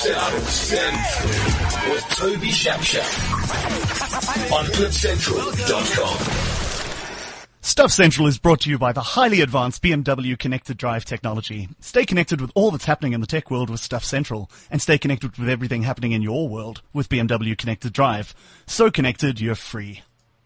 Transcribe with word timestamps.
Central. 0.00 0.40
Central. 0.40 1.92
With 1.92 2.04
Toby 2.08 2.48
Shapshak. 2.48 3.04
On 4.50 4.64
CliffCentral.com. 4.64 6.16
Stuff 7.60 7.90
Central 7.92 8.26
is 8.26 8.38
brought 8.38 8.60
to 8.60 8.70
you 8.70 8.78
by 8.78 8.92
the 8.92 9.02
highly 9.02 9.42
advanced 9.42 9.82
BMW 9.82 10.38
connected 10.38 10.78
drive 10.78 11.04
technology. 11.04 11.68
Stay 11.80 12.06
connected 12.06 12.40
with 12.40 12.50
all 12.54 12.70
that's 12.70 12.86
happening 12.86 13.12
in 13.12 13.20
the 13.20 13.26
tech 13.26 13.50
world 13.50 13.68
with 13.68 13.80
Stuff 13.80 14.02
Central 14.02 14.50
and 14.70 14.80
stay 14.80 14.96
connected 14.96 15.36
with 15.36 15.50
everything 15.50 15.82
happening 15.82 16.12
in 16.12 16.22
your 16.22 16.48
world 16.48 16.80
with 16.94 17.10
BMW 17.10 17.54
connected 17.58 17.92
drive. 17.92 18.34
So 18.66 18.90
connected, 18.90 19.38
you're 19.38 19.54
free. 19.54 20.00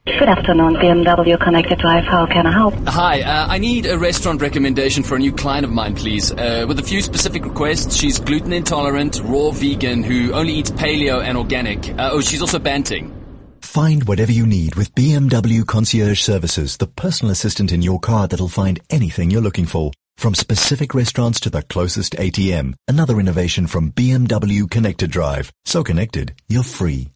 Good 0.06 0.28
afternoon, 0.28 0.74
BMW 0.74 1.40
Connected 1.40 1.78
Drive. 1.78 2.04
How 2.04 2.26
can 2.26 2.46
I 2.46 2.52
help? 2.52 2.74
Hi, 2.86 3.22
uh, 3.22 3.46
I 3.48 3.56
need 3.56 3.86
a 3.86 3.98
restaurant 3.98 4.42
recommendation 4.42 5.02
for 5.02 5.16
a 5.16 5.18
new 5.18 5.32
client 5.32 5.64
of 5.64 5.72
mine, 5.72 5.94
please. 5.94 6.30
Uh, 6.30 6.66
with 6.68 6.78
a 6.78 6.82
few 6.82 7.00
specific 7.00 7.42
requests. 7.46 7.96
She's 7.96 8.20
gluten 8.20 8.52
intolerant, 8.52 9.18
raw 9.24 9.50
vegan, 9.50 10.02
who 10.02 10.34
only 10.34 10.52
eats 10.52 10.70
paleo 10.70 11.22
and 11.24 11.38
organic. 11.38 11.88
Uh, 11.88 12.10
oh, 12.12 12.20
she's 12.20 12.42
also 12.42 12.58
banting. 12.58 13.16
Find 13.62 14.06
whatever 14.06 14.30
you 14.30 14.44
need 14.44 14.74
with 14.74 14.94
BMW 14.94 15.66
Concierge 15.66 16.20
Services, 16.20 16.76
the 16.76 16.86
personal 16.86 17.32
assistant 17.32 17.72
in 17.72 17.80
your 17.80 17.98
car 17.98 18.28
that'll 18.28 18.48
find 18.48 18.80
anything 18.90 19.30
you're 19.30 19.40
looking 19.40 19.64
for. 19.64 19.90
From 20.18 20.34
specific 20.34 20.94
restaurants 20.94 21.40
to 21.40 21.50
the 21.50 21.62
closest 21.62 22.12
ATM, 22.12 22.74
another 22.86 23.18
innovation 23.20 23.66
from 23.66 23.90
BMW 23.90 24.70
Connected 24.70 25.10
Drive. 25.10 25.50
So 25.64 25.82
connected, 25.82 26.34
you're 26.46 26.62
free. 26.62 27.13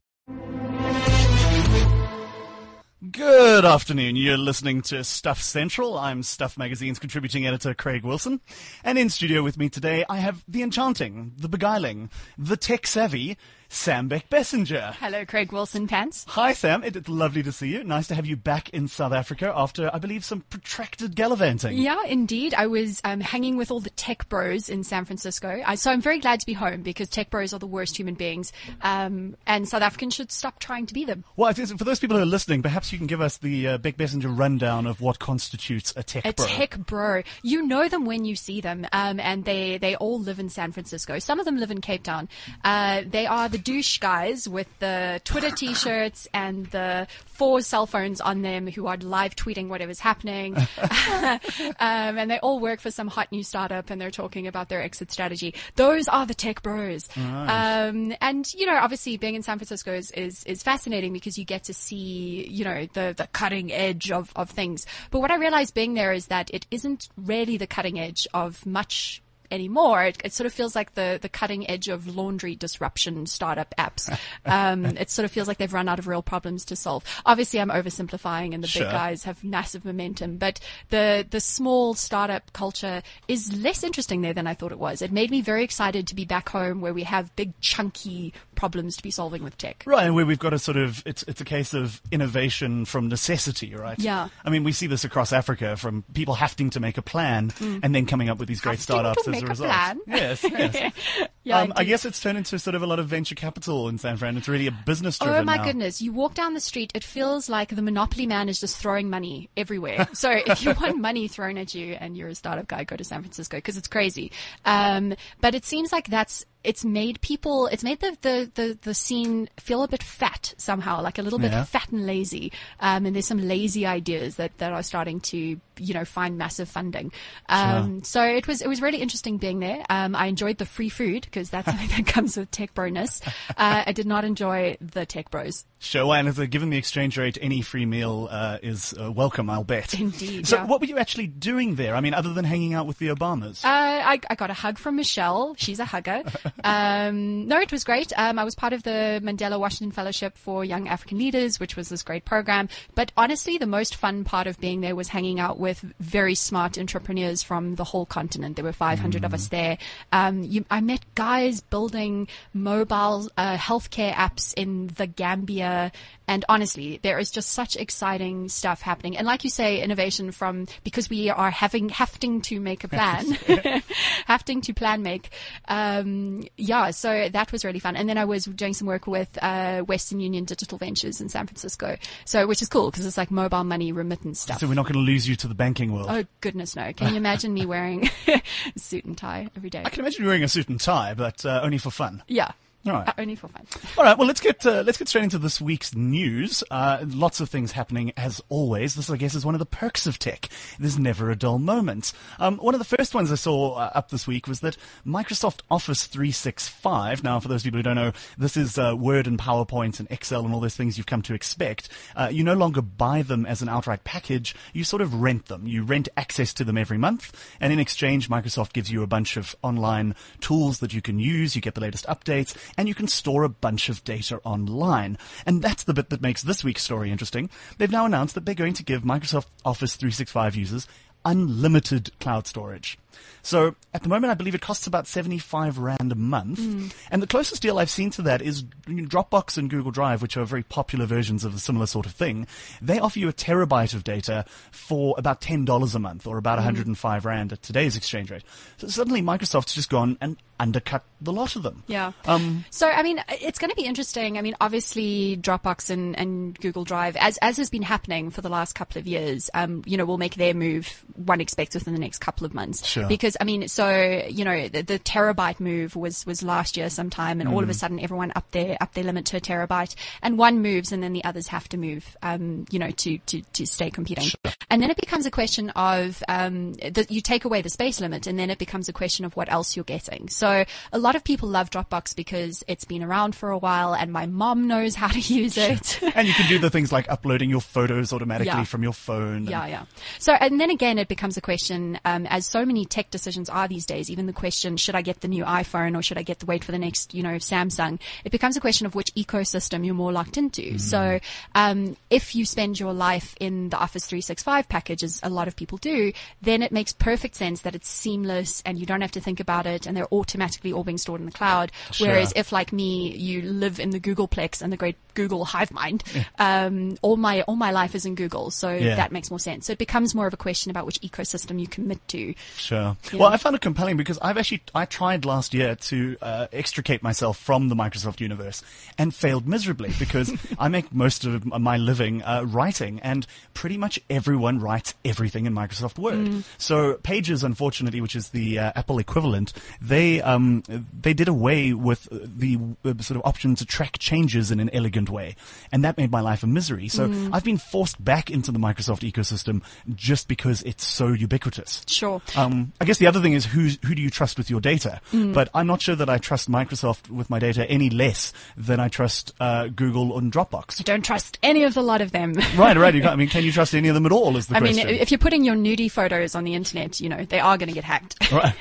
Good 3.12 3.65
afternoon. 3.65 4.17
You're 4.17 4.37
listening 4.37 4.83
to 4.83 5.05
Stuff 5.05 5.41
Central. 5.41 5.97
I'm 5.97 6.25
Stuff 6.25 6.59
Magazine's 6.59 6.98
contributing 6.98 7.47
editor 7.47 7.73
Craig 7.73 8.03
Wilson. 8.03 8.41
And 8.83 8.98
in 8.98 9.09
studio 9.09 9.45
with 9.45 9.57
me 9.57 9.69
today, 9.69 10.05
I 10.09 10.17
have 10.17 10.43
the 10.48 10.62
enchanting, 10.62 11.33
the 11.37 11.48
beguiling, 11.48 12.11
the 12.37 12.57
tech 12.57 12.89
savvy, 12.89 13.39
Sam 13.69 14.09
Beckbessinger. 14.09 14.95
Hello, 14.95 15.25
Craig 15.27 15.53
Wilson 15.53 15.87
Pants. 15.87 16.25
Hi, 16.29 16.55
Sam. 16.55 16.83
It, 16.83 16.97
it's 16.97 17.09
lovely 17.09 17.42
to 17.42 17.53
see 17.53 17.69
you. 17.69 17.84
Nice 17.84 18.09
to 18.09 18.15
have 18.15 18.25
you 18.25 18.37
back 18.37 18.70
in 18.70 18.89
South 18.89 19.12
Africa 19.12 19.53
after, 19.55 19.91
I 19.92 19.98
believe, 19.98 20.25
some 20.25 20.41
protracted 20.41 21.15
gallivanting. 21.15 21.77
Yeah, 21.77 22.03
indeed. 22.07 22.55
I 22.55 22.67
was 22.67 23.01
um, 23.05 23.20
hanging 23.20 23.57
with 23.57 23.70
all 23.70 23.81
the 23.81 23.91
tech 23.91 24.29
bros 24.29 24.69
in 24.69 24.84
San 24.84 25.05
Francisco. 25.05 25.62
I, 25.65 25.75
so 25.75 25.91
I'm 25.91 26.01
very 26.01 26.19
glad 26.19 26.41
to 26.41 26.47
be 26.47 26.55
home 26.55 26.83
because 26.83 27.09
tech 27.09 27.29
bros 27.29 27.53
are 27.53 27.59
the 27.59 27.67
worst 27.67 27.98
human 27.98 28.15
beings, 28.15 28.53
um, 28.83 29.37
and 29.47 29.69
South 29.69 29.83
Africans 29.83 30.14
should 30.14 30.33
stop 30.33 30.59
trying 30.61 30.87
to 30.87 30.95
be 30.95 31.05
them. 31.05 31.25
Well, 31.37 31.53
for 31.53 31.85
those 31.85 32.01
people 32.01 32.17
who 32.17 32.23
are 32.23 32.27
listening, 32.27 32.62
perhaps 32.62 32.91
you 32.91 32.98
can 32.98 33.07
give 33.07 33.20
us 33.20 33.37
the 33.37 33.69
uh, 33.69 33.79
Beckbessinger 33.79 34.37
rundown 34.37 34.87
of 34.87 35.01
what 35.01 35.19
constitutes 35.19 35.92
a 35.95 36.03
tech 36.03 36.25
a 36.25 36.33
bro. 36.33 36.47
A 36.47 36.48
tech 36.48 36.79
bro. 36.79 37.23
You 37.42 37.67
know 37.67 37.89
them 37.89 38.07
when 38.07 38.25
you 38.25 38.35
see 38.35 38.62
them, 38.62 38.87
um, 38.92 39.20
and 39.20 39.45
they, 39.45 39.77
they 39.77 39.95
all 39.97 40.19
live 40.19 40.39
in 40.39 40.48
San 40.48 40.73
Francisco. 40.73 41.19
Some 41.19 41.39
of 41.39 41.45
them 41.45 41.59
live 41.59 41.70
in 41.70 41.81
Cape 41.81 42.03
Town. 42.03 42.29
Uh, 42.64 43.03
they 43.07 43.27
are 43.27 43.48
the 43.48 43.58
douche 43.59 43.98
guys 43.98 44.48
with 44.48 44.67
the 44.78 45.20
Twitter 45.25 45.51
t-shirts 45.51 46.28
and 46.33 46.67
the 46.67 47.06
four 47.27 47.61
cell 47.61 47.87
phones 47.87 48.20
on 48.20 48.42
them 48.42 48.67
who 48.67 48.87
are 48.87 48.97
live 48.97 49.37
tweeting 49.37 49.69
whatever's 49.69 50.01
happening. 50.01 50.56
um, 51.17 51.39
and 51.79 52.31
they 52.31 52.39
all 52.41 52.59
work 52.61 52.81
for 52.81 52.91
some 52.91 53.06
hot 53.09 53.31
new 53.31 53.42
startup 53.42 53.91
and 53.91 54.01
they're 54.01 54.11
talking 54.11 54.47
about 54.47 54.69
their 54.69 54.83
exit 54.83 55.12
strategy. 55.12 55.55
Those 55.77 56.09
are 56.09 56.27
the 56.27 56.34
tech 56.34 56.62
bros. 56.62 57.09
Nice. 57.17 57.89
Um, 57.91 58.14
and, 58.20 58.53
you 58.55 58.67
know, 58.67 58.77
obviously 58.77 59.17
being 59.17 59.34
in 59.34 59.42
San 59.42 59.59
Francisco 59.59 59.95
is, 59.95 60.11
is, 60.12 60.45
is 60.45 60.62
fascinating 60.62 61.12
because 61.12 61.39
you 61.39 61.45
get 61.45 61.64
to 61.64 61.75
see, 61.75 62.48
you 62.48 62.64
know, 62.64 62.86
the, 62.92 63.14
the 63.17 63.29
cutting 63.33 63.73
edge 63.73 64.11
of, 64.11 64.33
of 64.34 64.51
things. 64.51 64.86
But 65.11 65.20
what 65.20 65.31
I 65.31 65.36
realized 65.36 65.75
being 65.75 65.95
there 65.95 66.12
is 66.12 66.27
that 66.27 66.51
it 66.53 66.67
isn't 66.70 67.09
really 67.17 67.56
the 67.56 67.67
cutting 67.67 67.98
edge 67.98 68.27
of 68.34 68.64
much 68.67 69.23
anymore. 69.51 70.05
It, 70.05 70.19
it, 70.25 70.33
sort 70.33 70.47
of 70.47 70.53
feels 70.53 70.75
like 70.75 70.95
the, 70.95 71.19
the 71.21 71.29
cutting 71.29 71.69
edge 71.69 71.89
of 71.89 72.15
laundry 72.15 72.55
disruption 72.55 73.27
startup 73.27 73.75
apps. 73.79 74.09
Um, 74.47 74.85
it 74.85 75.11
sort 75.11 75.25
of 75.25 75.31
feels 75.31 75.47
like 75.49 75.59
they've 75.59 75.73
run 75.73 75.89
out 75.89 75.99
of 75.99 76.07
real 76.07 76.23
problems 76.23 76.65
to 76.67 76.77
solve. 76.77 77.05
Obviously, 77.27 77.61
I'm 77.61 77.69
oversimplifying, 77.69 78.55
and 78.55 78.63
the 78.63 78.69
Sure. 78.69 78.85
big 78.85 78.93
guys 78.93 79.25
have 79.25 79.42
massive 79.45 79.85
momentum. 79.85 80.37
But 80.39 80.61
the 80.91 81.27
the 81.29 81.41
small 81.41 81.95
startup 81.95 82.53
culture 82.53 83.03
is 83.27 83.53
less 83.53 83.83
interesting 83.83 84.23
there 84.23 84.33
than 84.33 84.47
I 84.47 84.55
thought 84.55 84.73
it 84.73 84.79
was. 84.79 85.03
It 85.03 85.13
made 85.13 85.31
me 85.31 85.41
very 85.42 85.64
excited 85.64 86.07
to 86.08 86.14
be 86.14 86.25
back 86.25 86.48
home, 86.48 86.81
where 86.81 86.95
we 86.95 87.03
have 87.05 87.35
big 87.37 87.58
chunky 87.61 88.33
problems 88.55 88.97
to 88.97 89.03
be 89.03 89.11
solving 89.11 89.42
with 89.45 89.57
tech. 89.58 89.83
Right, 89.87 90.07
and 90.07 90.14
where 90.14 90.27
we've 90.27 90.39
got 90.39 90.53
a 90.53 90.58
sort 90.58 90.77
of, 90.77 91.03
it's, 91.07 91.23
it's 91.25 91.41
a 91.41 91.45
case 91.45 91.75
of 91.75 92.01
innovation 92.11 92.85
from 92.85 93.08
necessity, 93.08 93.75
right? 93.75 93.98
Yeah. 93.98 94.29
I 94.45 94.51
mean, 94.51 94.64
we 94.64 94.73
see 94.73 94.87
this 94.87 95.05
across 95.05 95.33
Africa 95.33 95.77
from 95.77 96.05
people 96.14 96.35
having 96.35 96.70
to 96.70 96.81
make 96.81 96.98
a 96.98 97.03
plan 97.03 97.53
and 97.61 97.95
then 97.95 98.07
coming 98.07 98.29
up 98.29 98.39
with 98.39 98.48
these 98.48 98.61
great 98.61 98.79
Mm. 98.79 98.83
Startups 98.83 99.27
as 99.39 99.43
make 99.43 99.45
a 99.45 99.47
a 99.47 99.51
result. 99.51 99.69
plan. 99.71 99.99
Yes, 100.07 100.43
yes. 100.45 101.29
Yeah, 101.48 101.59
um, 101.61 101.73
I 101.75 101.81
indeed. 101.81 101.91
guess 101.91 102.05
it's 102.05 102.20
turned 102.20 102.39
into 102.39 102.59
sort 102.59 102.75
of 102.75 102.83
a 102.83 102.86
lot 102.86 102.98
of 102.98 103.07
venture 103.09 103.35
capital 103.35 103.89
in 103.89 103.98
San 103.98 104.17
Fran. 104.17 104.36
It's 104.36 104.48
really 104.48 104.67
a 104.67 104.70
business 104.70 105.19
driven 105.19 105.41
Oh 105.41 105.45
my 105.45 105.57
now. 105.57 105.64
goodness. 105.64 106.03
You 106.03 106.13
walk 106.13 106.35
down 106.35 106.55
the 106.55 106.61
street, 106.61 106.92
it 106.95 107.03
feels 107.05 107.48
like 107.48 107.75
the 107.75 107.83
Monopoly 107.83 108.27
man 108.27 108.48
is 108.48 108.61
just 108.61 108.77
throwing 108.77 109.09
money 109.11 109.48
everywhere. 109.57 110.07
so 110.13 110.31
if 110.31 110.63
you 110.63 110.75
want 110.75 110.98
money 110.98 111.27
thrown 111.29 111.57
at 111.58 111.75
you 111.75 111.95
and 111.95 112.17
you're 112.17 112.29
a 112.29 112.35
startup 112.35 112.69
guy, 112.69 112.85
go 112.85 112.97
to 112.97 113.05
San 113.05 113.23
Francisco 113.23 113.57
because 113.57 113.77
it's 113.77 113.89
crazy. 113.89 114.31
Um, 114.64 115.14
but 115.41 115.55
it 115.55 115.64
seems 115.64 115.91
like 115.92 116.08
that's, 116.08 116.45
it's 116.64 116.85
made 116.85 117.20
people, 117.20 117.67
it's 117.69 117.85
made 117.85 118.01
the, 118.01 118.17
the, 118.20 118.51
the, 118.55 118.79
the 118.83 118.92
scene 118.95 119.48
feel 119.58 119.83
a 119.85 119.89
bit 119.89 120.03
fat 120.03 120.53
somehow, 120.58 121.01
like 121.01 121.19
a 121.19 121.23
little 121.23 121.39
bit 121.39 121.53
Yeah. 121.53 121.64
fat 121.64 121.89
and 121.91 122.05
lazy. 122.07 122.53
Um, 122.81 123.07
and 123.07 123.14
there's 123.14 123.27
some 123.29 123.39
lazy 123.39 123.87
ideas 123.87 124.37
that, 124.37 124.58
that 124.58 124.73
are 124.73 124.83
starting 124.83 125.20
to, 125.20 125.39
you 125.39 125.95
know, 125.95 126.05
find 126.05 126.37
massive 126.37 126.69
funding. 126.69 127.13
Um, 127.48 128.03
so 128.03 128.23
it 128.25 128.47
was, 128.49 128.61
it 128.61 128.69
was 128.69 128.82
really 128.82 128.99
interesting 128.99 129.38
being 129.38 129.61
there. 129.61 129.85
Um, 129.88 130.17
I 130.17 130.26
enjoyed 130.26 130.58
the 130.58 130.67
free 130.67 130.88
food 130.88 131.23
because 131.38 131.50
that's 131.50 131.67
something 131.67 131.88
that 131.97 132.06
comes 132.12 132.37
with 132.37 132.50
tech 132.50 132.75
broness. 132.75 133.25
Uh, 133.50 133.85
I 133.87 133.93
did 133.93 134.06
not 134.06 134.25
enjoy 134.25 134.76
the 134.81 135.06
tech 135.06 135.31
bros. 135.31 135.65
Sure, 135.81 136.12
and 136.17 136.26
as 136.26 136.38
given 136.49 136.71
the 136.71 136.76
exchange 136.76 137.17
rate, 137.17 137.38
any 137.41 137.62
free 137.62 137.87
meal 137.87 138.26
uh, 138.29 138.59
is 138.62 138.93
uh, 139.00 139.12
welcome, 139.12 139.49
I'll 139.49 139.62
bet. 139.62 139.94
Indeed, 139.94 140.49
So, 140.49 140.56
yeah. 140.56 140.67
what 140.67 140.81
were 140.81 140.88
you 140.88 140.99
actually 140.99 141.29
doing 141.29 141.76
there? 141.76 141.94
I 141.94 142.00
mean, 142.00 142.15
other 142.15 142.32
than 142.32 142.44
hanging 142.44 142.75
out 142.75 142.87
with 142.88 142.99
the 142.99 143.09
Obamas? 143.09 143.65
Uh, 143.65 143.69
I, 143.69 144.19
I 144.29 144.35
got 144.35 144.50
a 144.50 144.55
hug 144.55 144.79
from 144.79 144.97
Michelle. 144.97 145.55
She's 145.56 145.79
a 145.81 145.85
hugger. 145.85 146.23
Um, 146.65 147.47
no, 147.47 147.61
it 147.61 147.70
was 147.70 147.85
great. 147.85 148.12
Um, 148.19 148.38
I 148.38 148.44
was 148.44 148.55
part 148.55 148.73
of 148.73 148.82
the 148.82 149.20
Mandela 149.23 149.59
Washington 149.59 149.93
Fellowship 149.93 150.37
for 150.37 150.65
Young 150.65 150.88
African 150.88 151.17
Leaders, 151.19 151.61
which 151.61 151.76
was 151.76 151.88
this 151.88 152.03
great 152.03 152.25
program. 152.25 152.69
But 152.94 153.12
honestly, 153.17 153.59
the 153.59 153.67
most 153.67 153.94
fun 153.94 154.25
part 154.25 154.47
of 154.47 154.59
being 154.61 154.81
there 154.81 154.97
was 154.97 155.09
hanging 155.09 155.41
out 155.41 155.59
with 155.59 155.85
very 156.00 156.35
smart 156.35 156.76
entrepreneurs 156.76 157.43
from 157.43 157.76
the 157.76 157.85
whole 157.85 158.06
continent. 158.06 158.56
There 158.56 158.65
were 158.65 158.73
500 158.73 159.25
of 159.25 159.32
us 159.32 159.49
there. 159.49 159.79
Um, 160.12 160.43
you, 160.43 160.65
I 160.70 160.81
met 160.81 161.05
guys 161.15 161.27
building 161.70 162.28
mobile 162.55 163.28
uh, 163.37 163.56
healthcare 163.56 164.12
apps 164.12 164.55
in 164.56 164.88
the 164.96 165.06
Gambia. 165.06 165.93
And 166.26 166.44
honestly, 166.49 167.00
there 167.02 167.19
is 167.19 167.31
just 167.31 167.50
such 167.50 167.76
exciting 167.76 168.49
stuff 168.49 168.82
happening. 168.82 169.16
And 169.16 169.26
like 169.26 169.44
you 169.44 169.50
say, 169.50 169.82
innovation 169.82 170.31
from 170.31 170.66
because 170.84 171.08
we 171.08 171.31
are 171.31 171.50
having 171.50 171.88
having 171.88 172.40
to 172.43 172.61
make 172.61 172.84
a 172.84 172.88
plan, 172.88 173.25
having 174.26 174.61
to 174.62 174.72
plan 174.75 175.02
make. 175.02 175.31
Um, 175.69 176.46
yeah, 176.56 176.90
so 176.90 177.28
that 177.31 177.50
was 177.52 177.64
really 177.64 177.78
fun. 177.78 177.96
And 177.96 178.08
then 178.08 178.19
I 178.19 178.25
was 178.25 178.44
doing 178.44 178.75
some 178.75 178.87
work 178.87 179.06
with 179.06 179.38
uh, 179.43 179.81
Western 179.82 180.20
Union 180.20 180.44
Digital 180.44 180.76
Ventures 180.78 181.20
in 181.20 181.28
San 181.28 181.46
Francisco, 181.46 181.96
so 182.25 182.46
which 182.46 182.60
is 182.62 182.69
cool 182.69 182.90
because 182.90 183.06
it's 183.06 183.16
like 183.16 183.31
mobile 183.31 183.64
money 183.64 183.93
remittance 183.93 184.40
stuff. 184.40 184.60
so 184.60 184.66
we're 184.69 184.75
not 184.75 184.84
going 184.84 184.94
to 184.94 185.00
lose 185.00 185.28
you 185.28 185.34
to 185.37 185.49
the 185.49 185.55
banking 185.55 185.93
world. 185.93 186.08
Oh 186.10 186.25
goodness, 186.40 186.76
no! 186.76 186.93
Can 186.93 187.10
you 187.10 187.16
imagine 187.16 187.55
me 187.55 187.64
wearing 187.66 188.10
a 188.28 188.43
suit 188.76 189.05
and 189.05 189.16
tie 189.16 189.49
every 189.56 189.70
day? 189.70 189.82
I 189.84 189.88
can 189.90 190.00
imagine 190.00 190.22
you 190.22 190.28
wearing 190.28 190.44
a 190.44 190.49
suit 190.49 190.69
and 190.69 190.78
tie, 190.81 191.07
but 191.14 191.44
uh, 191.44 191.61
only 191.62 191.79
for 191.79 191.91
fun. 191.91 192.23
Yeah. 192.29 192.52
All 192.88 192.94
right. 192.94 193.09
Uh, 193.09 193.12
only 193.19 193.35
for 193.35 193.49
fun. 193.49 193.67
All 193.97 194.05
right. 194.05 194.17
Well, 194.17 194.26
let's 194.26 194.41
get 194.41 194.65
uh, 194.65 194.82
let's 194.87 194.99
get 194.99 195.09
straight 195.09 195.25
into 195.25 195.38
this 195.38 195.61
week's 195.61 195.94
news. 195.94 196.65
Uh, 196.71 197.05
lots 197.06 197.41
of 197.41 197.49
things 197.50 197.73
happening 197.73 198.12
as 198.17 198.41
always. 198.49 198.94
This, 198.94 199.11
I 199.11 199.17
guess, 199.17 199.35
is 199.35 199.44
one 199.44 199.55
of 199.55 199.59
the 199.59 199.67
perks 199.67 200.06
of 200.06 200.19
tech. 200.19 200.49
There's 200.79 200.99
never 200.99 201.31
a 201.31 201.37
dull 201.37 201.59
moment. 201.59 202.12
Um, 202.38 202.56
one 202.59 202.75
of 202.75 202.79
the 202.79 202.97
first 202.97 203.15
ones 203.15 203.31
I 203.31 203.35
saw 203.35 203.75
uh, 203.75 203.91
up 203.94 204.11
this 204.11 204.26
week 204.26 204.47
was 204.47 204.61
that 204.61 204.76
Microsoft 205.06 205.61
Office 205.71 206.06
365. 206.06 207.23
Now, 207.23 207.40
for 207.40 207.49
those 207.49 207.62
people 207.62 207.79
who 207.79 207.82
don't 207.82 207.96
know, 207.96 208.12
this 208.37 208.56
is 208.56 208.79
uh, 208.79 208.94
Word 208.96 209.26
and 209.26 209.38
PowerPoint 209.38 210.00
and 210.00 210.11
Excel 210.11 210.44
and 210.44 210.55
all 210.55 210.61
those 210.61 210.76
things 210.76 210.96
you've 210.96 211.06
come 211.06 211.23
to 211.23 211.34
expect. 211.34 211.88
Uh, 212.17 212.29
you 212.31 212.44
no 212.44 212.55
longer 212.55 212.81
buy 212.81 213.23
them 213.23 213.44
as 213.44 213.62
an 213.62 213.69
outright 213.69 214.05
package. 214.05 214.55
You 214.73 214.84
sort 214.84 215.02
of 215.02 215.14
rent 215.14 215.46
them. 215.46 215.67
You 215.67 215.82
rent 215.82 216.08
access 216.17 216.55
to 216.55 216.64
them 216.64 216.79
every 216.79 216.99
month, 216.99 217.32
and 217.61 217.73
in 217.73 217.79
exchange, 217.79 218.29
Microsoft 218.29 218.73
gives 218.73 218.91
you 218.91 219.02
a 219.02 219.06
bunch 219.06 219.37
of 219.37 219.55
online 219.62 220.14
tools 220.41 220.79
that 220.81 220.94
you 220.94 221.02
can 221.02 221.19
use. 221.19 221.55
You 221.55 221.62
get 221.62 221.75
the 221.75 221.81
latest 221.81 222.06
updates, 222.06 222.56
and 222.78 222.88
you 222.88 222.94
can 222.94 223.08
store 223.08 223.42
a 223.42 223.48
bunch 223.50 223.90
of 223.90 224.02
data 224.04 224.40
online. 224.44 225.19
And 225.44 225.60
that's 225.60 225.84
the 225.84 225.92
bit 225.92 226.08
that 226.08 226.22
makes 226.22 226.42
this 226.42 226.64
week's 226.64 226.84
story 226.84 227.10
interesting. 227.10 227.50
They've 227.76 227.90
now 227.90 228.06
announced 228.06 228.36
that 228.36 228.46
they're 228.46 228.54
going 228.54 228.75
to 228.75 228.84
give 228.84 229.02
Microsoft 229.02 229.46
Office 229.64 229.96
365 229.96 230.54
users 230.54 230.88
unlimited 231.25 232.12
cloud 232.20 232.46
storage. 232.46 232.96
So 233.43 233.75
at 233.94 234.03
the 234.03 234.09
moment, 234.09 234.31
I 234.31 234.35
believe 234.35 234.55
it 234.55 234.61
costs 234.61 234.87
about 234.87 235.06
75 235.06 235.79
Rand 235.79 236.12
a 236.12 236.15
month. 236.15 236.59
Hmm. 236.59 236.88
And 237.11 237.23
the 237.23 237.26
closest 237.26 237.62
deal 237.62 237.79
I've 237.79 237.91
seen 237.91 238.11
to 238.11 238.23
that 238.23 238.43
is 238.43 238.62
Dropbox 238.62 239.56
and 239.56 239.70
Google 239.70 239.91
Drive, 239.91 240.23
which 240.23 240.37
are 240.37 240.44
very 240.44 240.62
popular 240.62 241.06
versions 241.06 241.44
of 241.44 241.55
a 241.55 241.59
similar 241.59 241.87
sort 241.87 242.06
of 242.06 242.12
thing. 242.12 242.47
They 242.82 242.99
offer 242.99 243.19
you 243.19 243.29
a 243.29 243.32
terabyte 243.32 243.94
of 243.94 244.05
data 244.05 244.44
for 244.70 245.15
about 245.19 245.41
$10 245.41 245.94
a 245.94 245.99
month 245.99 246.26
or 246.26 246.38
about 246.38 246.59
105 246.59 247.25
Rand 247.25 247.53
at 247.53 247.62
today's 247.62 247.97
exchange 247.97 248.31
rate. 248.31 248.44
So 248.76 248.88
suddenly 248.88 249.23
Microsoft's 249.23 249.75
just 249.75 249.91
gone 249.91 250.19
and 250.20 250.37
undercut 250.61 251.05
the 251.20 251.32
lot 251.32 251.56
of 251.56 251.62
them. 251.62 251.82
Yeah. 251.87 252.12
Um, 252.26 252.65
so, 252.70 252.88
I 252.88 253.03
mean, 253.03 253.23
it's 253.29 253.59
going 253.59 253.70
to 253.70 253.76
be 253.76 253.85
interesting. 253.85 254.38
I 254.38 254.43
mean, 254.43 254.56
obviously, 254.61 255.37
Dropbox 255.37 255.91
and, 255.91 256.19
and 256.19 256.59
Google 256.59 256.85
Drive, 256.85 257.17
as, 257.17 257.38
as 257.38 257.56
has 257.56 257.70
been 257.70 257.82
happening 257.82 258.31
for 258.31 258.41
the 258.41 258.49
last 258.49 258.75
couple 258.75 258.99
of 258.99 259.06
years, 259.06 259.50
um, 259.55 259.82
you 259.87 259.97
know, 259.97 260.05
will 260.05 260.19
make 260.19 260.35
their 260.35 260.55
move, 260.55 261.05
one 261.15 261.41
expects, 261.41 261.75
within 261.75 261.94
the 261.94 262.00
next 262.00 262.19
couple 262.19 262.44
of 262.44 262.55
months. 262.55 262.87
Sure. 262.87 263.07
Because, 263.08 263.37
I 263.40 263.44
mean, 263.44 263.69
so, 263.69 264.22
you 264.28 264.44
know, 264.44 264.69
the, 264.69 264.82
the 264.82 264.99
terabyte 264.99 265.60
move 265.60 265.96
was, 265.96 266.25
was 266.26 266.43
last 266.43 266.76
year 266.76 266.90
sometime, 266.90 267.40
and 267.40 267.49
all 267.49 267.60
Mm. 267.60 267.64
of 267.64 267.69
a 267.70 267.75
sudden 267.75 267.99
everyone 268.00 268.32
up 268.37 268.50
their, 268.52 268.76
up 268.81 268.94
their 268.94 269.05
limit 269.05 269.25
to 269.26 269.37
a 269.37 269.40
terabyte, 269.40 269.94
and 270.22 270.38
one 270.38 270.60
moves, 270.62 270.93
and 270.93 271.02
then 271.02 271.12
the 271.12 271.25
others 271.25 271.49
have 271.49 271.69
to 271.70 271.76
move, 271.76 272.16
um, 272.22 272.66
you 272.70 272.78
know, 272.78 272.90
to, 272.90 273.19
to, 273.19 273.43
to 273.55 273.66
stay 273.66 273.90
competing. 273.90 274.31
And 274.70 274.82
then 274.82 274.90
it 274.90 274.96
becomes 274.96 275.26
a 275.26 275.31
question 275.31 275.70
of, 275.70 276.22
um, 276.28 276.75
the, 276.75 277.06
you 277.08 277.20
take 277.20 277.44
away 277.44 277.62
the 277.62 277.70
space 277.70 278.00
limit, 278.00 278.26
and 278.26 278.38
then 278.38 278.50
it 278.50 278.58
becomes 278.58 278.88
a 278.88 278.93
question 278.93 279.25
of 279.25 279.34
what 279.37 279.50
else 279.50 279.75
you're 279.76 279.84
getting. 279.84 280.28
So 280.28 280.64
a 280.93 280.99
lot 280.99 281.14
of 281.16 281.25
people 281.25 281.49
love 281.49 281.70
Dropbox 281.70 282.14
because 282.14 282.62
it's 282.69 282.84
been 282.84 283.02
around 283.02 283.34
for 283.34 283.50
a 283.50 283.58
while, 283.58 283.94
and 283.94 284.12
my 284.12 284.26
mom 284.26 284.66
knows 284.69 284.94
how 284.94 285.08
to 285.08 285.19
use 285.19 285.56
it. 285.56 286.00
and 286.14 286.28
you 286.28 286.34
can 286.34 286.49
do 286.49 286.58
the 286.58 286.70
things 286.70 286.93
like 286.93 287.08
uploading 287.10 287.50
your 287.50 287.60
photos 287.60 288.12
automatically 288.12 288.46
Yeah. 288.49 288.64
from 288.64 288.82
your 288.82 288.93
phone. 288.93 289.37
and- 289.38 289.49
Yeah, 289.50 289.66
yeah. 289.66 289.84
So, 290.19 290.32
and 290.32 290.60
then 290.60 290.70
again, 290.70 290.99
it 290.99 291.08
becomes 291.08 291.37
a 291.37 291.40
question, 291.40 291.99
um, 292.05 292.26
as 292.26 292.46
so 292.46 292.64
many 292.64 292.84
tech 292.88 293.11
decisions 293.11 293.49
are 293.49 293.69
these 293.69 293.87
days, 293.87 294.11
even 294.11 294.26
the 294.26 294.32
question, 294.32 294.76
should 294.76 294.94
I 294.94 295.02
get 295.02 295.20
the 295.20 295.29
new 295.29 295.44
iPhone 295.44 295.96
or 295.99 296.02
should 296.02 296.19
I 296.19 296.23
get 296.23 296.38
the 296.40 296.46
wait 296.46 296.64
for 296.64 296.73
the 296.73 296.79
next, 296.79 297.14
you 297.14 297.23
know, 297.23 297.37
Samsung? 297.37 297.99
It 298.25 298.32
becomes 298.32 298.56
a 298.56 298.61
question 298.61 298.87
of 298.87 298.94
which 298.94 299.14
ecosystem 299.14 299.85
you're 299.85 299.94
more 299.94 300.12
locked 300.12 300.37
into. 300.37 300.79
So, 300.79 301.20
um, 301.55 301.96
if 302.11 302.35
you 302.35 302.44
spend 302.44 302.79
your 302.81 302.93
life 302.93 303.35
in 303.40 303.69
the 303.70 303.76
Office 303.79 304.06
365 304.06 304.69
package, 304.69 305.02
as 305.02 305.20
a 305.23 305.29
lot 305.31 305.49
of 305.49 305.56
people 305.56 305.79
do, 305.79 306.12
then 306.43 306.62
it 306.62 306.73
makes 306.73 306.93
perfect 306.93 307.37
sense 307.37 307.62
that 307.62 307.75
it's 307.75 307.88
seamless 307.88 308.62
and 308.64 308.79
you 308.79 308.87
don't 308.87 309.00
have 309.00 309.12
to 309.12 309.20
think 309.20 309.41
about 309.41 309.67
it 309.67 309.87
and 309.87 309.96
they're 309.96 310.12
automatically 310.12 310.73
all 310.73 310.84
being 310.84 310.99
stored 310.99 311.20
in 311.20 311.26
the 311.26 311.32
cloud. 311.32 311.70
Whereas 311.99 312.32
if, 312.37 312.52
like 312.52 312.73
me, 312.73 313.14
you 313.17 313.43
live 313.43 313.79
in 313.81 313.91
the 313.91 314.00
Googleplex 314.00 314.62
and 314.62 314.73
the 314.73 314.76
great 314.76 314.96
Google 315.14 315.44
hive 315.44 315.70
mind, 315.73 316.02
um, 316.38 316.96
all 317.02 317.17
my, 317.17 317.43
all 317.43 317.56
my 317.56 317.70
life 317.70 317.94
is 317.94 318.05
in 318.06 318.14
Google. 318.14 318.50
So 318.50 318.70
Yeah. 318.73 318.94
that 318.96 319.12
makes 319.12 319.31
more 319.31 319.38
sense. 319.41 319.67
So 319.67 319.73
it 319.73 319.79
becomes 319.79 320.14
more 320.14 320.26
of 320.26 320.32
a 320.34 320.37
question 320.37 320.70
about 320.70 320.87
which 320.87 321.00
ecosystem 321.00 321.61
you 321.61 321.67
commit 321.67 322.06
to. 322.08 322.34
Sure. 322.56 322.77
Yeah. 322.78 323.19
Well, 323.19 323.28
I 323.32 323.36
found 323.36 323.56
it 323.56 323.60
compelling 323.62 323.96
because 323.96 324.19
I've 324.22 324.38
actually 324.38 324.62
I 324.75 324.84
tried 324.84 325.25
last 325.25 325.54
year 325.54 325.75
to 325.75 326.16
uh, 326.22 326.46
extricate 326.52 327.02
myself 327.02 327.38
from 327.38 327.69
the 327.69 327.75
Microsoft 327.75 328.20
universe 328.20 328.62
and 328.96 329.14
failed 329.14 329.46
miserably 329.48 329.90
because 329.98 330.32
I 330.58 330.69
make 330.69 330.92
most 330.92 331.25
of 331.25 331.44
my 331.44 331.76
living 331.76 332.22
uh, 332.22 332.44
writing, 332.46 333.00
and 333.00 333.26
pretty 333.54 333.76
much 333.76 333.98
everyone 334.08 334.60
writes 334.60 334.94
everything 335.04 335.46
in 335.46 335.54
Microsoft 335.54 335.98
Word. 335.98 336.19
Mm. 336.19 336.44
So 336.58 336.94
Pages, 337.02 337.42
unfortunately, 337.42 338.00
which 338.00 338.14
is 338.14 338.28
the 338.28 338.58
uh, 338.58 338.72
Apple 338.76 338.98
equivalent, 338.98 339.52
they 339.81 340.22
um, 340.22 340.62
they 341.00 341.14
did 341.14 341.28
away 341.28 341.72
with 341.72 342.08
the 342.10 342.58
uh, 342.84 342.94
sort 343.00 343.16
of 343.19 343.22
option 343.26 343.54
to 343.56 343.66
track 343.66 343.98
changes 343.98 344.50
in 344.50 344.60
an 344.60 344.70
elegant 344.72 345.10
way, 345.10 345.34
and 345.72 345.82
that 345.84 345.96
made 345.96 346.10
my 346.10 346.20
life 346.20 346.42
a 346.42 346.46
misery. 346.46 346.88
So 346.88 347.08
Mm. 347.08 347.31
I've 347.32 347.44
been 347.44 347.56
forced 347.56 348.04
back 348.04 348.31
into 348.31 348.52
the 348.52 348.58
Microsoft 348.58 349.00
ecosystem 349.10 349.62
just 349.94 350.28
because 350.28 350.62
it's 350.62 350.86
so 350.86 351.08
ubiquitous. 351.08 351.82
Sure. 351.86 352.20
Um, 352.36 352.68
I 352.81 352.85
guess 352.85 352.99
the 352.99 353.06
other 353.06 353.20
thing 353.20 353.32
is 353.32 353.47
who 353.47 353.69
who 353.85 353.94
do 353.94 354.03
you 354.03 354.11
trust 354.11 354.38
with 354.38 354.50
your 354.50 354.61
data? 354.61 355.00
Mm. 355.12 355.35
But 355.35 355.49
I'm 355.55 355.67
not 355.67 355.82
sure 355.82 355.97
that 355.97 356.09
I 356.09 356.19
trust 356.19 356.50
Microsoft 356.50 357.11
with 357.11 357.31
my 357.31 357.38
data 357.38 357.69
any 357.69 357.91
less 357.91 358.32
than 358.56 358.81
I 358.81 358.88
trust 358.88 359.35
uh, 359.41 359.69
Google 359.69 360.19
and 360.19 360.32
Dropbox. 360.32 360.81
I 360.81 360.85
don't 360.85 361.05
trust 361.05 361.38
any 361.43 361.65
of 361.65 361.75
the 361.75 361.82
lot 361.82 362.00
of 362.00 362.12
them. 362.12 362.35
right, 362.56 362.76
right. 362.76 362.88
I 363.06 363.17
mean, 363.17 363.29
can 363.29 363.44
you 363.44 363.53
trust 363.53 363.75
any 363.75 363.88
of 363.88 363.94
them 363.94 364.06
at 364.06 364.12
all? 364.12 364.37
Is 364.37 364.47
the 364.47 364.56
I 364.56 364.61
mean, 364.61 364.79
if 364.79 365.11
you're 365.11 365.19
putting 365.19 365.44
your 365.44 365.55
nudie 365.55 365.91
photos 365.91 366.35
on 366.35 366.44
the 366.44 366.55
internet, 366.55 367.00
you 367.00 367.09
know, 367.09 367.25
they 367.25 367.41
are 367.41 367.56
going 367.59 367.69
to 367.69 367.75
get 367.75 367.85
hacked. 367.85 368.17
Right, 368.31 368.55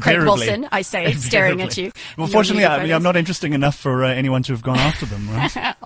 Craig. 0.00 0.22
Wilson, 0.22 0.66
I 0.72 0.80
say, 0.80 1.12
staring 1.12 1.60
at 1.60 1.76
you. 1.76 1.92
Well, 2.16 2.26
fortunately, 2.26 2.64
I, 2.64 2.76
I'm 2.76 2.88
photos. 2.88 3.02
not 3.02 3.16
interesting 3.16 3.52
enough 3.52 3.76
for 3.76 4.02
uh, 4.02 4.08
anyone 4.08 4.42
to 4.44 4.52
have 4.52 4.62
gone 4.62 4.78
after 4.78 5.04
them, 5.04 5.28
right? 5.28 5.76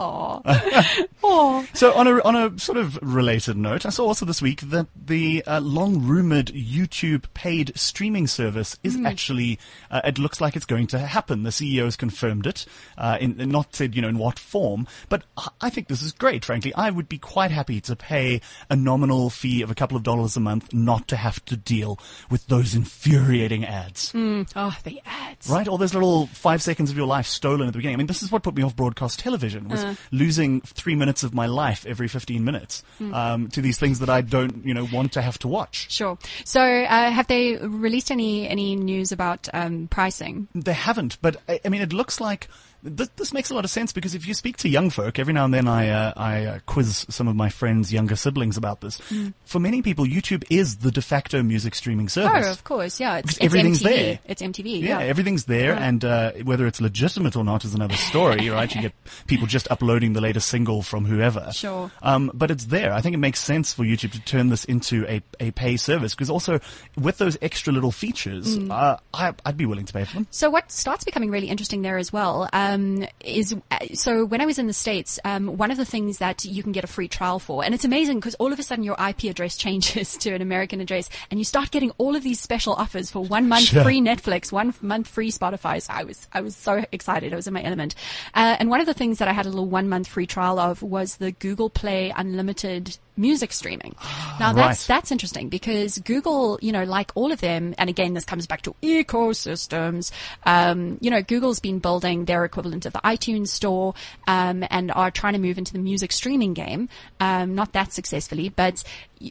So 1.75 1.93
on 1.95 2.07
a 2.07 2.23
on 2.23 2.37
a 2.37 2.59
sort 2.59 2.79
of 2.79 2.97
related 3.03 3.57
note, 3.57 3.85
I 3.85 3.91
saw 3.91 4.07
also 4.07 4.25
this 4.25 4.41
week 4.41 4.61
that 4.71 4.87
the 4.95 5.43
uh, 5.47 5.61
long 5.61 6.03
rumored 6.03 6.47
YouTube 6.47 7.25
paid 7.65 7.79
streaming 7.79 8.27
service 8.27 8.79
is 8.83 8.95
Hmm. 8.97 9.07
actually 9.07 9.59
uh, 9.91 10.01
it 10.05 10.19
looks 10.19 10.41
like 10.41 10.57
it's 10.57 10.67
going 10.67 10.87
to 10.89 10.99
happen. 10.99 11.43
The 11.45 11.51
CEO 11.51 11.85
has 11.85 11.97
confirmed 11.97 12.47
it, 12.47 12.67
uh, 12.99 13.17
in, 13.21 13.41
in 13.41 13.49
not 13.51 13.75
said 13.75 13.95
you 13.95 14.03
know 14.03 14.09
in 14.09 14.19
what 14.19 14.39
form, 14.39 14.87
but 15.09 15.23
I- 15.61 15.71
think 15.71 15.89
this 15.89 16.03
is 16.03 16.13
great. 16.13 16.45
Frankly, 16.45 16.73
I 16.75 16.91
would 16.91 17.09
be 17.09 17.19
quite 17.19 17.51
happy 17.51 17.81
to 17.81 17.97
pay 17.97 18.41
a 18.71 18.77
nominal 18.77 19.29
fee 19.31 19.61
of 19.63 19.71
a 19.71 19.75
couple 19.75 19.97
of 19.97 20.03
dollars 20.05 20.37
a 20.37 20.41
month 20.41 20.73
not 20.73 21.09
to 21.09 21.17
have 21.17 21.45
to 21.47 21.57
deal 21.57 21.99
with 22.31 22.47
those 22.47 22.75
infuriating 22.77 23.65
ads. 23.65 24.13
Oh, 24.15 24.77
the 24.85 25.01
ads. 25.05 25.49
Right? 25.49 25.67
All 25.67 25.79
those 25.79 25.95
little 25.95 26.27
five 26.29 26.63
seconds 26.63 26.91
of 26.93 26.97
your 26.97 27.07
life 27.09 27.27
stolen 27.27 27.67
at 27.67 27.73
the 27.73 27.79
beginning. 27.79 27.97
I 27.97 27.99
mean, 27.99 28.07
this 28.07 28.23
is 28.23 28.31
what 28.31 28.43
put 28.45 28.55
me 28.55 28.63
off 28.63 28.77
broadcast 28.77 29.19
television, 29.19 29.69
was 29.69 29.83
Uh. 29.83 29.95
losing 30.13 30.61
three 30.61 30.95
minutes 30.95 31.25
of 31.25 31.35
my 31.35 31.47
life 31.47 31.85
every 31.87 32.07
15 32.09 32.45
minutes 32.45 32.83
Hmm. 32.99 33.15
um, 33.15 33.49
to 33.49 33.61
these 33.61 33.79
things 33.79 33.99
that 33.99 34.09
I 34.11 34.21
don't, 34.21 34.65
you 34.65 34.75
know, 34.75 34.85
want 34.93 35.13
to 35.15 35.23
have 35.23 35.39
to 35.41 35.49
watch. 35.49 35.91
Sure. 35.91 36.17
So, 36.45 36.61
uh, 36.63 37.11
have 37.11 37.27
they 37.27 37.54
released 37.61 38.11
any 38.11 38.49
any 38.49 38.77
news 38.77 39.13
about 39.13 39.49
um, 39.53 39.89
pricing? 39.89 40.49
They 40.55 40.73
haven't, 40.73 41.19
but 41.23 41.37
I, 41.49 41.61
I 41.65 41.69
mean, 41.69 41.83
it 41.83 41.93
looks 41.93 42.21
like 42.21 42.49
this, 42.85 43.09
this 43.17 43.33
makes 43.33 43.51
a 43.51 43.55
lot 43.55 43.65
of 43.65 43.71
sense 43.71 43.93
because 43.93 44.15
if 44.15 44.29
you 44.29 44.35
speak 44.35 44.59
to 44.59 44.69
young 44.69 44.91
folk, 44.91 45.19
every 45.19 45.33
now 45.33 45.45
and 45.47 45.53
then 45.55 45.67
I 45.67 45.89
uh, 45.89 46.13
I 46.17 46.45
uh, 46.45 46.59
quiz 46.67 47.07
some 47.09 47.27
of 47.29 47.35
my 47.35 47.49
friends' 47.49 47.93
younger 47.93 48.15
siblings 48.15 48.57
about 48.57 48.81
this. 48.83 48.99
Hmm. 49.09 49.29
For 49.45 49.59
many 49.59 49.81
people, 49.83 50.05
YouTube 50.05 50.45
is 50.51 50.77
the 50.77 50.91
de 50.91 51.01
facto 51.03 51.43
music 51.43 51.75
streaming 51.75 52.09
service. 52.09 52.47
Oh, 52.47 52.51
of 52.51 52.63
course, 52.65 53.01
yeah. 53.01 53.17
It's, 53.19 53.31
it's 53.37 53.41
everything's 53.45 53.81
MTV. 53.81 53.85
there. 53.85 54.19
It's 54.27 54.43
MTV. 54.43 54.83
Yeah, 54.83 55.01
Yeah. 55.01 55.07
everything's 55.07 55.45
there, 55.47 55.75
and 55.75 56.05
uh, 56.05 56.33
whether 56.45 56.67
it's 56.67 56.81
legitimate 56.81 57.37
or 57.37 57.45
not 57.45 57.65
is 57.65 57.75
another 57.75 57.97
story, 57.97 58.49
right? 58.51 58.73
You 58.75 58.83
get 58.83 58.95
people 59.27 59.47
just 59.47 59.67
uploading 59.71 60.13
the 60.13 60.21
latest 60.21 60.49
single 60.49 60.83
from 60.83 61.07
whoever. 61.07 61.51
Sure. 61.53 61.91
Um, 62.03 62.31
but 62.35 62.51
it's 62.51 62.67
there. 62.67 62.93
I 62.93 63.01
think 63.01 63.15
it 63.15 63.19
makes 63.19 63.41
sense 63.41 63.73
for 63.73 63.85
YouTube 63.85 64.13
to 64.13 64.21
turn 64.21 64.49
this 64.51 64.65
into 64.67 65.07
a, 65.09 65.23
a 65.41 65.51
pay 65.53 65.77
service 65.79 66.15
because 66.15 66.29
also 66.31 66.61
with 66.99 67.19
those 67.19 67.39
extra 67.41 67.73
little 67.73 67.93
features, 67.93 68.59
Mm. 68.59 68.71
uh, 68.71 68.97
I, 69.15 69.33
I'd 69.47 69.57
be 69.57 69.65
willing 69.67 69.87
to 69.87 69.93
pay 69.93 70.05
for 70.05 70.15
them. 70.15 70.27
So 70.31 70.51
what 70.51 70.71
starts 70.71 71.05
becoming 71.05 71.31
really 71.31 71.49
interesting 71.49 71.83
there 71.83 71.97
as 71.99 72.13
well 72.13 72.49
um, 72.53 72.74
is 73.21 73.55
uh, 73.71 73.79
so 73.95 74.25
when 74.25 74.41
I 74.41 74.47
was 74.47 74.59
in 74.59 74.67
the 74.67 74.73
states, 74.73 75.19
um, 75.25 75.57
one 75.57 75.71
of 75.71 75.77
the 75.77 75.85
things 75.85 76.19
that 76.19 76.45
you 76.45 76.63
can 76.63 76.73
get 76.73 76.85
a 76.85 76.87
free 76.87 77.09
trial 77.09 77.39
for, 77.39 77.65
and 77.65 77.75
it's 77.75 77.85
amazing 77.85 78.19
because 78.19 78.35
all 78.37 78.53
of 78.53 78.59
a 78.59 78.63
sudden 78.63 78.85
your 78.85 78.97
IP 79.09 79.25
address 79.25 79.57
changes 79.65 80.17
to 80.19 80.33
an 80.35 80.43
American 80.43 80.81
address, 80.81 81.09
and 81.31 81.41
you 81.41 81.45
start 81.45 81.71
getting 81.71 81.91
all 81.99 82.17
of 82.17 82.23
these 82.23 82.41
special 82.41 82.73
offers 82.75 83.11
for 83.11 83.25
one 83.25 83.49
month 83.49 83.65
Sure. 83.65 83.83
free 83.83 84.01
Netflix, 84.01 84.53
one 84.53 84.75
month 84.83 85.09
free 85.09 85.31
Spotify. 85.31 85.81
So 85.81 85.93
I 85.93 86.05
was 86.05 86.29
I 86.33 86.41
was 86.41 86.57
so 86.57 86.85
excited, 86.93 87.33
I 87.33 87.37
was 87.37 87.47
in 87.47 87.55
my 87.55 87.63
element. 87.63 87.95
Uh, 88.35 88.57
and 88.59 88.69
one 88.71 88.81
of 88.81 88.87
the 88.87 88.95
things 88.95 89.19
that 89.19 89.29
I 89.29 89.33
had 89.33 89.47
a 89.47 89.49
little 89.51 89.67
one 89.69 89.89
month 89.89 90.09
free 90.09 90.27
trial 90.27 90.59
of 90.59 90.83
was 90.83 91.17
the 91.17 91.33
Google 91.33 91.71
Play 91.71 92.13
Unlimited 92.17 92.99
music 93.17 93.53
streaming. 93.53 93.95
Now 94.41 94.53
that's 94.53 94.89
Right. 94.89 94.97
that's 94.97 95.13
interesting 95.13 95.49
because 95.49 95.99
Google, 95.99 96.59
you 96.61 96.73
know, 96.73 96.83
like 96.83 97.13
all 97.15 97.31
of 97.31 97.41
them, 97.41 97.73
and 97.79 97.89
again, 97.89 98.15
this 98.15 98.25
comes 98.25 98.49
back 98.49 98.63
to 98.63 98.75
ecosystems. 98.83 100.11
Um, 100.45 100.99
you 101.01 101.11
know, 101.11 101.23
Google's 101.23 101.61
been 101.61 101.79
building 101.79 102.25
their 102.25 102.45
equivalent 102.45 102.85
of 102.85 102.93
the 102.93 102.99
iTunes 103.05 103.49
store, 103.49 103.95
um, 104.27 104.65
and 104.71 104.91
are 104.91 105.13
trying 105.13 105.35
to 105.35 105.39
move 105.39 105.57
into 105.59 105.73
the 105.73 105.79
music 105.79 106.11
streaming 106.11 106.53
game. 106.53 106.89
Um, 107.21 107.55
not 107.55 107.73
that 107.75 107.93
successfully, 107.93 108.49
but 108.49 108.83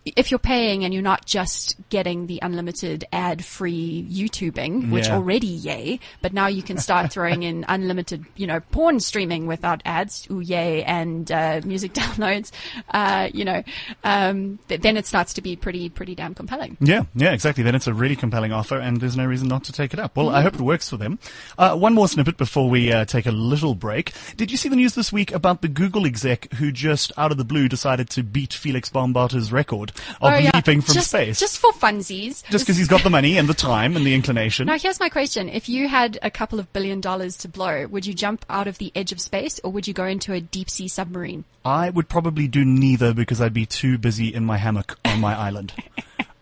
if 0.05 0.31
you're 0.31 0.39
paying 0.39 0.83
and 0.83 0.93
you're 0.93 1.03
not 1.03 1.25
just 1.25 1.75
getting 1.89 2.27
the 2.27 2.39
unlimited 2.41 3.05
ad-free 3.11 4.07
YouTubing, 4.09 4.89
which 4.91 5.07
Yeah. 5.07 5.15
already 5.15 5.47
yay, 5.47 5.99
but 6.21 6.33
now 6.33 6.47
you 6.47 6.63
can 6.63 6.77
start 6.77 7.11
throwing 7.11 7.43
in 7.43 7.65
unlimited, 7.67 8.25
you 8.35 8.47
know, 8.47 8.59
porn 8.71 8.99
streaming 8.99 9.47
without 9.47 9.81
ads, 9.85 10.27
ooh 10.31 10.39
yay, 10.39 10.83
and 10.83 11.31
uh, 11.31 11.61
music 11.65 11.93
downloads. 12.01 12.51
Uh, 12.89 13.29
you 13.33 13.45
know, 13.45 13.63
um, 14.03 14.59
th- 14.67 14.81
then 14.81 14.97
it 14.97 15.05
starts 15.05 15.33
to 15.33 15.41
be 15.41 15.55
pretty, 15.55 15.89
pretty 15.89 16.15
damn 16.15 16.33
compelling. 16.33 16.77
Yeah, 16.79 17.03
yeah, 17.15 17.31
exactly. 17.33 17.63
Then 17.63 17.75
it's 17.75 17.87
a 17.87 17.93
really 17.93 18.15
compelling 18.15 18.51
offer, 18.53 18.77
and 18.77 19.01
there's 19.01 19.17
no 19.17 19.25
reason 19.25 19.47
not 19.47 19.63
to 19.65 19.71
take 19.73 19.93
it 19.93 19.99
up. 19.99 20.15
Well, 20.15 20.29
I 20.29 20.41
hope 20.41 20.55
it 20.55 20.61
works 20.61 20.89
for 20.89 20.97
them. 20.97 21.19
Uh, 21.57 21.75
one 21.75 21.93
more 21.93 22.07
snippet 22.07 22.37
before 22.37 22.69
we 22.69 22.91
uh, 22.91 23.05
take 23.05 23.25
a 23.25 23.31
little 23.31 23.75
break. 23.75 24.13
Did 24.37 24.51
you 24.51 24.57
see 24.57 24.69
the 24.69 24.75
news 24.75 24.95
this 24.95 25.11
week 25.11 25.31
about 25.31 25.61
the 25.61 25.67
Google 25.67 26.05
exec 26.05 26.51
who 26.53 26.71
just 26.71 27.11
out 27.17 27.31
of 27.31 27.37
the 27.37 27.43
blue 27.45 27.67
decided 27.67 28.09
to 28.11 28.23
beat 28.23 28.53
Felix 28.53 28.89
Baumgart's 28.89 29.51
record 29.51 29.82
of 29.91 30.33
oh, 30.33 30.35
yeah. 30.35 30.51
leaping 30.53 30.81
from 30.81 30.93
just, 30.93 31.09
space. 31.09 31.39
Just 31.39 31.59
for 31.59 31.71
funsies. 31.71 32.43
Just 32.49 32.65
because 32.65 32.77
he's 32.77 32.87
got 32.87 33.03
the 33.03 33.09
money 33.09 33.37
and 33.37 33.47
the 33.47 33.53
time 33.53 33.95
and 33.95 34.05
the 34.05 34.13
inclination. 34.13 34.67
Now, 34.67 34.77
here's 34.77 34.99
my 34.99 35.09
question. 35.09 35.49
If 35.49 35.69
you 35.69 35.87
had 35.87 36.17
a 36.21 36.31
couple 36.31 36.59
of 36.59 36.71
billion 36.73 37.01
dollars 37.01 37.37
to 37.37 37.47
blow, 37.47 37.87
would 37.87 38.05
you 38.05 38.13
jump 38.13 38.45
out 38.49 38.67
of 38.67 38.77
the 38.77 38.91
edge 38.95 39.11
of 39.11 39.19
space 39.19 39.59
or 39.63 39.71
would 39.71 39.87
you 39.87 39.93
go 39.93 40.05
into 40.05 40.33
a 40.33 40.41
deep 40.41 40.69
sea 40.69 40.87
submarine? 40.87 41.43
I 41.65 41.89
would 41.89 42.09
probably 42.09 42.47
do 42.47 42.65
neither 42.65 43.13
because 43.13 43.41
I'd 43.41 43.53
be 43.53 43.65
too 43.65 43.97
busy 43.97 44.33
in 44.33 44.45
my 44.45 44.57
hammock 44.57 44.97
on 45.05 45.19
my 45.19 45.37
island. 45.47 45.73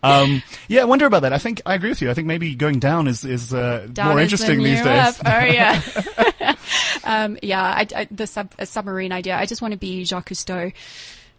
Um, 0.02 0.42
yeah, 0.66 0.82
I 0.82 0.84
wonder 0.84 1.06
about 1.06 1.22
that. 1.22 1.32
I 1.32 1.38
think 1.38 1.62
I 1.64 1.74
agree 1.74 1.90
with 1.90 2.02
you. 2.02 2.10
I 2.10 2.14
think 2.14 2.26
maybe 2.26 2.54
going 2.54 2.80
down 2.80 3.06
is 3.06 3.24
is 3.24 3.54
uh, 3.54 3.86
down 3.92 4.08
more 4.08 4.20
is 4.20 4.32
interesting 4.32 4.58
the 4.58 4.64
these 4.64 4.82
days. 4.82 5.20
Oh 5.24 5.44
yeah, 5.44 6.56
um, 7.04 7.38
yeah. 7.42 7.62
I, 7.62 7.86
I, 7.94 8.08
the 8.10 8.26
sub, 8.26 8.52
submarine 8.64 9.12
idea. 9.12 9.36
I 9.36 9.46
just 9.46 9.62
want 9.62 9.72
to 9.72 9.78
be 9.78 10.04
Jacques 10.04 10.30
Cousteau 10.30 10.72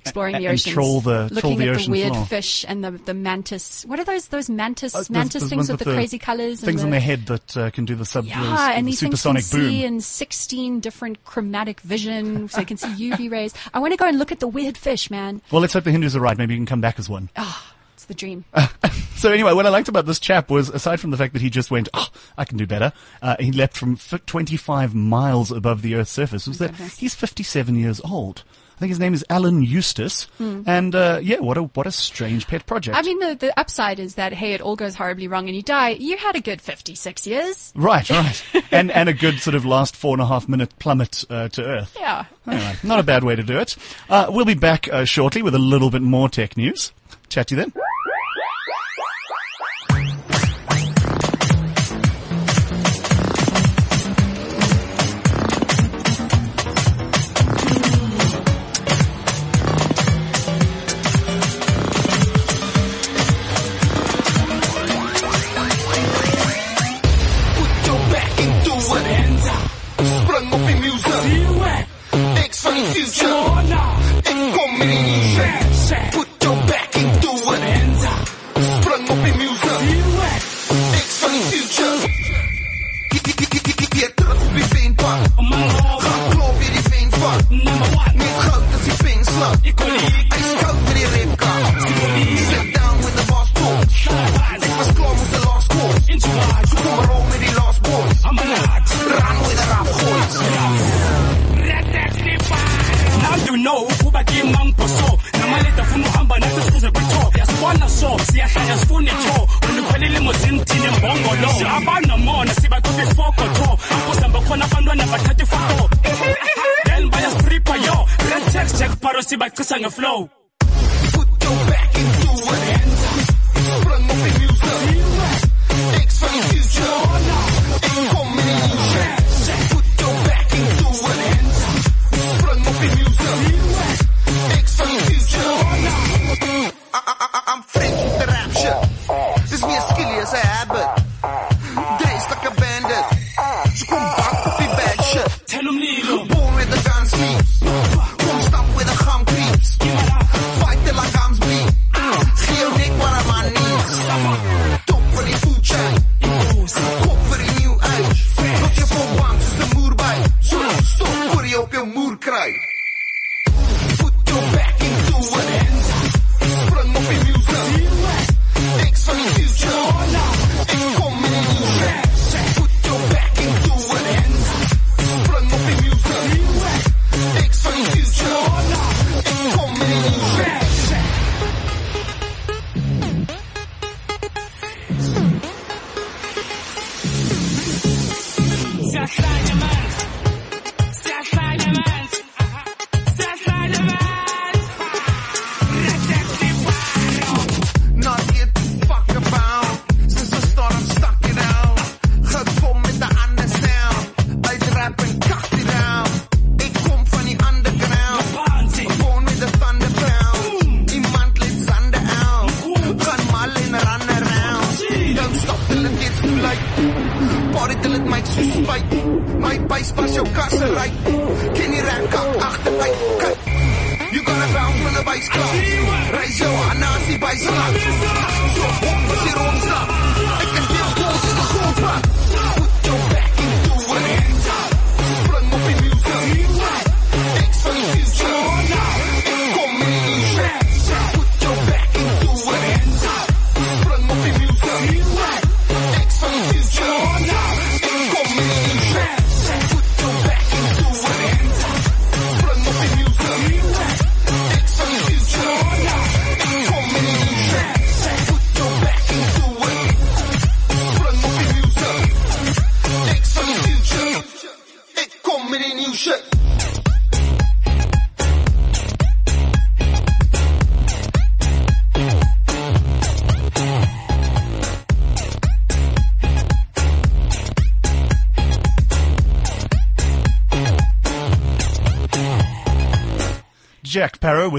exploring 0.03 0.37
the 0.37 0.47
oceans, 0.47 0.73
troll 0.73 1.01
the, 1.01 1.23
looking 1.31 1.39
troll 1.39 1.55
the 1.55 1.69
at 1.69 1.79
the 1.79 1.91
weird 1.91 2.13
floor. 2.13 2.25
fish 2.25 2.65
and 2.67 2.83
the, 2.83 2.91
the 2.91 3.13
mantis. 3.13 3.85
What 3.85 3.99
are 3.99 4.03
those 4.03 4.27
those 4.27 4.49
mantis 4.49 4.95
uh, 4.95 5.03
mantis 5.09 5.47
things 5.49 5.69
with 5.69 5.79
the, 5.79 5.85
crazy 5.85 6.19
colors? 6.19 6.61
Things 6.61 6.81
the, 6.81 6.87
on 6.87 6.91
their 6.91 6.99
head 6.99 7.25
that 7.27 7.57
uh, 7.57 7.69
can 7.71 7.85
do 7.85 7.95
the 7.95 8.05
sub. 8.05 8.25
Yeah, 8.25 8.41
those, 8.41 8.77
and 8.77 8.87
these 8.87 8.99
things 8.99 9.21
can 9.21 9.33
boom. 9.33 9.41
see 9.41 9.85
in 9.85 10.01
sixteen 10.01 10.79
different 10.79 11.23
chromatic 11.23 11.79
vision, 11.81 12.49
so 12.49 12.57
they 12.57 12.65
can 12.65 12.77
see 12.77 13.11
UV 13.11 13.31
rays. 13.31 13.53
I 13.73 13.79
want 13.79 13.93
to 13.93 13.97
go 13.97 14.07
and 14.07 14.19
look 14.19 14.31
at 14.31 14.39
the 14.39 14.47
weird 14.47 14.77
fish, 14.77 15.09
man. 15.09 15.41
Well, 15.51 15.61
let's 15.61 15.73
hope 15.73 15.83
the 15.83 15.91
Hindus 15.91 16.15
are 16.15 16.21
right. 16.21 16.37
Maybe 16.37 16.53
you 16.53 16.59
can 16.59 16.65
come 16.65 16.81
back 16.81 16.99
as 16.99 17.09
one. 17.09 17.29
Ah, 17.35 17.73
Oh 17.73 17.73
the 18.05 18.13
dream. 18.13 18.45
so 19.15 19.31
anyway, 19.31 19.53
what 19.53 19.65
I 19.65 19.69
liked 19.69 19.87
about 19.87 20.05
this 20.05 20.19
chap 20.19 20.49
was, 20.49 20.69
aside 20.69 20.99
from 20.99 21.11
the 21.11 21.17
fact 21.17 21.33
that 21.33 21.41
he 21.41 21.49
just 21.49 21.71
went, 21.71 21.89
oh, 21.93 22.07
I 22.37 22.45
can 22.45 22.57
do 22.57 22.67
better, 22.67 22.93
uh, 23.21 23.35
he 23.39 23.51
leapt 23.51 23.77
from 23.77 23.97
25 23.97 24.95
miles 24.95 25.51
above 25.51 25.81
the 25.81 25.95
Earth's 25.95 26.11
surface, 26.11 26.47
was 26.47 26.61
oh 26.61 26.67
that 26.67 26.75
he's 26.93 27.15
57 27.15 27.75
years 27.75 28.01
old. 28.01 28.43
I 28.75 28.79
think 28.79 28.89
his 28.89 28.99
name 28.99 29.13
is 29.13 29.23
Alan 29.29 29.61
Eustace. 29.61 30.27
Mm. 30.39 30.63
And 30.67 30.95
uh, 30.95 31.19
yeah, 31.21 31.39
what 31.39 31.57
a 31.57 31.63
what 31.63 31.87
a 31.87 31.91
strange 31.91 32.47
pet 32.47 32.65
project. 32.65 32.97
I 32.97 33.01
mean, 33.01 33.19
the, 33.19 33.35
the 33.35 33.59
upside 33.59 33.99
is 33.99 34.15
that 34.15 34.33
hey, 34.33 34.53
it 34.53 34.61
all 34.61 34.75
goes 34.75 34.95
horribly 34.95 35.27
wrong 35.27 35.47
and 35.47 35.55
you 35.55 35.61
die. 35.61 35.89
You 35.89 36.17
had 36.17 36.35
a 36.35 36.41
good 36.41 36.61
fifty 36.61 36.95
six 36.95 37.27
years. 37.27 37.71
Right, 37.75 38.09
right, 38.09 38.43
and 38.71 38.91
and 38.91 39.09
a 39.09 39.13
good 39.13 39.39
sort 39.39 39.55
of 39.55 39.65
last 39.65 39.95
four 39.95 40.13
and 40.15 40.21
a 40.21 40.27
half 40.27 40.47
minute 40.47 40.77
plummet 40.79 41.23
uh, 41.29 41.49
to 41.49 41.63
earth. 41.63 41.95
Yeah, 41.99 42.25
anyway, 42.47 42.75
not 42.83 42.99
a 42.99 43.03
bad 43.03 43.23
way 43.23 43.35
to 43.35 43.43
do 43.43 43.59
it. 43.59 43.75
Uh, 44.09 44.27
we'll 44.29 44.45
be 44.45 44.53
back 44.53 44.87
uh, 44.91 45.05
shortly 45.05 45.41
with 45.41 45.55
a 45.55 45.59
little 45.59 45.89
bit 45.89 46.01
more 46.01 46.29
tech 46.29 46.57
news. 46.57 46.91
Chat 47.29 47.47
to 47.47 47.55
you 47.55 47.61
then. 47.61 47.73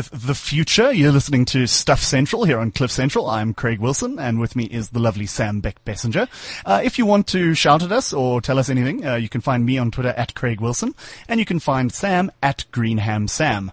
Future. 0.02 0.92
You're 0.92 1.12
listening 1.12 1.44
to 1.46 1.66
Stuff 1.66 2.00
Central 2.00 2.44
here 2.44 2.58
on 2.58 2.70
Cliff 2.72 2.90
Central. 2.90 3.30
I'm 3.30 3.54
Craig 3.54 3.78
Wilson, 3.78 4.18
and 4.18 4.40
with 4.40 4.56
me 4.56 4.64
is 4.64 4.90
the 4.90 4.98
lovely 4.98 5.26
Sam 5.26 5.62
Beckbessinger. 5.62 6.28
Uh, 6.66 6.80
if 6.82 6.98
you 6.98 7.06
want 7.06 7.26
to 7.28 7.54
shout 7.54 7.82
at 7.82 7.92
us 7.92 8.12
or 8.12 8.40
tell 8.40 8.58
us 8.58 8.68
anything, 8.68 9.06
uh, 9.06 9.14
you 9.14 9.28
can 9.28 9.40
find 9.40 9.64
me 9.64 9.78
on 9.78 9.90
Twitter 9.90 10.14
at 10.16 10.34
Craig 10.34 10.60
Wilson, 10.60 10.94
and 11.28 11.38
you 11.38 11.46
can 11.46 11.60
find 11.60 11.92
Sam 11.92 12.32
at 12.42 12.64
Greenham 12.72 13.28
Sam. 13.28 13.70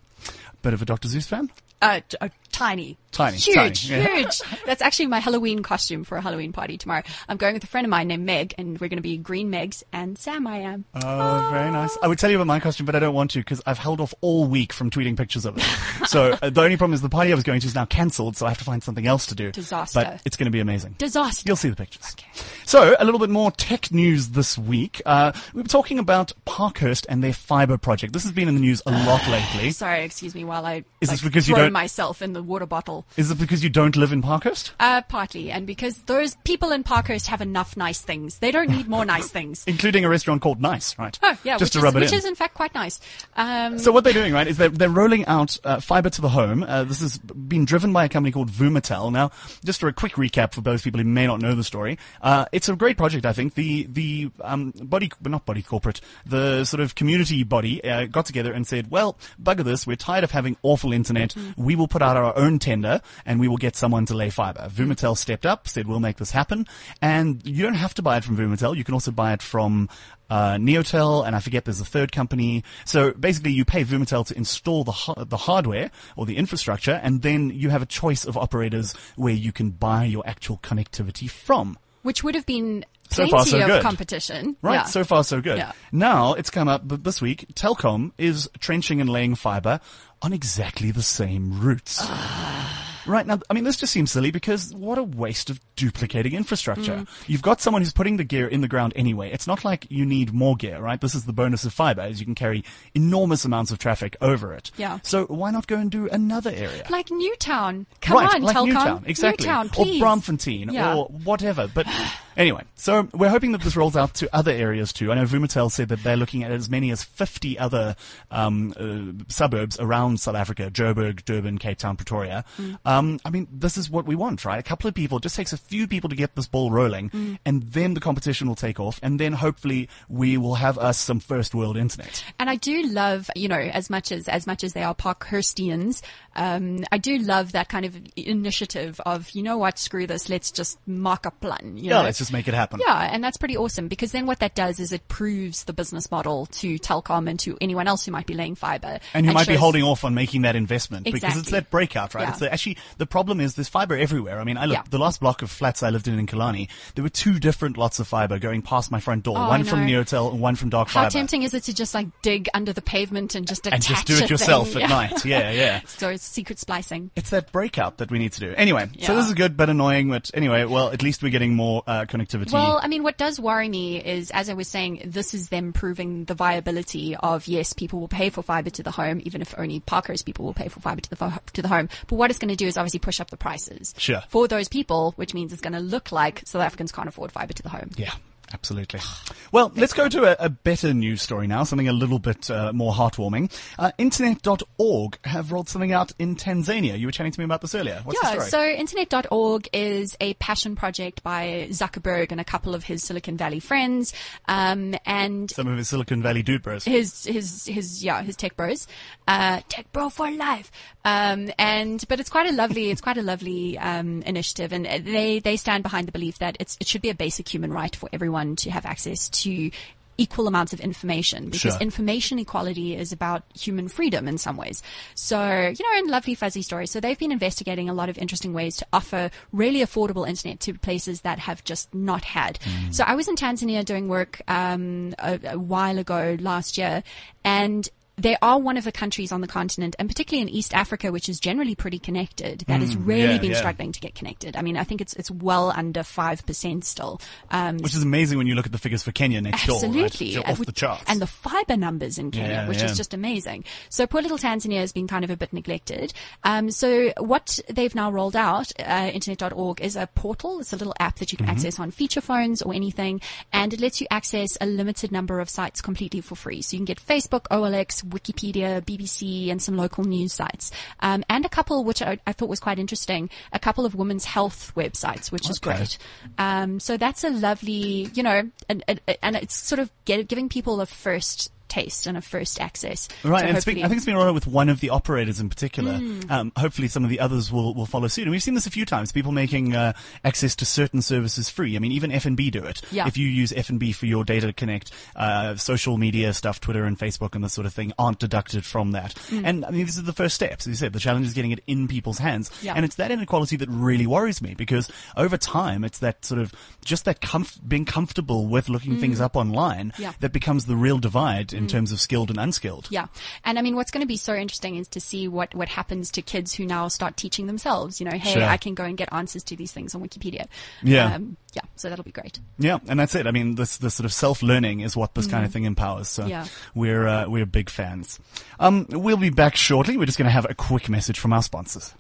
Bit 0.62 0.74
of 0.74 0.82
a 0.82 0.86
Dr. 0.86 1.08
Seuss 1.08 1.28
fan? 1.28 1.50
Uh, 1.82 2.01
uh, 2.20 2.30
tiny. 2.51 2.98
Tiny, 3.12 3.36
Huge, 3.36 3.89
tiny, 3.89 4.01
yeah. 4.03 4.15
huge. 4.15 4.41
That's 4.65 4.81
actually 4.81 5.08
my 5.08 5.20
Halloween 5.20 5.63
costume 5.63 6.05
for 6.05 6.17
a 6.17 6.22
Halloween 6.22 6.53
party 6.53 6.77
tomorrow. 6.77 7.03
I'm 7.27 7.36
going 7.36 7.55
with 7.55 7.63
a 7.65 7.67
friend 7.67 7.84
of 7.86 7.89
mine 7.89 8.08
named 8.08 8.25
Meg, 8.25 8.53
and 8.58 8.79
we're 8.79 8.88
going 8.88 9.00
to 9.00 9.01
be 9.03 9.17
Green 9.17 9.51
Megs, 9.51 9.84
and 9.91 10.17
Sam 10.17 10.48
I 10.48 10.60
am. 10.60 10.86
Oh, 10.96 11.50
very 11.51 11.70
nice. 11.72 11.98
I 12.01 12.08
would 12.08 12.17
tell 12.20 12.29
you 12.29 12.38
about 12.38 12.48
my 12.48 12.62
costume, 12.62 12.86
but 12.86 12.96
I 12.96 13.00
don't 13.00 13.13
want 13.13 13.31
to 13.31 13.39
because 13.39 13.62
I've 13.65 13.79
held 13.79 14.00
off 14.00 14.13
all 14.22 14.46
week 14.46 14.72
from 14.72 14.89
tweeting 14.89 15.17
pictures 15.17 15.46
of 15.46 15.58
it. 15.58 15.63
so 16.08 16.38
uh, 16.41 16.50
the 16.50 16.62
only 16.62 16.77
problem 16.77 16.93
is 16.93 17.01
the 17.01 17.10
party 17.10 17.34
I 17.34 17.36
was 17.36 17.43
going 17.43 17.60
to 17.60 17.67
is 17.67 17.75
now 17.75 17.84
cancelled, 17.84 18.38
so 18.38 18.46
I 18.46 18.50
have 18.50 18.60
to 18.60 18.63
find 18.63 18.81
something 18.81 19.05
else 19.05 19.25
to 19.25 19.36
do. 19.36 19.51
Disaster. 19.51 20.00
But 20.05 20.22
it's 20.24 20.38
going 20.38 20.46
to 20.46 20.51
be 20.51 20.62
amazing. 20.62 20.96
Disaster. 20.98 21.43
You'll 21.46 21.58
see 21.58 21.70
the 21.70 21.75
pictures. 21.75 22.15
Okay. 22.17 22.27
So, 22.65 22.96
a 22.98 23.03
little 23.03 23.20
bit 23.20 23.29
more 23.29 23.51
tech 23.51 23.91
news 23.91 24.29
this 24.29 24.58
week. 24.58 25.01
Uh, 25.05 25.34
we 25.53 25.62
were 25.62 25.67
talking 25.67 26.00
about 26.00 26.31
Parkhurst 26.46 27.05
and 27.10 27.22
their 27.22 27.34
fiber 27.34 27.77
project. 27.77 28.13
This 28.13 28.24
has 28.24 28.31
been 28.31 28.48
in 28.48 28.53
the 28.55 28.62
news 28.62 28.81
a 28.86 28.91
lot 28.91 29.27
lately. 29.29 29.72
Sorry, 29.72 30.05
excuse 30.05 30.34
me 30.34 30.46
while 30.46 30.65
I 30.65 30.86
Is 31.01 31.10
like, 31.10 31.20
this 31.20 31.22
because 31.22 31.50
you 31.50 31.55
don't- 31.55 31.74
myself 31.74 32.22
in 32.22 32.31
the 32.31 32.41
water 32.44 32.66
bottle. 32.66 33.06
Is 33.18 33.32
it 33.32 33.38
because 33.40 33.64
you 33.64 33.70
don't 33.70 33.96
live 33.96 34.12
in 34.12 34.22
Parkhurst? 34.22 34.74
Uh, 34.80 35.02
partly, 35.02 35.52
and 35.52 35.66
because 35.68 35.98
those 36.04 36.36
people 36.44 36.72
in 36.72 36.84
Parkhurst 36.84 37.28
have 37.28 37.42
enough 37.42 37.76
nice 37.78 38.02
things. 38.02 38.40
They 38.40 38.52
don't 38.52 38.70
need 38.70 38.88
more 38.88 39.06
nice 39.06 39.30
things. 39.30 39.64
Including 39.68 40.06
a 40.06 40.10
restaurant 40.10 40.42
called 40.42 40.62
Nice, 40.62 40.98
right? 40.98 41.18
Oh, 41.22 41.38
yeah, 41.44 41.58
Just 41.58 41.70
which, 41.70 41.72
to 41.74 41.78
is, 41.80 41.84
rub 41.84 41.96
it 41.96 42.00
which 42.02 42.12
in. 42.12 42.18
is 42.20 42.26
in 42.26 42.36
fact 42.36 42.54
quite 42.54 42.74
nice. 42.74 43.00
Um, 43.36 43.80
So 43.80 43.92
what 43.92 44.04
they're 44.04 44.14
doing, 44.14 44.34
right, 44.34 44.48
is 44.48 44.58
they're, 44.58 44.70
they're 44.70 44.90
rolling 44.90 45.26
out 45.26 45.58
uh, 45.64 45.80
fiber 45.80 46.10
to 46.10 46.22
the 46.22 46.30
home. 46.30 46.64
Uh, 46.64 46.84
this 46.84 47.02
has 47.02 47.18
been 47.18 47.66
driven 47.66 47.94
by 47.94 48.06
a 48.06 48.10
company 48.10 48.32
called 48.32 48.50
Vumatel. 48.50 49.12
Now, 49.12 49.32
just 49.64 49.80
for 49.80 49.88
a 49.88 49.94
quick 49.94 50.14
recap 50.14 50.54
for 50.54 50.62
those 50.62 50.82
people 50.82 51.00
who 51.00 51.06
may 51.08 51.28
not 51.28 51.42
know 51.42 51.56
the 51.56 51.64
story, 51.64 51.98
uh, 52.22 52.46
it's 52.52 52.70
a 52.70 52.76
great 52.76 52.98
project. 52.98 53.26
I 53.26 53.34
think 53.34 53.56
the 53.56 53.88
the 53.90 54.32
um, 54.42 54.72
body, 54.82 55.12
not 55.24 55.46
body 55.46 55.62
corporate, 55.62 56.02
the 56.26 56.64
sort 56.66 56.82
of 56.82 56.96
community 56.96 57.44
body 57.44 57.84
uh, 57.84 58.06
got 58.06 58.26
together 58.26 58.52
and 58.52 58.66
said, 58.66 58.90
"Well, 58.92 59.18
bugger 59.42 59.64
this. 59.64 59.86
We're 59.88 59.96
tired 59.96 60.24
of 60.24 60.32
having 60.32 60.58
awful 60.64 60.94
internet. 60.94 61.36
We 61.58 61.76
will 61.76 61.88
put 61.88 62.02
out 62.02 62.18
our 62.18 62.31
own 62.38 62.60
tender 62.60 63.02
and 63.26 63.40
we 63.40 63.48
will 63.48 63.58
get 63.58 63.76
someone 63.76 64.06
to 64.08 64.14
lay 64.14 64.30
fiber." 64.30 64.68
Vumatel 64.70 65.18
stepped 65.18 65.46
up, 65.46 65.68
said, 65.68 65.88
"We'll 65.88 66.00
make 66.00 66.18
this 66.18 66.32
happen." 66.32 66.68
And 67.02 67.42
you 67.46 67.64
don't 67.64 67.76
have 67.76 67.94
to 67.96 68.02
buy 68.02 68.18
it 68.18 68.24
from 68.24 68.38
Vumatel. 68.38 68.76
You 68.76 68.84
can 68.84 68.94
also 68.94 69.12
buy 69.12 69.34
it 69.34 69.42
from 69.42 69.90
uh, 70.30 70.56
Neotel, 70.56 71.26
and 71.28 71.36
I 71.36 71.40
forget 71.42 71.66
there's 71.66 71.82
a 71.82 71.86
third 71.86 72.12
company. 72.14 72.64
So 72.86 73.12
basically, 73.12 73.52
you 73.52 73.66
pay 73.66 73.84
Vumatel 73.84 74.26
to 74.28 74.38
install 74.38 74.84
the 74.86 74.92
ha- 74.94 75.24
the 75.26 75.36
hardware 75.38 75.92
or 76.16 76.26
the 76.26 76.38
infrastructure, 76.38 77.00
and 77.04 77.22
then 77.22 77.50
you 77.50 77.70
have 77.70 77.82
a 77.82 77.86
choice 77.86 78.24
of 78.26 78.38
operators 78.38 78.94
where 79.18 79.34
you 79.34 79.52
can 79.52 79.72
buy 79.72 80.06
your 80.06 80.24
actual 80.26 80.58
connectivity 80.64 81.30
from. 81.30 81.78
which 82.04 82.24
would 82.24 82.34
have 82.34 82.48
been 82.48 82.84
So 83.12 83.28
plenty 83.28 83.32
far, 83.32 83.46
so 83.46 83.60
of 83.62 83.68
good. 83.68 83.84
competition. 83.84 84.56
Right, 84.64 84.74
Yeah. 84.74 84.84
so 84.86 85.04
far 85.04 85.24
so 85.24 85.40
good. 85.40 85.60
Yeah. 85.60 85.74
Now 85.92 86.34
it's 86.34 86.50
come 86.50 86.68
up 86.68 86.90
th- 86.90 87.02
this 87.04 87.22
week. 87.22 87.46
Telkom 87.54 88.12
is 88.18 88.50
trenching 88.60 89.00
and 89.02 89.08
laying 89.08 89.36
fiber 89.36 89.80
on 90.22 90.34
exactly 90.34 90.92
the 90.92 91.01
same 91.01 91.60
routes. 91.62 91.98
Ah. 92.01 92.81
Right 93.05 93.25
now, 93.25 93.39
I 93.50 93.53
mean, 93.53 93.63
this 93.63 93.77
just 93.77 93.93
seems 93.93 94.12
silly 94.12 94.31
because 94.31 94.74
what 94.74 94.98
a 94.98 95.03
waste 95.03 95.50
of 95.50 95.60
duplicating 95.75 96.34
infrastructure. 96.34 96.98
Mm. 96.98 97.08
You've 97.27 97.41
got 97.41 97.62
someone 97.62 97.81
who's 97.81 97.93
putting 97.93 98.17
the 98.17 98.24
gear 98.24 98.48
in 98.48 98.62
the 98.62 98.67
ground 98.67 98.93
anyway. 98.96 99.31
It's 99.31 99.48
not 99.48 99.65
like 99.65 99.88
you 99.89 100.05
need 100.05 100.34
more 100.34 100.55
gear, 100.55 100.79
right? 100.79 101.00
This 101.01 101.15
is 101.15 101.25
the 101.25 101.34
bonus 101.34 101.65
of 101.65 101.74
fiber, 101.74 102.03
is 102.03 102.20
you 102.20 102.25
can 102.25 102.36
carry 102.36 102.63
enormous 102.93 103.46
amounts 103.46 103.72
of 103.72 103.79
traffic 103.79 104.15
over 104.22 104.53
it. 104.53 104.72
Yeah. 104.77 105.00
So 105.03 105.25
why 105.25 105.51
not 105.51 105.67
go 105.67 105.77
and 105.77 105.89
do 105.89 106.08
another 106.10 106.51
area? 106.51 106.86
like 106.89 107.10
Newtown. 107.10 107.86
Come 108.01 108.17
right, 108.17 108.36
on, 108.36 108.41
like 108.43 108.55
Telkom. 108.55 108.65
Newtown, 108.67 109.03
exactly, 109.05 109.46
Newtown, 109.48 109.65
or 109.67 109.86
please. 109.86 110.01
Braamfontein, 110.01 110.72
Yeah. 110.72 110.96
or 110.96 111.05
whatever. 111.05 111.70
But 111.74 111.88
anyway, 112.38 112.63
so 112.75 113.08
we're 113.13 113.29
hoping 113.29 113.51
that 113.53 113.62
this 113.62 113.75
rolls 113.75 113.96
out 113.96 114.13
to 114.15 114.36
other 114.36 114.51
areas 114.51 114.93
too. 114.93 115.12
I 115.12 115.15
know 115.15 115.25
Vumatel 115.25 115.72
said 115.72 115.89
that 115.89 116.03
they're 116.03 116.17
looking 116.17 116.43
at 116.43 116.51
as 116.51 116.70
many 116.70 116.91
as 116.91 117.03
50 117.03 117.58
other 117.58 117.96
um, 118.29 118.74
uh, 118.77 119.24
suburbs 119.31 119.79
around 119.79 120.20
South 120.20 120.36
Africa: 120.36 120.70
Joburg, 120.72 121.25
Durban, 121.25 121.58
Cape 121.58 121.77
Town, 121.77 121.96
Pretoria. 121.96 122.46
Mm. 122.60 122.77
Um, 122.92 123.20
I 123.26 123.30
mean, 123.30 123.48
this 123.52 123.78
is 123.78 123.90
what 123.90 124.06
we 124.06 124.16
want, 124.16 124.44
right? 124.46 124.60
A 124.60 124.64
couple 124.64 124.88
of 124.88 124.94
people. 124.94 125.18
It 125.18 125.24
just 125.24 125.36
takes 125.36 125.54
a 125.54 125.58
few 125.58 125.88
people 125.88 126.10
to 126.10 126.16
get 126.16 126.36
this 126.36 126.48
ball 126.48 126.72
rolling, 126.72 127.10
Mm. 127.10 127.38
and 127.46 127.64
then 127.64 127.94
the 127.94 128.00
competition 128.00 128.48
will 128.48 128.56
take 128.56 128.80
off, 128.80 129.00
and 129.04 129.20
then 129.20 129.34
hopefully 129.34 129.88
we 130.10 130.38
will 130.38 130.56
have 130.56 130.78
us 130.78 130.98
some 130.98 131.20
first 131.20 131.54
world 131.56 131.78
internet. 131.78 132.24
And 132.40 132.50
I 132.50 132.56
do 132.56 132.84
love, 132.84 133.30
you 133.36 133.48
know, 133.48 133.56
as 133.60 133.90
much 133.90 134.12
as 134.12 134.28
as 134.28 134.46
much 134.48 134.64
as 134.64 134.74
they 134.74 134.84
are 134.84 134.96
Parkhurstians, 134.96 136.01
um, 136.35 136.83
I 136.91 136.98
do 136.98 137.17
love 137.17 137.51
that 137.53 137.70
kind 137.70 137.85
of 137.85 137.96
initiative 138.15 139.00
of, 139.05 139.29
you 139.31 139.44
know 139.44 139.57
what, 139.57 139.77
screw 139.77 140.07
this, 140.07 140.29
let's 140.29 140.51
just 140.51 140.79
mark 140.87 141.25
a 141.25 141.31
plan. 141.31 141.77
You 141.77 141.89
Yeah, 141.89 141.98
know? 141.98 142.03
let's 142.03 142.17
just 142.17 142.31
make 142.31 142.48
it 142.48 142.53
happen. 142.53 142.79
Yeah, 142.85 143.09
and 143.11 143.24
that's 143.24 143.37
pretty 143.37 143.57
awesome 143.57 143.87
because 143.87 144.11
then 144.11 144.25
what 144.25 144.39
that 144.39 144.55
does 144.55 144.79
is 144.79 144.91
it 144.91 145.07
proves 145.07 145.65
the 145.65 145.74
business 145.74 146.09
model 146.11 146.46
to 146.48 146.79
Telkom 146.79 147.29
and 147.29 147.39
to 147.41 147.57
anyone 147.61 147.87
else 147.87 148.05
who 148.05 148.11
might 148.11 148.25
be 148.25 148.33
laying 148.33 148.55
fiber. 148.55 149.00
and 149.13 149.25
who 149.25 149.33
might 149.33 149.48
be 149.48 149.55
holding 149.55 149.83
off 149.83 150.03
on 150.03 150.13
making 150.13 150.44
that 150.44 150.55
investment 150.55 151.03
because 151.05 151.22
it's 151.24 151.31
Exactly. 151.31 151.51
that 151.59 151.70
breakout, 151.70 152.13
right? 152.15 152.24
Yeah. 152.24 152.29
It's 152.29 152.39
the, 152.39 152.53
actually 152.53 152.77
the 152.98 153.05
problem 153.05 153.39
is 153.39 153.55
there's 153.55 153.70
fiber 153.70 153.98
everywhere. 153.98 154.39
I 154.39 154.44
mean, 154.44 154.57
I 154.57 154.65
look 154.65 154.77
Yeah. 154.77 154.83
the 154.89 155.00
last 155.00 155.20
block 155.20 155.41
of 155.41 155.51
flats 155.51 155.83
I 155.83 155.89
lived 155.89 156.07
in 156.07 156.17
in 156.17 156.25
Killarney, 156.27 156.70
there 156.96 157.03
were 157.03 157.09
two 157.09 157.39
different 157.39 157.77
lots 157.77 158.00
of 158.00 158.07
fiber 158.07 158.39
going 158.39 158.61
past 158.61 158.91
my 158.91 159.00
front 159.00 159.24
door, 159.24 159.37
Oh, 159.37 159.48
one 159.48 159.63
from. 159.63 159.81
Neotel 159.81 160.31
and 160.31 160.39
one 160.39 160.55
from 160.55 160.70
Dark 160.70 160.89
How 160.89 161.01
Fiber. 161.01 161.09
tempting 161.11 161.44
is 161.44 161.53
it 161.53 161.63
to 161.63 161.74
just 161.74 161.94
like 161.94 162.07
dig 162.22 162.48
under 162.53 162.72
the 162.72 162.81
pavement 162.81 163.33
and 163.35 163.48
just 163.48 163.65
attach 163.65 163.74
and 163.74 163.83
just 163.83 164.05
do 164.07 164.15
it 164.15 164.29
yourself 164.29 164.70
thing? 164.70 164.83
at 164.83 164.89
Yeah. 164.89 164.96
night. 164.96 165.25
Yeah, 165.25 165.51
yeah. 165.51 165.81
Secret 166.22 166.60
splicing. 166.60 167.12
It's 167.16 167.31
that 167.31 167.51
breakout 167.51 167.98
that 167.98 168.12
we 168.12 168.20
need 168.20 168.34
to 168.34 168.40
do. 168.40 168.53
Anyway, 168.55 168.90
so 169.00 169.16
this 169.16 169.27
is 169.27 169.34
good 169.34 169.57
but 169.57 169.70
annoying, 169.70 170.10
but 170.10 170.29
anyway, 170.34 170.66
well, 170.66 170.90
at 170.90 171.01
least 171.01 171.24
we're 171.24 171.29
getting 171.31 171.55
more 171.55 171.84
uh, 171.88 172.05
connectivity. 172.05 172.51
Well, 172.53 172.79
I 172.81 172.88
mean, 172.88 173.03
what 173.03 173.18
does 173.18 173.40
worry 173.40 173.68
me 173.70 173.98
is, 174.03 174.29
as 174.31 174.50
I 174.50 174.53
was 174.53 174.68
saying, 174.68 175.01
this 175.05 175.34
is 175.34 175.50
them 175.50 175.74
proving 175.74 176.25
the 176.25 176.36
viability 176.36 177.16
of 177.16 177.48
yes, 177.48 177.74
people 177.74 178.00
will 178.00 178.07
pay 178.07 178.29
for 178.29 178.42
fiber 178.44 178.70
to 178.70 178.84
the 178.84 178.92
home, 178.92 179.22
even 179.25 179.42
if 179.42 179.53
only 179.57 179.79
Parker's 179.79 180.22
people 180.22 180.46
will 180.46 180.53
pay 180.53 180.68
for 180.68 180.79
fiber 180.79 181.01
to 181.01 181.10
the 181.10 181.16
fo- 181.16 181.34
to 181.53 181.62
the 181.62 181.68
home. 181.68 181.90
But 182.07 182.16
what 182.16 182.29
it's 182.29 182.40
going 182.40 182.50
to 182.50 182.55
do 182.55 182.68
is 182.68 182.77
obviously 182.77 183.00
push 183.00 183.20
up 183.20 183.29
the 183.29 183.38
prices 183.38 183.94
Sure. 183.98 184.22
for 184.29 184.48
those 184.48 184.68
people, 184.68 185.14
which 185.16 185.34
means 185.34 185.51
it's 185.53 185.62
going 185.62 185.74
to 185.74 185.79
look 185.79 186.12
like 186.12 186.44
South 186.46 186.62
Africans 186.62 186.92
can't 186.92 187.07
afford 187.07 187.31
fiber 187.31 187.53
to 187.53 187.64
the 187.64 187.70
home. 187.70 187.90
Yeah, 187.98 188.14
absolutely. 188.53 189.00
Well, 189.53 189.70
let's 189.75 189.92
go 189.92 190.07
to 190.07 190.24
a, 190.24 190.46
a 190.46 190.50
better 190.50 190.94
news 190.94 191.22
story 191.22 191.46
now, 191.46 191.66
something 191.66 191.90
a 191.90 191.92
little 191.92 192.20
bit 192.20 192.50
uh, 192.50 192.72
more 192.72 192.94
heartwarming. 192.94 193.51
Uh, 193.77 193.92
Internet.org 193.98 195.20
have 195.25 195.51
rolled 195.51 195.68
something 195.68 195.92
out 195.92 196.14
in 196.20 196.37
Tanzania. 196.37 196.98
You 196.98 197.07
were 197.07 197.11
chatting 197.11 197.33
to 197.33 197.40
me 197.42 197.44
about 197.44 197.59
this 197.59 197.75
earlier. 197.75 198.00
What's 198.05 198.18
yeah, 198.24 198.35
the 198.35 198.42
story? 198.44 198.75
so 198.75 198.79
internet.org 198.79 199.68
is 199.74 200.16
a 200.22 200.35
passion 200.35 200.77
project 200.77 201.22
by 201.22 201.68
Zuckerberg 201.72 202.31
and 202.31 202.40
a 202.40 202.46
couple 202.46 202.74
of 202.74 202.85
his 202.85 203.03
Silicon 203.03 203.35
Valley 203.35 203.59
friends. 203.59 204.14
Um, 204.48 204.96
and 205.05 205.51
Some 205.51 205.68
of 205.68 205.77
his 205.77 205.90
Silicon 205.90 206.22
Valley 206.22 206.44
dude 206.44 206.64
bros. 206.64 206.85
his 206.85 207.25
his 207.25 207.66
his 207.66 208.03
yeah 208.03 208.22
his 208.22 208.35
tech 208.35 208.55
bros, 208.55 208.87
uh, 209.27 209.61
tech 209.68 209.92
bro 209.92 210.09
for 210.09 210.31
life. 210.31 210.72
Um, 211.03 211.51
and 211.57 212.03
but 212.07 212.20
it's 212.20 212.29
quite 212.29 212.48
a 212.48 212.53
lovely 212.53 212.90
it's 212.90 213.01
quite 213.01 213.18
a 213.18 213.22
lovely 213.22 213.77
um, 213.77 214.22
initiative, 214.22 214.72
and 214.72 214.85
they 214.85 215.40
they 215.40 215.57
stand 215.57 215.83
behind 215.83 216.07
the 216.07 216.11
belief 216.11 216.40
that 216.40 216.57
it's 216.59 216.77
it 216.79 216.87
should 216.87 217.01
be 217.01 217.09
a 217.09 217.16
basic 217.16 217.50
human 217.50 217.74
right 217.74 217.96
for 217.96 218.07
everyone 218.14 218.41
to 218.58 218.72
have 218.72 218.86
access 218.86 219.30
to 219.30 219.72
equal 220.18 220.48
amounts 220.48 220.72
of 220.72 220.80
information 220.80 221.46
because 221.46 221.74
Sure. 221.74 221.82
information 221.82 222.38
equality 222.38 222.96
is 222.96 223.12
about 223.12 223.44
human 223.58 223.88
freedom 223.88 224.27
in 224.27 224.38
some 224.38 224.56
ways. 224.56 224.84
So, 225.16 225.40
you 225.40 225.92
know, 225.92 226.00
in 226.00 226.08
lovely 226.10 226.36
fuzzy 226.36 226.62
stories. 226.62 226.92
So 226.92 227.00
they've 227.00 227.18
been 227.18 227.32
investigating 227.32 227.90
a 227.90 227.94
lot 227.94 228.08
of 228.10 228.18
interesting 228.20 228.54
ways 228.54 228.77
to 228.77 228.86
offer 228.94 229.32
really 229.51 229.80
affordable 229.80 230.27
internet 230.27 230.60
to 230.62 230.74
places 230.75 231.22
that 231.22 231.40
have 231.40 231.64
just 231.64 231.94
not 231.96 232.24
had. 232.24 232.60
Mm. 232.60 232.94
So 232.94 233.04
I 233.04 233.16
was 233.16 233.27
in 233.27 233.36
Tanzania 233.36 233.84
doing 233.84 234.10
work 234.10 234.42
um, 234.48 235.16
a, 235.18 235.40
a 235.54 235.60
while 235.60 235.98
ago 235.98 236.38
last 236.40 236.77
year, 236.77 237.04
and 237.44 237.90
they 238.22 238.38
are 238.42 238.60
one 238.60 238.77
of 238.77 238.84
the 238.84 238.92
countries 238.92 239.31
on 239.31 239.42
the 239.42 239.48
continent, 239.48 239.96
and 240.00 240.07
particularly 240.10 240.42
in 240.42 240.50
East 240.50 240.74
Africa, 240.74 241.12
which 241.12 241.27
is 241.29 241.40
generally 241.40 241.75
pretty 241.75 242.00
connected, 242.00 242.64
that 242.68 242.79
has 242.81 242.96
really 242.96 243.22
Mm, 243.22 243.34
yeah, 243.36 243.38
been 243.40 243.51
yeah. 243.51 243.57
struggling 243.57 243.92
to 243.92 244.00
get 244.00 244.16
connected. 244.16 244.55
I 244.55 244.62
mean, 244.62 244.77
I 244.77 244.84
think 244.84 245.01
it's 245.01 245.14
it's 245.14 245.31
well 245.31 245.72
under 245.75 246.03
five 246.03 246.46
percent 246.46 246.86
still. 246.86 247.20
Um, 247.50 247.77
Which 247.77 247.96
is 247.96 248.03
amazing 248.03 248.38
when 248.38 248.48
you 248.48 248.55
look 248.55 248.66
at 248.66 248.72
the 248.72 248.77
figures 248.77 249.03
for 249.03 249.12
Kenya 249.12 249.42
next 249.42 249.66
door. 249.66 249.75
Absolutely. 249.77 250.36
Right? 250.38 250.50
Off 250.50 250.66
the 250.66 250.72
charts. 250.72 251.03
And 251.07 251.22
the 251.22 251.27
fiber 251.27 251.77
numbers 251.77 252.18
in 252.18 252.31
Kenya, 252.31 252.50
Yeah, 252.50 252.68
which 252.68 252.81
is 252.84 252.96
just 252.98 253.14
amazing. 253.14 253.66
So 253.90 254.05
poor 254.07 254.22
little 254.22 254.38
Tanzania 254.38 254.79
has 254.79 254.92
been 254.92 255.07
kind 255.07 255.24
of 255.24 255.29
a 255.31 255.38
bit 255.38 255.51
neglected. 255.53 256.14
Um, 256.44 256.72
so 256.72 257.12
what 257.18 257.60
they've 257.70 257.94
now 257.96 258.12
rolled 258.12 258.36
out, 258.36 258.72
uh, 258.79 259.10
internet.org, 259.14 259.81
is 259.81 259.96
a 259.96 260.07
portal. 260.16 260.60
It's 260.60 260.74
a 260.74 260.77
little 260.77 260.94
app 261.00 261.18
that 261.20 261.31
you 261.31 261.38
Mm-hmm. 261.38 261.46
can 261.48 261.55
access 261.55 261.79
on 261.79 261.92
feature 261.92 262.22
phones 262.22 262.62
or 262.62 262.74
anything. 262.74 263.22
And 263.53 263.74
it 263.74 263.79
lets 263.79 264.00
you 264.01 264.07
access 264.12 264.57
a 264.62 264.66
limited 264.66 265.12
number 265.12 265.40
of 265.40 265.50
sites 265.50 265.81
completely 265.81 266.22
for 266.22 266.36
free. 266.36 266.62
So 266.62 266.75
you 266.75 266.79
can 266.79 266.86
get 266.86 267.00
Facebook, 267.03 267.44
OLX, 267.50 268.03
Wikipedia, 268.12 268.82
BBC, 268.82 269.50
and 269.50 269.62
some 269.62 269.78
local 269.78 270.04
news 270.04 270.34
sites. 270.34 270.72
Um, 271.00 271.24
and 271.30 271.46
a 271.46 271.50
couple, 271.50 271.84
which 271.84 272.02
I, 272.02 272.20
I 272.28 272.34
thought 272.34 272.50
was 272.50 272.60
quite 272.60 272.80
interesting, 272.80 273.30
a 273.52 273.60
couple 273.60 273.86
of 273.86 273.96
women's 273.96 274.26
health 274.26 274.72
websites, 274.76 275.32
which 275.32 275.50
is 275.50 275.60
great. 275.60 275.98
Um, 276.38 276.80
so 276.80 276.98
that's 276.98 277.24
a 277.24 277.30
lovely, 277.30 278.10
you 278.14 278.24
know, 278.24 278.50
and, 278.70 278.84
and, 278.88 279.02
and 279.22 279.36
it's 279.36 279.56
sort 279.56 279.80
of 279.80 279.92
get, 280.06 280.28
giving 280.28 280.50
people 280.50 280.82
a 280.82 280.86
first 280.86 281.52
taste 281.72 282.05
and 282.05 282.18
a 282.18 282.22
first 282.22 282.60
access. 282.60 283.07
Right, 283.24 283.46
and 283.46 283.53
hopefully- 283.53 283.84
I 283.84 283.88
think 283.88 283.98
it's 283.98 284.05
been 284.05 284.16
out 284.18 284.34
with 284.34 284.46
one 284.46 284.68
of 284.68 284.81
the 284.81 284.90
operators 284.90 285.40
in 285.40 285.48
particular. 285.50 285.94
Hmm. 285.98 286.20
Um, 286.29 286.51
hopefully, 286.57 286.88
some 286.90 287.03
of 287.05 287.10
the 287.10 287.20
others 287.22 287.51
will, 287.51 287.74
will 287.74 287.86
follow 287.86 288.07
suit. 288.07 288.24
And 288.24 288.31
we've 288.31 288.44
seen 288.44 288.53
this 288.55 288.68
a 288.68 288.72
few 288.72 288.86
times. 288.86 289.12
People 289.12 289.31
making 289.31 289.74
uh, 289.75 289.94
access 290.25 290.55
to 290.57 290.66
certain 290.66 291.01
services 291.01 291.50
free. 291.50 291.75
I 291.75 291.79
mean, 291.79 291.94
even 291.94 292.12
FNB 292.12 292.51
do 292.51 292.64
it. 292.66 292.81
Yeah. 292.92 293.07
If 293.07 293.18
you 293.18 293.25
use 293.27 293.51
FNB 293.53 293.96
for 293.96 294.05
your 294.05 294.24
data 294.25 294.51
connect, 294.51 294.92
uh, 295.16 295.55
social 295.55 295.98
media 295.98 296.34
stuff, 296.34 296.60
Twitter 296.60 296.84
and 296.84 297.00
Facebook 297.00 297.36
and 297.36 297.44
this 297.44 297.53
sort 297.53 297.66
of 297.66 297.74
thing 297.74 297.94
aren't 297.98 298.20
deducted 298.20 298.66
from 298.66 298.92
that. 298.92 299.18
Hmm. 299.29 299.46
And 299.46 299.66
I 299.66 299.72
mean, 299.72 299.86
these 299.86 299.98
are 299.98 300.01
the 300.03 300.14
first 300.14 300.36
steps. 300.36 300.66
As 300.68 300.72
you 300.72 300.75
said, 300.75 300.92
the 300.94 301.00
challenge 301.00 301.25
is 301.25 301.34
getting 301.34 301.51
it 301.51 301.64
in 301.68 301.88
people's 301.88 302.18
hands. 302.18 302.51
Yeah. 302.62 302.74
And 302.75 302.84
it's 302.84 302.96
that 302.96 303.12
inequality 303.12 303.55
that 303.57 303.70
really 303.70 304.05
worries 304.05 304.42
me 304.42 304.53
because 304.55 304.92
over 305.16 305.38
time, 305.38 305.84
it's 305.86 306.00
that 306.00 306.25
sort 306.25 306.42
of 306.42 306.53
just 306.84 307.05
that 307.05 307.22
comf- 307.22 307.60
being 307.66 307.86
comfortable 307.86 308.48
with 308.48 308.68
looking 308.68 309.00
things 309.00 309.22
up 309.22 309.36
online. 309.38 309.94
Yeah. 309.98 310.14
that 310.20 310.34
becomes 310.34 310.66
the 310.66 310.75
real 310.75 310.98
divide 310.98 311.53
in 311.62 311.68
terms 311.68 311.92
of 311.92 312.00
skilled 312.00 312.30
and 312.30 312.40
unskilled. 312.40 312.88
Yeah. 312.90 313.08
And 313.46 313.58
I 313.58 313.62
mean, 313.62 313.76
what's 313.76 313.92
going 313.92 314.02
to 314.02 314.08
be 314.08 314.18
so 314.18 314.34
interesting 314.36 314.76
is 314.76 314.88
to 314.90 315.00
see 315.00 315.28
what, 315.28 315.54
what 315.56 315.70
happens 315.70 316.12
to 316.12 316.22
kids 316.22 316.54
who 316.54 316.66
now 316.66 316.88
start 316.88 317.16
teaching 317.18 317.48
themselves. 317.48 318.00
You 318.02 318.06
know, 318.10 318.18
hey, 318.18 318.34
Sure. 318.34 318.44
I 318.44 318.58
can 318.58 318.74
go 318.74 318.84
and 318.84 318.98
get 318.98 319.12
answers 319.14 319.44
to 319.46 319.56
these 319.56 319.72
things 319.72 319.94
on 319.96 320.02
Wikipedia. 320.02 320.48
Yeah. 320.84 321.16
Um, 321.16 321.38
yeah. 321.54 321.62
So 321.76 321.90
that'll 321.90 322.04
be 322.06 322.12
great. 322.12 322.40
Yeah, 322.58 322.80
and 322.88 323.00
that's 323.00 323.14
it. 323.16 323.28
I 323.28 323.32
mean, 323.32 323.56
this 323.56 323.78
this 323.78 323.96
sort 323.96 324.06
of 324.06 324.14
self 324.14 324.42
learning 324.42 324.82
is 324.82 324.96
what 324.98 325.16
this 325.16 325.28
kind 325.28 325.46
of 325.46 325.52
thing 325.52 325.66
empowers. 325.66 326.08
So 326.08 326.24
Mm. 326.24 326.30
Yeah. 326.30 326.46
we're 326.76 327.08
uh, 327.08 327.28
we're 327.30 327.46
big 327.46 327.70
fans. 327.70 328.20
Um, 328.60 328.86
we'll 328.90 329.18
be 329.18 329.30
back 329.30 329.56
shortly. 329.56 329.98
We're 329.98 330.06
just 330.06 330.18
going 330.18 330.28
to 330.28 330.32
have 330.32 330.46
a 330.50 330.54
quick 330.56 330.88
message 330.90 331.20
from 331.20 331.34
our 331.34 331.42
sponsors. 331.44 331.94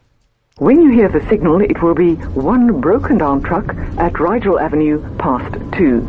When 0.57 0.81
you 0.81 0.91
hear 0.91 1.09
the 1.09 1.27
signal, 1.27 1.61
it 1.61 1.81
will 1.81 1.95
be 1.95 2.13
one 2.15 2.81
broken 2.81 3.17
down 3.17 3.41
truck 3.41 3.73
at 3.97 4.19
Rigel 4.19 4.59
Avenue 4.59 4.99
past 5.17 5.55
2. 5.77 6.01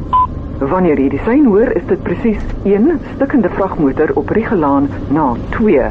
Wanneer 0.71 1.01
jy 1.01 1.09
die 1.11 1.21
sein 1.27 1.47
hoor, 1.51 1.73
is 1.75 1.87
dit 1.89 2.03
presies 2.07 2.43
een 2.65 3.01
stukkende 3.15 3.51
vragmotor 3.51 4.13
op 4.15 4.31
na 5.11 5.37
2. 5.51 5.91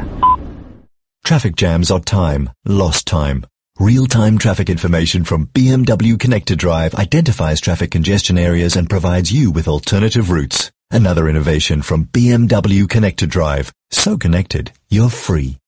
Traffic 1.24 1.60
jams 1.60 1.90
are 1.90 2.00
time, 2.00 2.48
lost 2.64 3.06
time. 3.06 3.44
Real-time 3.78 4.38
traffic 4.38 4.68
information 4.68 5.24
from 5.24 5.48
BMW 5.52 6.16
Connected 6.18 6.58
Drive 6.58 6.94
identifies 6.94 7.60
traffic 7.60 7.90
congestion 7.90 8.38
areas 8.38 8.76
and 8.76 8.88
provides 8.88 9.30
you 9.30 9.50
with 9.50 9.68
alternative 9.68 10.30
routes. 10.30 10.70
Another 10.90 11.28
innovation 11.28 11.82
from 11.82 12.04
BMW 12.04 12.88
Connected 12.88 13.30
Drive. 13.30 13.72
So 13.90 14.16
connected, 14.16 14.72
you're 14.88 15.10
free. 15.10 15.58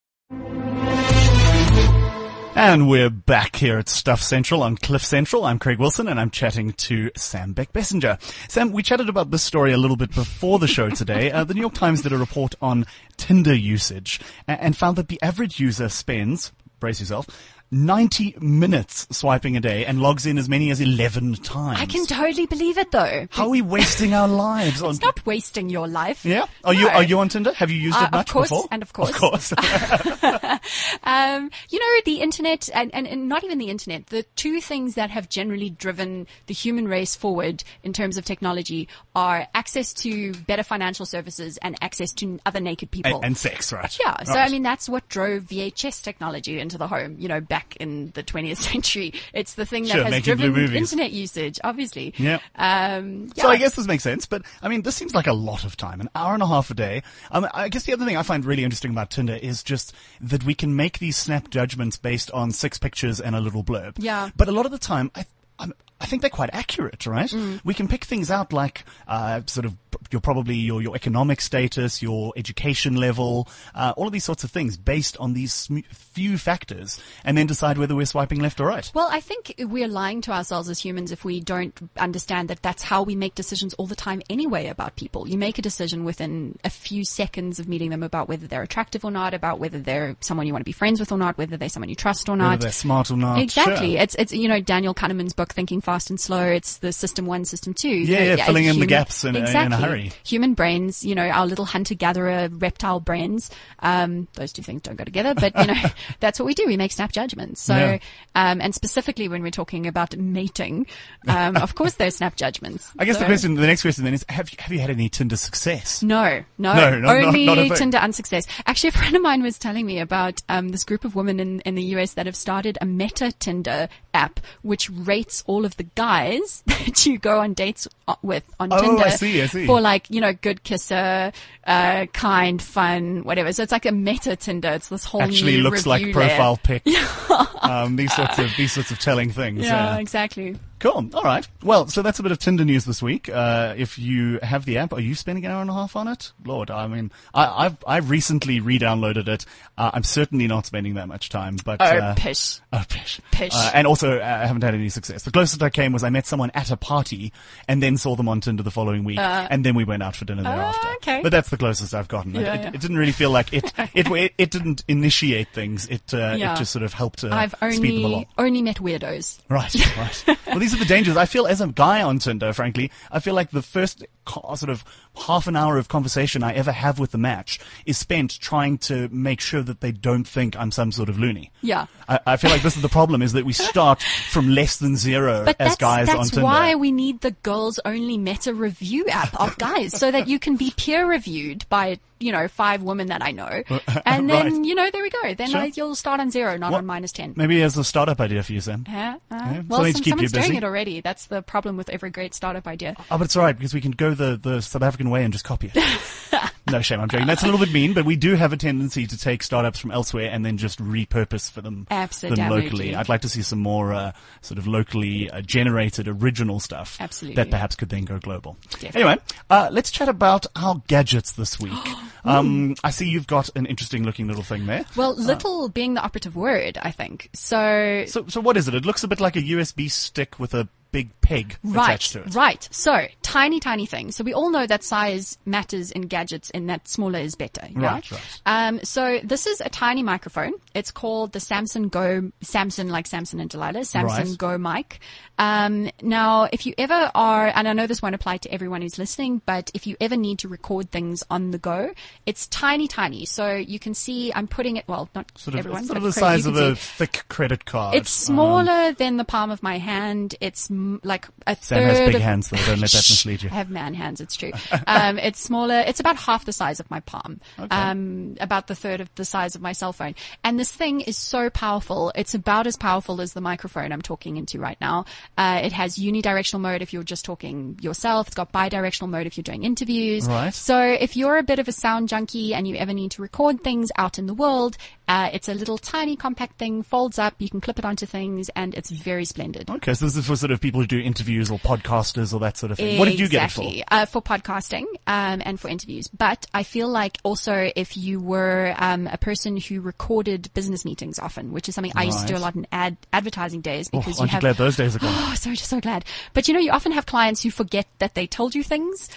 And 2.57 2.89
we're 2.89 3.11
back 3.11 3.57
here 3.57 3.79
at 3.79 3.89
Stuff 3.89 4.23
Central 4.23 4.63
on 4.63 4.77
Cliff 4.77 5.05
Central. 5.05 5.45
I'm 5.45 5.59
Craig 5.59 5.81
Wilson 5.81 6.07
and 6.07 6.21
I'm 6.21 6.31
chatting 6.31 6.73
to 6.73 7.11
Sam 7.17 7.53
Beckbessinger. 7.53 8.21
Sam, 8.49 8.71
we 8.71 8.85
chatted 8.85 9.09
about 9.09 9.33
this 9.33 9.43
story 9.43 9.73
a 9.73 9.77
little 9.77 9.97
bit 9.97 10.15
before 10.15 10.61
the 10.61 10.69
show 10.69 10.89
today. 10.89 11.33
Uh, 11.33 11.43
the 11.43 11.55
New 11.55 11.63
York 11.63 11.75
Times 11.75 12.03
did 12.03 12.13
a 12.13 12.17
report 12.17 12.55
on 12.63 12.87
Tinder 13.17 13.53
usage 13.53 14.21
and 14.47 14.77
found 14.77 14.97
that 14.99 15.09
the 15.09 15.21
average 15.21 15.59
user 15.59 15.89
spends, 15.89 16.53
brace 16.79 17.01
yourself, 17.01 17.27
90 17.75 18.37
minutes 18.41 19.07
swiping 19.11 19.57
a 19.57 19.61
day 19.61 19.85
and 19.85 20.01
logs 20.01 20.27
in 20.27 20.39
as 20.39 20.49
many 20.49 20.71
as 20.71 20.81
11 20.81 21.35
times. 21.37 21.81
I 21.81 21.87
can 21.87 22.07
totally 22.07 22.47
believe 22.47 22.79
it 22.79 22.91
though. 22.93 23.27
How 23.31 23.45
are 23.45 23.49
we 23.51 23.63
wasting 23.63 24.15
our 24.15 24.29
lives 24.29 24.81
on 24.83 24.91
It's 24.91 25.01
not 25.01 25.25
wasting 25.27 25.69
your 25.69 25.89
life. 25.89 26.25
Yeah. 26.25 26.47
Are 26.65 26.73
you 26.75 26.89
are 26.89 27.03
you 27.03 27.19
on 27.19 27.29
Tinder? 27.29 27.53
Have 27.55 27.71
you 27.71 27.79
used 27.79 27.97
Uh, 27.99 28.05
it 28.05 28.13
much 28.13 28.29
of 28.29 28.33
course, 28.33 28.49
before? 28.51 28.69
and 28.71 28.83
of 28.83 28.93
course. 28.93 29.11
Of 29.11 29.17
course. 29.17 29.53
Um, 31.03 31.51
you 31.69 31.79
know, 31.79 32.01
the 32.05 32.21
internet, 32.21 32.69
and, 32.73 32.95
and, 32.95 33.07
and 33.07 33.29
not 33.29 33.45
even 33.45 33.59
the 33.59 33.69
internet, 33.69 34.07
the 34.07 34.23
two 34.37 34.61
things 34.61 34.95
that 34.95 35.11
have 35.11 35.29
generally 35.29 35.69
driven 35.71 36.27
the 36.47 36.55
human 36.55 36.89
race 36.89 37.15
forward 37.15 37.63
in 37.83 37.93
terms 37.93 38.17
of 38.17 38.25
technology 38.25 38.89
are 39.15 39.47
access 39.55 39.93
to 39.95 40.33
better 40.47 40.63
financial 40.63 41.05
services 41.07 41.59
and 41.59 41.77
access 41.83 42.13
to 42.15 42.39
other 42.47 42.61
naked 42.61 42.91
people. 42.91 43.17
and, 43.17 43.25
and 43.25 43.37
sex, 43.37 43.73
right? 43.73 43.97
Yeah, 44.01 44.23
so 44.25 44.35
Right. 44.35 44.49
I 44.49 44.51
mean 44.51 44.63
that's 44.63 44.89
what 44.89 45.09
drove 45.09 45.45
VHS 45.45 46.03
technology 46.03 46.59
into 46.59 46.79
the 46.79 46.89
home. 46.89 47.17
You 47.19 47.29
know, 47.29 47.41
back 47.41 47.64
in 47.81 48.11
the 48.15 48.23
20th 48.23 48.57
century, 48.73 49.13
it's 49.33 49.55
the 49.55 49.67
thing 49.67 49.85
that 49.85 49.93
Sure, 49.93 50.05
has 50.05 50.23
driven 50.23 50.75
internet 50.75 51.13
usage. 51.13 51.59
Obviously, 51.65 52.15
Yeah. 52.17 52.39
Um, 52.57 53.31
yeah. 53.35 53.43
So 53.43 53.49
I 53.51 53.57
guess 53.57 53.75
this 53.75 53.87
makes 53.87 54.03
sense, 54.03 54.27
but 54.27 54.43
I 54.63 54.69
mean, 54.69 54.83
this 54.83 54.97
seems 54.97 55.15
like 55.15 55.27
a 55.27 55.33
lot 55.33 55.65
of 55.65 55.77
time, 55.77 56.01
an 56.01 56.09
hour 56.15 56.35
and 56.35 56.43
a 56.43 56.47
half 56.47 56.71
a 56.71 56.75
day. 56.75 57.03
Um, 57.31 57.47
I 57.53 57.69
guess 57.69 57.85
the 57.85 57.93
other 57.93 58.05
thing 58.05 58.17
I 58.17 58.23
find 58.23 58.45
really 58.45 58.65
interesting 58.65 58.91
about 58.91 59.11
Tinder 59.11 59.35
is 59.35 59.63
just 59.63 59.95
that 60.21 60.45
we 60.45 60.55
can 60.55 60.77
make 60.77 60.99
these 60.99 61.17
snap 61.17 61.51
judgments 61.51 61.97
based 61.97 62.31
on 62.31 62.51
six 62.51 62.79
pictures 62.79 63.21
and 63.21 63.35
a 63.35 63.41
little 63.41 63.65
blurb. 63.65 63.95
Yeah. 63.99 64.31
But 64.37 64.49
a 64.49 64.53
lot 64.53 64.67
of 64.67 64.73
the 64.73 64.79
time, 64.79 65.11
I, 65.15 65.25
I'm, 65.59 65.73
I 66.01 66.07
think 66.07 66.23
they're 66.23 66.31
quite 66.31 66.51
accurate, 66.53 67.07
right? 67.07 67.31
Mm. 67.31 67.61
We 67.65 67.73
can 67.73 67.89
pick 67.89 68.05
things 68.05 68.31
out 68.31 68.53
like, 68.53 68.85
uh, 69.09 69.43
sort 69.47 69.65
of, 69.65 69.77
your 70.11 70.21
probably 70.21 70.57
your, 70.57 70.83
your 70.83 70.95
economic 70.95 71.41
status, 71.41 72.03
your 72.03 72.33
education 72.37 72.97
level, 72.97 73.49
uh, 73.75 73.93
all 73.97 74.07
of 74.07 74.13
these 74.13 74.25
sorts 74.25 74.45
of 74.45 74.51
things 74.51 74.77
based 74.77 75.17
on 75.19 75.35
these 75.35 75.53
sm- 75.53 75.79
few 75.91 76.39
factors 76.39 77.01
and 77.25 77.37
then 77.37 77.47
decide 77.47 77.79
whether 77.79 77.95
we're 77.95 78.07
swiping 78.07 78.41
left 78.41 78.61
or 78.61 78.67
right. 78.67 78.91
Well, 78.95 79.09
I 79.11 79.21
think 79.21 79.55
we're 79.59 79.89
lying 79.89 80.21
to 80.23 80.33
ourselves 80.33 80.69
as 80.69 80.79
humans 80.81 81.13
if 81.13 81.25
we 81.25 81.41
don't 81.41 81.77
understand 81.99 82.49
that 82.51 82.63
that's 82.63 82.83
how 82.83 83.03
we 83.03 83.17
make 83.17 83.35
decisions 83.35 83.75
all 83.75 83.87
the 83.87 83.97
time 83.97 84.23
anyway 84.31 84.67
about 84.67 84.97
people. 84.97 85.29
You 85.29 85.39
make 85.39 85.59
a 85.59 85.63
decision 85.63 86.05
within 86.05 86.59
a 86.65 86.71
few 86.71 87.05
seconds 87.05 87.59
of 87.59 87.69
meeting 87.69 87.91
them 87.91 88.03
about 88.03 88.29
whether 88.29 88.47
they're 88.47 88.63
attractive 88.63 89.05
or 89.05 89.11
not, 89.11 89.35
about 89.35 89.59
whether 89.59 89.79
they're 89.79 90.17
someone 90.21 90.47
you 90.47 90.53
want 90.53 90.61
to 90.61 90.69
be 90.69 90.73
friends 90.73 91.01
with 91.01 91.13
or 91.13 91.19
not, 91.19 91.37
whether 91.39 91.57
they're 91.57 91.69
someone 91.69 91.89
you 91.89 91.95
trust 91.97 92.29
or 92.29 92.37
not. 92.37 92.51
Whether 92.51 92.63
they're 92.63 92.73
smart 92.73 93.11
or 93.11 93.17
not. 93.17 93.39
Exactly. 93.41 93.93
Sure. 93.95 94.03
It's, 94.03 94.15
it's, 94.17 94.33
you 94.33 94.49
know, 94.49 94.61
Daniel 94.61 94.95
Kahneman's 94.95 95.33
book, 95.35 95.53
Thinking 95.53 95.81
Fast 95.81 96.11
and 96.11 96.21
Slow. 96.21 96.45
It's 96.47 96.79
the 96.79 96.93
system 96.93 97.27
one, 97.27 97.45
system 97.45 97.75
two. 97.75 97.89
You 97.89 98.05
Yeah, 98.05 98.19
know, 98.19 98.35
yeah, 98.37 98.47
filling 98.47 98.65
in 98.67 98.79
the 98.79 98.87
gaps 98.87 99.25
in 99.25 99.35
a- 99.35 99.39
in 99.39 99.45
a 99.45 99.49
exactly. 99.49 99.84
Hurry. 99.89 100.13
Human 100.25 100.55
brains, 100.55 101.05
you 101.05 101.15
know, 101.15 101.27
our 101.29 101.47
little 101.47 101.65
hunter-gatherer 101.65 102.49
reptile 102.53 103.01
brains, 103.01 103.51
um, 103.81 104.29
those 104.35 104.53
two 104.53 104.63
things 104.63 104.83
don't 104.83 104.97
go 104.97 105.05
together, 105.05 105.35
but 105.35 105.57
you 105.59 105.67
know, 105.67 105.81
that's 106.21 106.39
what 106.39 106.47
we 106.47 106.55
do. 106.55 106.67
We 106.67 106.77
make 106.77 106.93
snap 106.93 107.13
judgments. 107.13 107.61
So, 107.61 107.75
Yeah. 107.77 107.99
um, 108.35 108.61
and 108.61 108.75
specifically 108.75 109.29
when 109.29 109.43
we're 109.43 109.51
talking 109.51 109.87
about 109.87 110.17
mating, 110.17 110.87
um, 111.29 111.57
of 111.57 111.75
course 111.75 111.95
there's 111.95 112.17
snap 112.17 112.37
judgments. 112.37 112.91
I 112.99 113.05
guess 113.05 113.19
the 113.19 113.25
question, 113.25 113.55
the 113.55 113.67
next 113.67 113.83
question 113.83 114.05
then 114.05 114.15
is, 114.15 114.25
have 114.29 114.51
you, 114.51 114.57
have 114.61 114.73
you 114.73 114.79
had 114.81 114.91
any 114.91 115.09
Tinder 115.09 115.37
success? 115.37 116.03
No, 116.03 116.43
no, 116.59 116.75
No, 116.75 116.91
not- 116.91 117.01
not- 117.01 117.25
only 117.25 117.47
not 117.47 117.57
thing. 117.59 117.75
Tinder 117.75 117.99
unsuccess. 117.99 118.47
Actually, 118.67 118.89
a 118.89 118.93
friend 118.93 119.17
of 119.17 119.23
mine 119.23 119.43
was 119.43 119.59
telling 119.59 119.87
me 119.87 119.99
about 120.01 120.43
um, 120.49 120.69
this 120.71 120.85
group 120.85 121.05
of 121.05 121.15
women 121.15 121.41
in, 121.41 121.61
in 121.61 121.75
the 121.75 121.83
US 121.97 122.15
that 122.15 122.27
have 122.27 122.37
started 122.37 122.79
a 122.81 122.87
Meta 122.87 123.33
Tinder 123.39 123.89
app, 124.13 124.41
which 124.63 124.91
rates 124.91 125.43
all 125.47 125.65
of 125.65 125.77
the 125.77 125.83
guys 125.83 126.63
that 126.67 127.05
you 127.07 127.19
go 127.19 127.41
on 127.41 127.55
dates 127.55 127.87
with 128.23 128.45
on 128.61 128.73
Oh, 128.73 128.81
Tinder 128.81 129.05
I 129.05 129.09
see, 129.11 129.43
I 129.43 129.47
see. 129.47 129.67
For 129.75 129.81
like 129.81 130.11
you 130.11 130.21
know 130.21 130.33
good 130.33 130.63
kisser, 130.63 131.33
uh, 131.67 132.07
kind, 132.07 132.61
fun, 132.61 133.25
whatever. 133.25 133.53
So 133.53 133.63
it's 133.63 133.73
like 133.73 133.87
a 133.87 133.93
Meta 133.93 134.37
Tinder. 134.37 134.71
It's 134.71 134.89
this 134.89 135.05
whole 135.05 135.23
Actually 135.23 135.57
new 135.57 135.63
looks 135.63 135.87
like 135.87 136.03
layer. 136.03 136.13
profile 136.13 136.57
pic. 136.63 136.87
um, 137.63 137.97
these 137.97 138.15
sorts 138.15 138.39
of, 138.39 138.51
these 138.57 138.73
sorts 138.73 138.91
of 138.91 138.99
telling 138.99 139.31
things. 139.31 139.65
Yeah, 139.65 139.99
exactly. 139.99 140.57
Cool. 140.85 141.09
All 141.15 141.23
right. 141.23 141.49
Well, 141.63 141.87
so 141.89 142.03
that's 142.03 142.19
a 142.19 142.23
bit 142.23 142.31
of 142.31 142.39
Tinder 142.39 142.63
news 142.63 142.85
this 142.85 143.03
week. 143.03 143.31
Uh, 143.31 143.73
if 143.75 143.99
you 143.99 144.39
have 144.43 144.67
the 144.67 144.77
app, 144.77 144.93
are 144.93 145.01
you 145.01 145.15
spending 145.15 145.47
an 145.47 145.51
hour 145.51 145.63
and 145.63 145.71
a 145.71 145.73
half 145.73 145.97
on 145.97 146.09
it? 146.09 146.33
Lord, 146.45 146.71
I 146.71 146.87
mean, 146.89 147.11
I, 147.33 147.65
I've, 147.65 147.77
I 147.87 147.97
recently 148.01 148.61
re-downloaded 148.61 149.27
it. 149.27 149.47
Uh, 149.79 149.93
I'm 149.95 150.03
certainly 150.03 150.47
not 150.47 150.67
spending 150.67 150.93
that 150.95 151.09
much 151.09 151.31
time, 151.31 151.57
but, 151.65 151.81
Oh, 151.81 151.85
uh, 151.87 152.15
pish. 152.17 152.61
Oh, 152.71 152.83
pish. 152.87 153.19
Pish. 153.31 153.55
Uh, 153.55 153.71
and 153.73 153.87
also, 153.87 154.19
uh, 154.19 154.23
I 154.23 154.47
haven't 154.47 154.63
had 154.63 154.75
any 154.75 154.91
success. 154.91 155.23
The 155.23 155.31
closest 155.31 155.63
I 155.63 155.71
came 155.71 155.91
was 155.93 156.05
I 156.05 156.11
met 156.11 156.27
someone 156.27 156.51
at 156.53 156.71
a 156.71 156.77
party 156.77 157.33
and 157.67 157.83
then 157.83 157.97
saw 157.97 158.15
them 158.15 158.29
on 158.29 158.43
Tinder 158.43 158.63
the 158.63 158.71
following 158.71 159.05
week, 159.05 159.19
and 159.19 159.65
then 159.65 159.75
we 159.75 159.85
went 159.85 160.03
out 160.03 160.15
for 160.17 160.27
dinner 160.27 160.43
thereafter. 160.43 160.87
Uh, 160.87 160.95
okay. 160.97 161.21
But 161.23 161.33
that's 161.33 161.49
the 161.49 161.57
closest 161.57 161.95
I've 161.95 162.09
gotten. 162.09 162.37
It- 162.37 162.43
Yeah, 162.43 162.55
it, 162.57 162.61
yeah. 162.61 162.71
it 162.75 162.81
didn't 162.83 162.99
really 162.99 163.13
feel 163.13 163.31
like 163.31 163.55
it. 163.55 163.73
It, 163.95 164.11
it, 164.11 164.35
it 164.39 164.51
didn't 164.51 164.85
initiate 164.89 165.49
things. 165.55 165.87
It, 165.89 166.13
uh, 166.13 166.35
Yeah. 166.37 166.53
it 166.55 166.59
just 166.59 166.73
sort 166.73 166.83
of 166.83 166.93
helped 166.93 167.25
uh, 167.25 167.29
I've 167.33 167.55
speed 167.75 168.03
them 168.03 168.05
along. 168.05 168.27
only 168.37 168.55
only 168.55 168.63
met 168.63 168.77
weirdos. 168.77 169.39
Right, 169.49 169.75
right. 169.97 170.39
well, 170.47 170.59
these 170.59 170.74
are 170.75 170.79
the 170.79 170.85
dangers. 170.85 171.17
I 171.17 171.27
feel 171.27 171.47
as 171.47 171.61
a 171.61 171.69
guy 171.69 172.03
on 172.03 172.19
Tinder, 172.19 172.53
frankly, 172.53 172.91
I 173.11 173.21
feel 173.21 173.35
like 173.35 173.51
the 173.51 173.63
first 173.63 174.05
co- 174.25 174.55
sort 174.57 174.71
of 174.71 174.85
half 175.27 175.47
an 175.47 175.57
hour 175.57 175.79
of 175.79 175.89
conversation 175.89 176.43
I 176.43 176.53
ever 176.55 176.73
have 176.73 176.99
with 176.99 177.13
the 177.13 177.19
match 177.19 177.61
is 177.87 177.97
spent 177.99 178.39
trying 178.41 178.79
to 178.79 179.09
make 179.11 179.41
sure 179.41 179.63
that 179.63 179.81
they 179.81 179.93
don't 179.93 180.25
think 180.25 180.57
I'm 180.57 180.71
some 180.71 180.93
sort 180.93 181.09
of 181.09 181.19
loony. 181.19 181.51
Yeah. 181.63 181.87
I, 182.09 182.21
I 182.27 182.37
feel 182.37 182.51
like 182.51 182.63
this 182.63 182.77
is 182.77 182.83
the 182.83 182.89
problem: 182.89 183.23
is 183.23 183.33
that 183.33 183.45
we 183.45 183.53
start 183.71 184.03
from 184.03 184.49
less 184.51 184.77
than 184.79 184.97
zero 184.97 185.45
But 185.45 185.61
as 185.61 185.77
guys 185.77 186.09
on 186.09 186.17
Tinder. 186.17 186.25
that's 186.25 186.39
why 186.39 186.75
we 186.75 186.93
need 186.93 187.21
the 187.21 187.31
girls 187.43 187.79
only 187.85 188.19
meta 188.19 188.53
review 188.55 189.07
app 189.07 189.39
of 189.41 189.57
guys 189.59 189.97
so 189.99 190.11
that 190.11 190.29
you 190.29 190.39
can 190.39 190.57
be 190.57 190.73
peer 190.77 191.07
reviewed 191.07 191.65
by, 191.69 191.99
you 192.25 192.33
know, 192.33 192.49
five 192.49 192.83
women 192.83 193.09
that 193.09 193.23
I 193.23 193.33
know. 193.33 193.63
And 194.07 194.29
then, 194.29 194.53
Right. 194.53 194.65
you 194.65 194.75
know, 194.75 194.91
there 194.91 195.03
we 195.03 195.11
go. 195.11 195.35
Then 195.35 195.51
Sure. 195.51 195.61
I, 195.61 195.73
you'll 195.75 195.95
start 195.95 196.21
on 196.21 196.31
zero, 196.31 196.57
not 196.57 196.73
What- 196.73 196.79
on 196.79 196.87
minus 196.87 197.13
10. 197.13 197.35
Maybe 197.37 197.63
as 197.63 197.77
a 197.77 197.85
startup 197.85 198.21
idea 198.21 198.43
for 198.43 198.53
you, 198.53 198.61
Sam. 198.61 198.85
Yeah, 198.89 199.17
uh, 199.31 199.37
Yeah, 199.53 199.63
well, 199.69 199.79
something 199.85 199.95
some, 199.95 200.03
someone's 200.05 200.33
doing 200.33 200.55
it 200.55 200.65
already. 200.65 201.01
That's 201.01 201.27
the 201.27 201.43
problem 201.43 201.77
with 201.77 201.89
every 201.91 202.11
great 202.11 202.35
startup 202.35 202.67
idea. 202.67 202.95
Oh, 203.11 203.19
but 203.19 203.25
it's 203.25 203.37
all 203.37 203.43
right 203.43 203.57
because 203.57 203.75
we 203.75 203.81
can 203.81 203.91
go 203.93 204.15
the, 204.15 204.39
the 204.41 204.61
South 204.63 204.83
African 204.83 205.11
way 205.11 205.23
and 205.25 205.33
just 205.33 205.45
copy 205.45 205.71
it. 205.75 205.85
No 206.71 206.81
shame, 206.81 206.99
I'm 206.99 207.11
joking. 207.11 207.27
That's 207.27 207.43
a 207.43 207.45
little 207.45 207.61
bit 207.61 207.73
mean, 207.75 207.93
but 207.93 208.07
we 208.07 208.17
do 208.17 208.37
have 208.37 208.55
a 208.55 208.57
tendency 208.57 209.07
to 209.07 209.19
take 209.19 209.43
startups 209.43 209.79
from 209.79 209.91
elsewhere 209.91 210.31
and 210.33 210.45
then 210.47 210.57
just 210.57 210.83
repurpose 210.83 211.51
for 211.51 211.61
them, 211.61 211.87
them 211.91 212.51
locally. 212.51 212.97
I'd 212.97 213.11
like 213.11 213.21
to 213.21 213.29
see 213.29 213.43
some 213.43 213.59
more 213.59 213.93
uh, 213.93 214.13
sort 214.41 214.57
of 214.59 214.67
locally 214.67 215.31
uh, 215.31 215.43
generated 215.43 216.09
original 216.09 216.61
stuff 216.61 216.97
Absolutely. 216.99 217.37
that 217.37 217.51
perhaps 217.51 217.77
could 217.77 217.91
then 217.91 218.07
go 218.07 218.19
global. 218.19 218.57
Definitely. 218.71 219.03
Anyway, 219.03 219.19
uh, 219.51 219.69
let's 219.73 219.91
chat 219.91 220.09
about 220.09 220.47
our 220.57 220.81
gadgets 220.89 221.33
this 221.33 221.61
week. 221.61 221.73
um, 222.25 222.75
I 222.85 222.91
see 222.91 223.09
you've 223.09 223.27
got 223.27 223.51
an 223.57 223.67
interesting 223.67 224.05
looking 224.05 224.29
little 224.29 224.43
thing 224.43 224.67
there. 224.67 224.85
Well, 224.97 225.15
little 225.15 225.69
being 225.69 225.95
the 225.95 226.03
operative 226.03 226.37
word, 226.37 226.79
I 226.81 226.91
think. 226.91 227.31
So, 227.33 228.05
So, 228.07 228.27
so 228.29 228.41
what 228.41 228.57
is 228.57 228.69
it? 228.69 228.75
It 228.75 228.85
looks 228.85 229.05
a 229.05 229.09
bit 229.09 229.21
like 229.21 229.37
a 229.37 229.43
USB 229.43 229.91
stick 229.91 230.39
with 230.39 230.55
a 230.55 230.69
big 230.95 231.21
peg 231.21 231.57
right, 231.65 231.85
attached 231.89 232.13
to 232.13 232.23
it. 232.23 232.35
right. 232.35 232.69
So, 232.71 233.07
tiny, 233.23 233.59
tiny 233.59 233.87
thing. 233.87 234.13
So 234.13 234.23
we 234.23 234.33
all 234.33 234.51
know 234.51 234.67
that 234.67 234.85
size 234.85 235.37
matters 235.45 235.91
in 235.91 236.03
gadgets 236.03 236.51
and 236.51 236.71
that 236.71 236.87
smaller 236.87 237.19
is 237.19 237.35
better. 237.35 237.67
yeah? 237.71 237.95
Right, 237.95 238.11
right. 238.13 238.41
Um, 238.47 238.81
so 238.85 239.19
this 239.25 239.47
is 239.47 239.61
a 239.61 239.69
tiny 239.69 240.03
microphone. 240.03 240.53
It's 240.75 240.91
called 240.93 241.33
the 241.33 241.41
Samson 241.41 241.89
Go, 241.89 242.31
Samson 242.43 242.89
like 242.91 243.07
Samson 243.07 243.41
and 243.41 243.51
Delilah, 243.51 243.85
Samson 243.85 244.29
Right. 244.29 244.39
Go 244.39 244.57
mic. 244.59 245.01
Um, 245.37 245.91
now, 246.01 246.49
if 246.53 246.65
you 246.67 246.75
ever 246.79 247.11
are, 247.15 247.51
and 247.53 247.67
I 247.67 247.73
know 247.73 247.89
this 247.89 248.01
won't 248.01 248.15
apply 248.15 248.37
to 248.39 248.53
everyone 248.53 248.83
who's 248.83 248.99
listening, 248.99 249.43
but 249.47 249.71
if 249.75 249.87
you 249.87 249.97
ever 250.01 250.17
need 250.17 250.39
to 250.41 250.49
record 250.49 250.91
things 250.93 251.25
on 251.29 251.51
the 251.51 251.59
go, 251.59 251.93
it's 252.27 252.47
tiny, 252.49 252.87
tiny. 252.87 253.25
So 253.25 253.53
you 253.55 253.81
can 253.81 253.95
see 253.95 254.33
I'm 254.33 254.47
putting 254.47 254.77
it, 254.77 254.85
well, 254.87 255.09
not 255.15 255.33
Sort 255.37 255.55
of, 255.55 255.59
everyone, 255.59 255.81
it's 255.81 255.89
sort 255.89 255.97
of 255.97 256.05
the 256.05 256.13
Craig, 256.13 256.21
size 256.21 256.47
of 256.47 256.55
a 256.57 256.77
see. 256.77 256.81
thick 256.99 257.25
credit 257.29 257.65
card. 257.65 257.97
It's 257.97 258.29
Um, 258.29 258.35
smaller 258.37 258.93
than 258.93 259.17
the 259.17 259.25
palm 259.25 259.51
of 259.51 259.61
my 259.63 259.79
hand. 259.79 260.37
It's 260.41 260.71
like 261.03 261.27
a 261.47 261.57
Sam 261.57 261.79
third. 261.79 261.89
has 261.89 262.13
big 262.13 262.23
hands 262.23 262.49
though. 262.49 262.57
Don't 262.59 262.81
let 262.81 262.91
that 262.91 262.97
mislead 263.11 263.43
you. 263.43 263.51
I 263.51 263.55
have 263.55 263.71
man 263.71 263.95
hands. 263.95 264.21
It's 264.21 264.37
true. 264.37 264.53
um, 264.87 265.19
it's 265.19 265.41
smaller. 265.41 265.83
It's 265.87 266.01
about 266.01 266.17
half 266.17 266.45
the 266.45 266.53
size 266.53 266.81
of 266.81 266.91
my 266.91 267.01
palm. 267.01 267.41
Um, 267.71 268.37
about 268.41 268.67
the 268.67 268.75
third 268.75 269.01
of 269.01 269.15
the 269.15 269.25
size 269.25 269.55
of 269.55 269.63
my 269.63 269.73
cell 269.73 269.93
phone. 269.93 270.15
And 270.43 270.59
this 270.59 270.71
thing 270.71 271.01
is 271.01 271.17
so 271.17 271.51
powerful. 271.51 272.13
It's 272.15 272.35
about 272.35 272.67
as 272.67 272.77
powerful 272.77 273.21
as 273.21 273.33
the 273.33 273.41
microphone 273.41 273.93
I'm 273.93 274.03
talking 274.03 274.37
into 274.37 274.59
right 274.59 274.81
now. 274.81 275.05
Uh, 275.37 275.61
it 275.63 275.73
has 275.73 275.97
unidirectional 275.97 276.61
mode 276.61 276.83
if 276.83 276.93
you're 276.93 277.03
just 277.03 277.25
talking 277.25 277.79
yourself. 277.81 278.29
It's 278.29 278.37
got 278.37 278.53
bidirectional 278.53 279.09
mode 279.09 279.27
if 279.27 279.37
you're 279.37 279.43
doing 279.43 279.65
interviews. 279.65 280.27
Right. 280.27 280.53
So 280.53 280.81
if 280.81 281.17
you're 281.17 281.39
a 281.39 281.43
bit 281.43 281.59
of 281.59 281.69
a 281.69 281.73
sound 281.73 282.09
junkie 282.09 282.55
and 282.55 282.67
you 282.67 282.77
ever 282.77 282.93
need 282.93 283.13
to 283.13 283.23
record 283.23 283.63
things 283.63 283.91
out 283.97 284.19
in 284.19 284.27
the 284.27 284.35
world, 284.35 284.77
uh, 285.07 285.31
it's 285.33 285.49
a 285.49 285.55
little 285.55 285.79
tiny 285.79 286.17
compact 286.17 286.59
thing, 286.59 286.83
folds 286.83 287.19
up, 287.19 287.35
you 287.39 287.51
can 287.51 287.61
clip 287.61 287.79
it 287.79 287.85
onto 287.85 288.07
things, 288.07 288.49
and 288.57 288.75
it's 288.75 288.91
very 288.91 289.25
splendid. 289.25 289.69
Okay, 289.69 289.95
so 289.95 290.07
this 290.07 290.17
is 290.17 290.27
for 290.27 290.37
sort 290.37 290.51
of 290.51 290.61
people 290.61 290.74
who 290.81 290.87
do 290.87 290.99
interviews 290.99 291.51
or 291.51 291.59
podcasters 291.59 292.33
or 292.35 292.41
that 292.41 292.57
sort 292.57 292.73
of 292.73 292.79
thing. 292.79 292.99
What 292.99 293.07
did 293.07 293.19
you 293.19 293.29
get 293.29 293.51
it 293.51 293.53
for? 293.53 293.71
Uh, 293.91 294.07
for 294.07 294.23
podcasting 294.23 294.85
um, 295.07 295.43
and 295.45 295.59
for 295.61 295.69
interviews. 295.69 296.09
But 296.09 296.47
I 296.55 296.63
feel 296.63 296.89
like 296.89 297.19
also 297.23 297.71
if 297.77 297.97
you 297.97 298.21
were 298.21 298.75
um, 298.79 299.07
a 299.07 299.19
person 299.19 299.57
who 299.57 299.81
recorded 299.81 300.51
business 300.55 300.85
meetings 300.85 301.19
often, 301.19 301.53
which 301.53 301.69
is 301.69 301.75
something 301.75 301.93
I 301.97 302.05
used 302.05 302.21
to 302.21 302.27
do 302.27 302.37
a 302.37 302.41
lot 302.41 302.55
in 302.55 302.67
ad 302.73 302.97
advertising 303.13 303.61
days 303.61 303.89
Oh, 303.93 303.99
because 303.99 304.19
aren't 304.21 304.33
you 304.33 304.35
have 304.35 304.41
glad 304.41 304.57
those 304.57 304.77
days 304.77 304.97
are 304.97 304.99
gone? 304.99 305.13
Oh, 305.17 305.35
so 305.35 305.51
just 305.51 305.69
so 305.71 305.81
glad. 305.81 306.05
But 306.33 306.49
you 306.49 306.55
know, 306.55 306.61
you 306.61 306.71
often 306.71 306.93
have 306.93 307.07
clients 307.07 307.43
who 307.43 307.51
forget 307.51 307.87
that 307.99 308.15
they 308.15 308.27
told 308.27 308.55
you 308.55 308.63
things. 308.63 309.09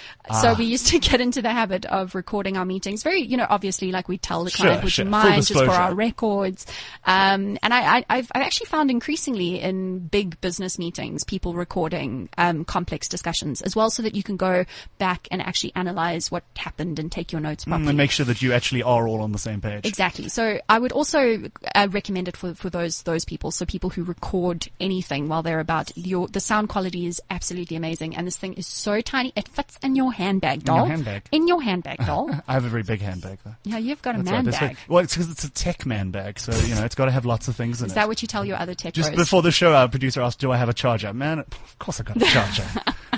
So 0.41 0.49
Ah. 0.49 0.55
we 0.57 0.65
used 0.65 0.87
to 0.87 0.99
get 1.09 1.21
into 1.21 1.41
the 1.41 1.51
habit 1.51 1.85
of 1.85 2.15
recording 2.15 2.57
our 2.57 2.65
meetings. 2.65 3.03
Very, 3.03 3.21
you 3.21 3.37
know, 3.37 3.47
obviously, 3.49 3.91
like 3.91 4.07
we 4.07 4.17
tell 4.17 4.43
the 4.43 4.51
client, 4.51 4.87
sure. 4.89 5.05
you 5.05 5.11
Full 5.11 5.19
mind 5.21 5.45
just 5.45 5.63
for 5.63 5.71
our 5.71 5.93
records? 5.93 6.65
Um, 7.05 7.57
and 7.63 7.73
I, 7.73 7.97
I, 7.97 8.05
I've, 8.09 8.31
I've 8.33 8.41
actually 8.41 8.67
found 8.67 8.91
increasingly 8.91 9.59
in 9.61 9.99
big 10.07 10.39
business 10.41 10.77
meetings, 10.79 11.23
people 11.23 11.46
recording 11.55 12.29
um, 12.37 12.65
complex 12.65 13.07
discussions 13.07 13.61
as 13.61 13.75
well, 13.75 13.89
so 13.89 14.03
that 14.03 14.15
you 14.15 14.23
can 14.23 14.37
go 14.37 14.65
back 14.97 15.27
and 15.31 15.41
actually 15.41 15.71
analyze 15.75 16.31
what 16.31 16.43
happened 16.55 16.99
and 16.99 17.11
take 17.11 17.31
your 17.31 17.41
notes 17.41 17.65
properly. 17.65 17.85
Mm, 17.85 17.89
and 17.89 17.97
make 17.97 18.11
sure 18.11 18.25
that 18.25 18.41
you 18.41 18.53
actually 18.53 18.83
are 18.83 19.07
all 19.07 19.21
on 19.21 19.31
the 19.31 19.39
same 19.39 19.61
page. 19.61 19.85
Exactly. 19.85 20.29
So 20.29 20.59
I 20.69 20.79
would 20.79 20.91
also 20.91 21.49
uh, 21.75 21.87
recommend 21.91 22.27
it 22.27 22.37
for, 22.37 22.53
for 22.55 22.69
those 22.69 23.03
those 23.03 23.25
people. 23.25 23.51
So 23.51 23.65
people 23.65 23.89
who 23.89 24.03
record 24.03 24.67
anything 24.79 25.27
while 25.27 25.43
they're 25.43 25.59
about. 25.59 25.91
Your 25.97 26.27
the 26.27 26.39
sound 26.39 26.69
quality 26.69 27.05
is 27.05 27.21
absolutely 27.29 27.77
amazing, 27.77 28.15
and 28.15 28.25
this 28.25 28.37
thing 28.37 28.53
is 28.53 28.67
so 28.67 29.01
tiny. 29.01 29.33
It 29.35 29.47
fits 29.47 29.77
in 29.83 29.95
your 29.95 30.13
handbag, 30.13 30.63
doll. 30.63 30.85
handbag? 30.85 31.23
In 31.31 31.47
your 31.47 31.61
handbag, 31.61 32.05
doll. 32.05 32.29
I 32.47 32.53
have 32.53 32.65
a 32.65 32.69
very 32.69 32.83
big 32.83 33.01
handbag 33.01 33.39
though. 33.43 33.55
yeah, 33.63 33.77
you've 33.77 34.01
got 34.01 34.15
a 34.15 34.19
That's 34.23 34.31
man 34.31 34.45
right. 34.45 34.59
Bag. 34.59 34.77
Well, 34.87 35.03
it's 35.03 35.13
because 35.13 35.29
it's 35.31 35.43
a 35.43 35.49
tech 35.51 35.85
man 35.85 36.11
bag, 36.11 36.39
so 36.39 36.53
you 36.65 36.75
know 36.75 36.85
it's 36.85 36.95
got 36.95 37.05
to 37.05 37.11
have 37.11 37.25
lots 37.25 37.47
of 37.47 37.55
things 37.55 37.81
in 37.81 37.87
Is 37.87 37.91
it. 37.91 37.95
that 37.95 38.07
what 38.07 38.21
you 38.21 38.27
tell 38.27 38.45
your 38.45 38.57
other 38.57 38.73
tech 38.73 38.93
Just 38.93 39.09
bros? 39.09 39.25
before 39.25 39.41
the 39.41 39.51
show, 39.51 39.73
our 39.73 39.87
producer 39.87 40.21
asked, 40.21 40.39
"Do 40.39 40.51
I 40.51 40.57
have 40.57 40.69
a 40.69 40.73
charger?" 40.73 41.13
Man, 41.13 41.26
of 41.33 41.79
course 41.79 41.99
I 41.99 42.03
got 42.03 42.17
a 42.17 42.25
charger. 42.25 42.63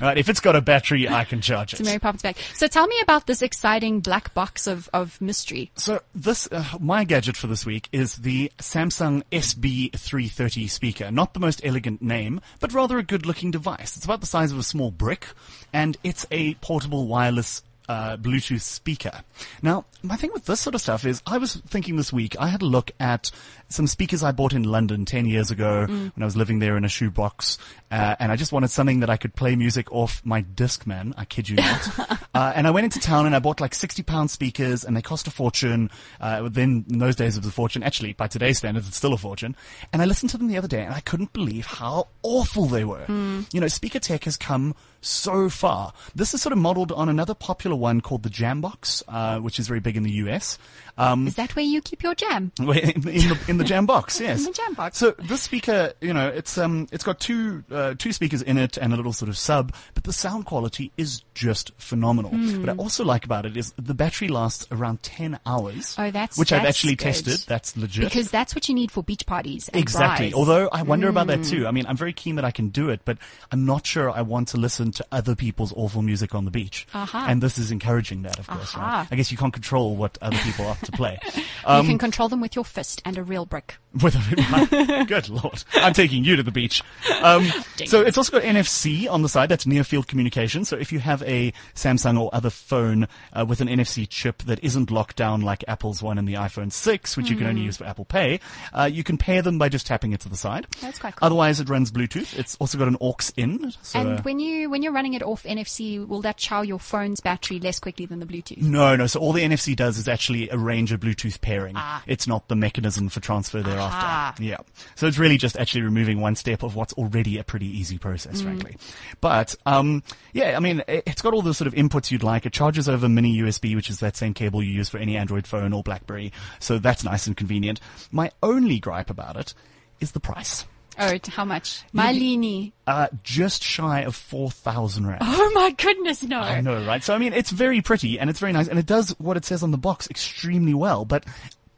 right, 0.02 0.18
if 0.18 0.30
it's 0.30 0.40
got 0.40 0.56
a 0.56 0.62
battery, 0.62 1.08
I 1.08 1.24
can 1.24 1.42
charge 1.42 1.74
it. 1.74 1.80
It's 1.80 1.88
Mary 1.88 2.00
Poppins 2.00 2.22
bag. 2.22 2.38
So 2.54 2.68
tell 2.68 2.88
me 2.88 2.96
about 3.02 3.28
this 3.28 3.42
exciting 3.42 4.00
black 4.00 4.34
box 4.34 4.68
of, 4.68 4.90
of 4.94 5.20
mystery. 5.22 5.72
So 5.76 6.02
this, 6.14 6.48
uh, 6.52 6.64
my 6.80 7.04
gadget 7.04 7.38
for 7.38 7.48
this 7.48 7.66
week 7.66 7.90
is 7.92 8.16
the 8.18 8.52
Samsung 8.58 9.24
SB330 9.32 10.70
speaker. 10.70 11.12
Not 11.12 11.34
the 11.34 11.40
most 11.40 11.62
elegant 11.64 12.02
name, 12.02 12.42
but 12.60 12.74
rather 12.74 12.98
a 12.98 13.04
good 13.04 13.26
looking 13.26 13.52
device. 13.52 13.96
It's 13.96 14.06
about 14.06 14.22
the 14.22 14.28
size 14.28 14.52
of 14.52 14.58
a 14.58 14.64
small 14.64 14.92
brick, 14.92 15.28
and 15.74 15.98
it's 16.04 16.26
a 16.32 16.56
portable 16.56 17.08
wireless 17.08 17.64
uh, 17.90 18.16
Bluetooth 18.18 18.62
speaker. 18.62 19.24
Now, 19.64 19.86
my 20.04 20.16
thing 20.16 20.30
with 20.32 20.46
this 20.46 20.62
sort 20.62 20.76
of 20.76 20.82
stuff 20.82 21.06
is 21.06 21.22
I 21.26 21.40
was 21.40 21.56
thinking 21.56 21.96
this 21.96 22.14
week, 22.14 22.36
I 22.40 22.48
had 22.48 22.62
a 22.62 22.66
look 22.66 22.92
at 23.00 23.32
some 23.70 23.88
speakers 23.88 24.24
I 24.24 24.32
bought 24.32 24.54
in 24.54 24.64
London 24.64 25.06
10 25.06 25.26
years 25.26 25.52
ago 25.52 25.86
when 25.88 26.12
I 26.20 26.26
was 26.26 26.36
living 26.36 26.60
there 26.60 26.76
in 26.76 26.84
a 26.84 26.90
shoebox, 26.90 27.58
uh, 27.92 28.16
and 28.20 28.32
I 28.32 28.36
just 28.36 28.52
wanted 28.52 28.70
something 28.70 29.00
that 29.00 29.10
I 29.10 29.18
could 29.18 29.36
play 29.36 29.56
music 29.56 29.92
off 29.92 30.22
my 30.26 30.42
Discman, 30.42 31.14
I 31.18 31.26
kid 31.26 31.50
you 31.50 31.56
not. 31.58 32.00
uh, 32.34 32.54
and 32.56 32.68
I 32.68 32.72
went 32.72 32.86
into 32.86 33.00
town 33.00 33.26
and 33.26 33.36
I 33.36 33.40
bought 33.40 33.60
like 33.60 33.74
60 33.74 34.04
pound 34.04 34.32
speakers 34.32 34.84
and 34.84 34.96
they 34.96 35.02
cost 35.02 35.28
a 35.28 35.32
fortune. 35.32 35.90
Uh, 36.20 36.50
then 36.50 36.86
in 36.90 37.00
those 37.00 37.16
days 37.16 37.38
it 37.38 37.40
was 37.40 37.48
a 37.48 37.52
fortune. 37.52 37.84
Actually, 37.84 38.14
by 38.14 38.28
today's 38.28 38.58
standards, 38.58 38.88
it's 38.88 38.98
still 38.98 39.14
a 39.14 39.18
fortune. 39.18 39.56
And 39.94 40.02
I 40.02 40.06
listened 40.06 40.30
to 40.32 40.38
them 40.38 40.48
the 40.48 40.58
other 40.58 40.68
day 40.68 40.84
and 40.84 40.94
I 40.94 41.00
couldn't 41.00 41.34
believe 41.34 41.66
how 41.66 42.08
awful 42.24 42.66
they 42.66 42.84
were. 42.84 43.06
You 43.52 43.62
know, 43.62 43.68
speaker 43.68 44.00
tech 44.00 44.26
has 44.26 44.38
come 44.38 44.76
so 45.02 45.50
far. 45.50 45.94
This 46.14 46.34
is 46.34 46.42
sort 46.42 46.54
of 46.54 46.60
modeled 46.60 46.92
on 46.92 47.10
another 47.10 47.34
popular 47.34 47.76
one 47.76 48.02
called 48.02 48.24
the 48.24 48.30
Jambox, 48.30 49.04
uh, 49.08 49.40
which 49.40 49.60
is 49.60 49.68
very 49.68 49.80
big 49.80 49.96
in 49.98 50.04
the 50.04 50.12
US. 50.12 50.58
Um, 51.00 51.28
Is 51.28 51.36
that 51.36 51.56
where 51.56 51.64
you 51.66 51.82
keep 51.82 52.04
your 52.04 52.14
jam? 52.14 52.52
in 52.60 52.66
the, 53.02 53.40
in 53.48 53.58
the 53.58 53.64
jam 53.64 53.86
box, 53.86 54.20
yes. 54.22 54.40
In 54.40 54.46
the 54.48 54.52
jam 54.52 54.74
box. 54.74 54.98
So 54.98 55.12
this 55.12 55.42
speaker, 55.42 55.94
you 56.02 56.14
know, 56.14 56.28
it's 56.28 56.58
um, 56.58 56.88
it's 56.92 57.04
got 57.04 57.20
two 57.20 57.64
uh, 57.72 57.96
two 57.98 58.12
speakers 58.12 58.42
in 58.42 58.58
it 58.58 58.78
and 58.78 58.92
a 58.94 58.96
little 58.98 59.14
sort 59.14 59.30
of 59.30 59.38
sub, 59.38 59.74
but 59.94 60.04
the 60.04 60.12
sound 60.14 60.46
quality 60.46 60.92
is 60.98 61.22
just 61.34 61.72
phenomenal. 61.78 62.32
Hmm. 62.32 62.60
What 62.62 62.70
I 62.70 62.74
also 62.76 63.06
like 63.06 63.24
about 63.24 63.46
it 63.46 63.56
is 63.56 63.74
the 63.78 63.94
battery 63.94 64.28
lasts 64.28 64.68
around 64.72 65.02
ten 65.02 65.40
hours. 65.46 65.96
Oh, 65.98 66.12
that's- 66.12 66.38
which 66.38 66.52
I've 66.52 66.66
actually 66.66 66.96
good. 66.96 67.06
tested. 67.06 67.40
That's 67.48 67.78
legit. 67.78 68.04
Because 68.04 68.30
that's 68.30 68.54
what 68.54 68.68
you 68.68 68.76
need 68.76 68.92
for 68.92 69.02
beach 69.02 69.26
parties. 69.26 69.70
And 69.70 69.82
Exactly. 69.82 70.34
Although 70.34 70.68
I 70.72 70.82
wonder 70.84 71.08
about 71.08 71.28
Hmm. 71.30 71.42
that 71.42 71.44
too. 71.50 71.66
I 71.66 71.72
mean, 71.72 71.86
I'm 71.88 71.98
very 71.98 72.14
keen 72.14 72.36
that 72.36 72.44
I 72.46 72.52
can 72.52 72.70
do 72.70 72.90
it, 72.90 73.02
but 73.06 73.18
I'm 73.52 73.66
not 73.66 73.86
sure 73.88 74.12
I 74.12 74.22
want 74.22 74.50
to 74.50 74.58
listen 74.58 74.92
to 74.92 75.06
other 75.12 75.34
people's 75.36 75.72
awful 75.76 76.02
music 76.02 76.36
on 76.36 76.44
the 76.46 76.52
beach. 76.52 76.86
Aha. 76.94 77.26
And 77.30 77.42
this 77.42 77.58
is 77.58 77.72
encouraging 77.72 78.24
that, 78.24 78.38
of 78.38 78.48
course. 78.48 78.76
Aha. 78.76 79.00
Right? 79.00 79.08
I 79.12 79.16
guess 79.16 79.32
you 79.32 79.38
can't 79.38 79.54
control 79.54 79.96
what 79.96 80.18
other 80.22 80.38
people 80.38 80.66
have 80.66 80.82
to 80.90 80.98
play. 80.98 81.20
you 81.36 81.44
can 81.64 81.98
control 81.98 82.30
them 82.30 82.42
with 82.42 82.56
your 82.56 82.66
fist 82.66 83.02
and 83.06 83.18
a 83.18 83.24
real 83.24 83.46
brick. 83.46 83.78
With 84.04 84.16
a, 84.16 85.06
good 85.08 85.30
lord, 85.30 85.64
I'm 85.74 85.94
taking 85.94 86.24
you 86.24 86.36
to 86.36 86.44
the 86.44 86.52
beach. 86.52 86.84
Um, 87.22 87.46
so 87.86 88.02
it's 88.02 88.18
also 88.18 88.34
got 88.34 88.44
NFC 88.44 89.10
on 89.10 89.24
the 89.24 89.30
side. 89.30 89.50
That's 89.50 89.66
near 89.66 89.84
field 89.84 90.08
communication. 90.08 90.64
So 90.64 90.78
if 90.78 90.92
you 90.92 91.00
have 91.00 91.24
a 91.24 91.52
Samsung 91.74 92.20
or 92.20 92.30
other 92.34 92.52
phone 92.52 93.08
uh, 93.34 93.46
with 93.48 93.62
an 93.62 93.68
NFC 93.68 94.08
chip 94.08 94.44
that 94.44 94.64
isn't 94.64 94.92
locked 94.92 95.16
down 95.16 95.42
like 95.42 95.64
Apple's 95.68 96.04
one 96.04 96.18
in 96.20 96.26
the 96.26 96.36
iPhone 96.36 96.72
6, 96.72 97.18
which 97.18 97.30
you 97.30 97.36
can 97.36 97.48
Mm. 97.48 97.50
only 97.50 97.62
use 97.62 97.78
for 97.78 97.86
Apple 97.86 98.06
Pay, 98.06 98.40
uh, 98.74 98.84
you 98.92 99.04
can 99.04 99.18
pair 99.18 99.42
them 99.42 99.58
by 99.58 99.70
just 99.70 99.88
tapping 99.88 100.12
it 100.12 100.20
to 100.20 100.30
the 100.30 100.38
side. 100.38 100.68
That's 100.82 101.00
quite 101.00 101.16
cool. 101.16 101.26
Otherwise, 101.26 101.60
it 101.60 101.68
runs 101.70 101.90
Bluetooth. 101.92 102.38
It's 102.38 102.56
also 102.60 102.78
got 102.78 102.88
an 102.90 102.98
aux 103.02 103.16
in. 103.38 103.72
So, 103.82 104.00
and 104.00 104.20
uh, 104.20 104.22
when 104.22 104.40
you 104.40 104.70
when 104.70 104.84
you're 104.84 104.92
running 104.94 105.14
it 105.16 105.24
off 105.24 105.44
NFC, 105.44 106.06
will 106.06 106.22
that 106.22 106.38
chow 106.38 106.62
your 106.62 106.80
phone's 106.80 107.22
battery 107.22 107.60
less 107.60 107.80
quickly 107.80 108.06
than 108.06 108.20
the 108.20 108.26
Bluetooth? 108.28 108.62
no, 108.62 108.96
no. 108.96 109.08
So 109.08 109.20
all 109.20 109.34
the 109.34 109.42
NFC 109.44 109.76
does 109.76 109.98
is 109.98 110.08
actually 110.08 110.48
arrange 110.70 110.92
a 110.92 110.98
Bluetooth 110.98 111.42
pairing. 111.42 111.74
Ah. 111.76 112.04
It's 112.06 112.28
not 112.28 112.48
the 112.48 112.56
mechanism 112.56 113.10
for 113.10 113.20
transfer 113.20 113.62
thereafter. 113.62 114.44
Yeah. 114.44 114.58
So 114.96 115.08
it's 115.08 115.18
really 115.18 115.38
just 115.38 115.58
actually 115.58 115.82
removing 115.82 116.22
one 116.22 116.36
step 116.36 116.62
of 116.64 116.76
what's 116.76 116.94
already 116.94 117.38
a 117.38 117.44
pretty 117.44 117.66
easy 117.66 117.98
Mm. 117.98 118.02
process, 118.02 118.42
frankly. 118.42 118.78
But, 119.20 119.56
um, 119.66 120.04
yeah, 120.34 120.56
I 120.56 120.60
mean, 120.60 120.84
it's 120.88 121.22
got 121.22 121.34
all 121.34 121.42
the 121.42 121.54
sort 121.54 121.68
of 121.68 121.74
inputs 121.74 122.12
you'd 122.12 122.24
like. 122.24 122.46
It 122.46 122.54
charges 122.54 122.88
over 122.88 123.10
mini 123.10 123.36
USB, 123.42 123.76
which 123.76 123.90
is 123.90 124.00
that 124.00 124.16
same 124.16 124.34
cable 124.34 124.62
you 124.64 124.72
use 124.72 124.90
for 124.90 124.98
any 125.00 125.18
Android 125.18 125.48
phone 125.48 125.74
or 125.74 125.82
BlackBerry. 125.84 126.32
So 126.60 126.78
that's 126.78 127.04
nice 127.04 127.26
and 127.28 127.36
convenient. 127.36 127.80
My 128.12 128.32
only 128.44 128.80
gripe 128.80 129.10
about 129.10 129.36
it 129.38 129.54
is 130.00 130.12
the 130.12 130.20
price. 130.20 130.66
Oh, 131.00 131.18
how 131.30 131.46
much? 131.46 131.84
Malini. 131.94 132.74
Uh, 132.86 133.08
just 133.24 133.64
shy 133.64 134.02
of 134.02 134.16
4,000 134.16 135.08
rand. 135.08 135.20
Oh 135.24 135.52
my 135.56 135.72
goodness, 135.72 136.22
no. 136.24 136.40
I 136.40 136.62
know, 136.62 136.84
right? 136.86 137.04
So 137.04 137.14
I 137.16 137.18
mean, 137.18 137.34
it's 137.34 137.52
very 137.52 137.82
pretty 137.82 138.20
and 138.20 138.30
it's 138.30 138.40
very 138.40 138.52
nice 138.52 138.68
and 138.68 138.78
it 138.78 138.86
does 138.86 139.12
what 139.20 139.38
it 139.38 139.46
says 139.46 139.64
on 139.64 139.72
the 139.72 139.78
box 139.78 140.10
extremely 140.10 140.74
well, 140.74 141.06
but 141.06 141.24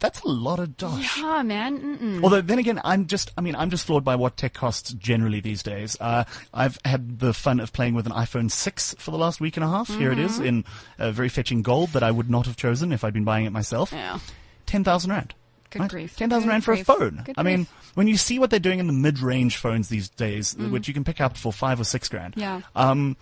That's 0.00 0.20
a 0.22 0.28
lot 0.28 0.58
of 0.58 0.76
dosh. 0.76 1.16
Oh 1.20 1.44
man, 1.44 1.78
Mm-mm. 1.98 2.24
Although 2.24 2.40
then 2.40 2.58
again, 2.58 2.80
I'm 2.82 3.06
just, 3.06 3.30
I 3.38 3.40
mean, 3.40 3.54
I'm 3.54 3.70
just 3.70 3.86
floored 3.86 4.02
by 4.02 4.16
what 4.16 4.36
tech 4.36 4.52
costs 4.52 4.92
generally 4.94 5.38
these 5.38 5.62
days. 5.62 5.96
Uh, 6.00 6.24
I've 6.52 6.76
had 6.84 7.20
the 7.20 7.32
fun 7.32 7.60
of 7.60 7.72
playing 7.72 7.94
with 7.94 8.06
an 8.06 8.12
iPhone 8.12 8.50
6 8.50 8.96
for 8.98 9.12
the 9.12 9.18
last 9.18 9.40
week 9.40 9.56
and 9.56 9.62
a 9.62 9.68
half. 9.68 9.86
Here 9.86 10.10
it 10.10 10.18
is 10.18 10.32
Mm-hmm. 10.32 10.44
in 10.46 10.64
uh, 10.98 11.12
very 11.12 11.28
fetching 11.28 11.62
gold 11.62 11.90
that 11.90 12.02
I 12.02 12.10
would 12.10 12.28
not 12.28 12.46
have 12.46 12.56
chosen 12.56 12.90
if 12.90 13.04
I'd 13.04 13.12
been 13.14 13.22
buying 13.22 13.44
it 13.44 13.52
myself. 13.52 13.92
yeah. 13.92 14.18
10,000 14.66 15.10
Rand. 15.10 15.34
Good 15.72 15.88
grief. 15.88 16.16
10,000 16.16 16.48
Rand 16.48 16.64
for 16.64 16.72
a 16.72 16.84
phone. 16.84 17.22
Good 17.24 17.34
I 17.38 17.42
mean, 17.42 17.56
grief. 17.56 17.68
Mm. 17.68 17.96
when 17.96 18.06
you 18.06 18.16
see 18.16 18.38
what 18.38 18.50
they're 18.50 18.60
doing 18.60 18.78
in 18.78 18.86
the 18.86 18.92
mid-range 18.92 19.56
phones 19.56 19.88
these 19.88 20.08
days, 20.08 20.54
which 20.56 20.88
you 20.88 20.94
can 20.94 21.04
pick 21.04 21.20
up 21.20 21.36
for 21.36 21.52
five 21.52 21.80
or 21.80 21.84
six 21.84 22.08
grand. 22.08 22.34
Yeah. 22.36 22.60
Um, 22.76 23.16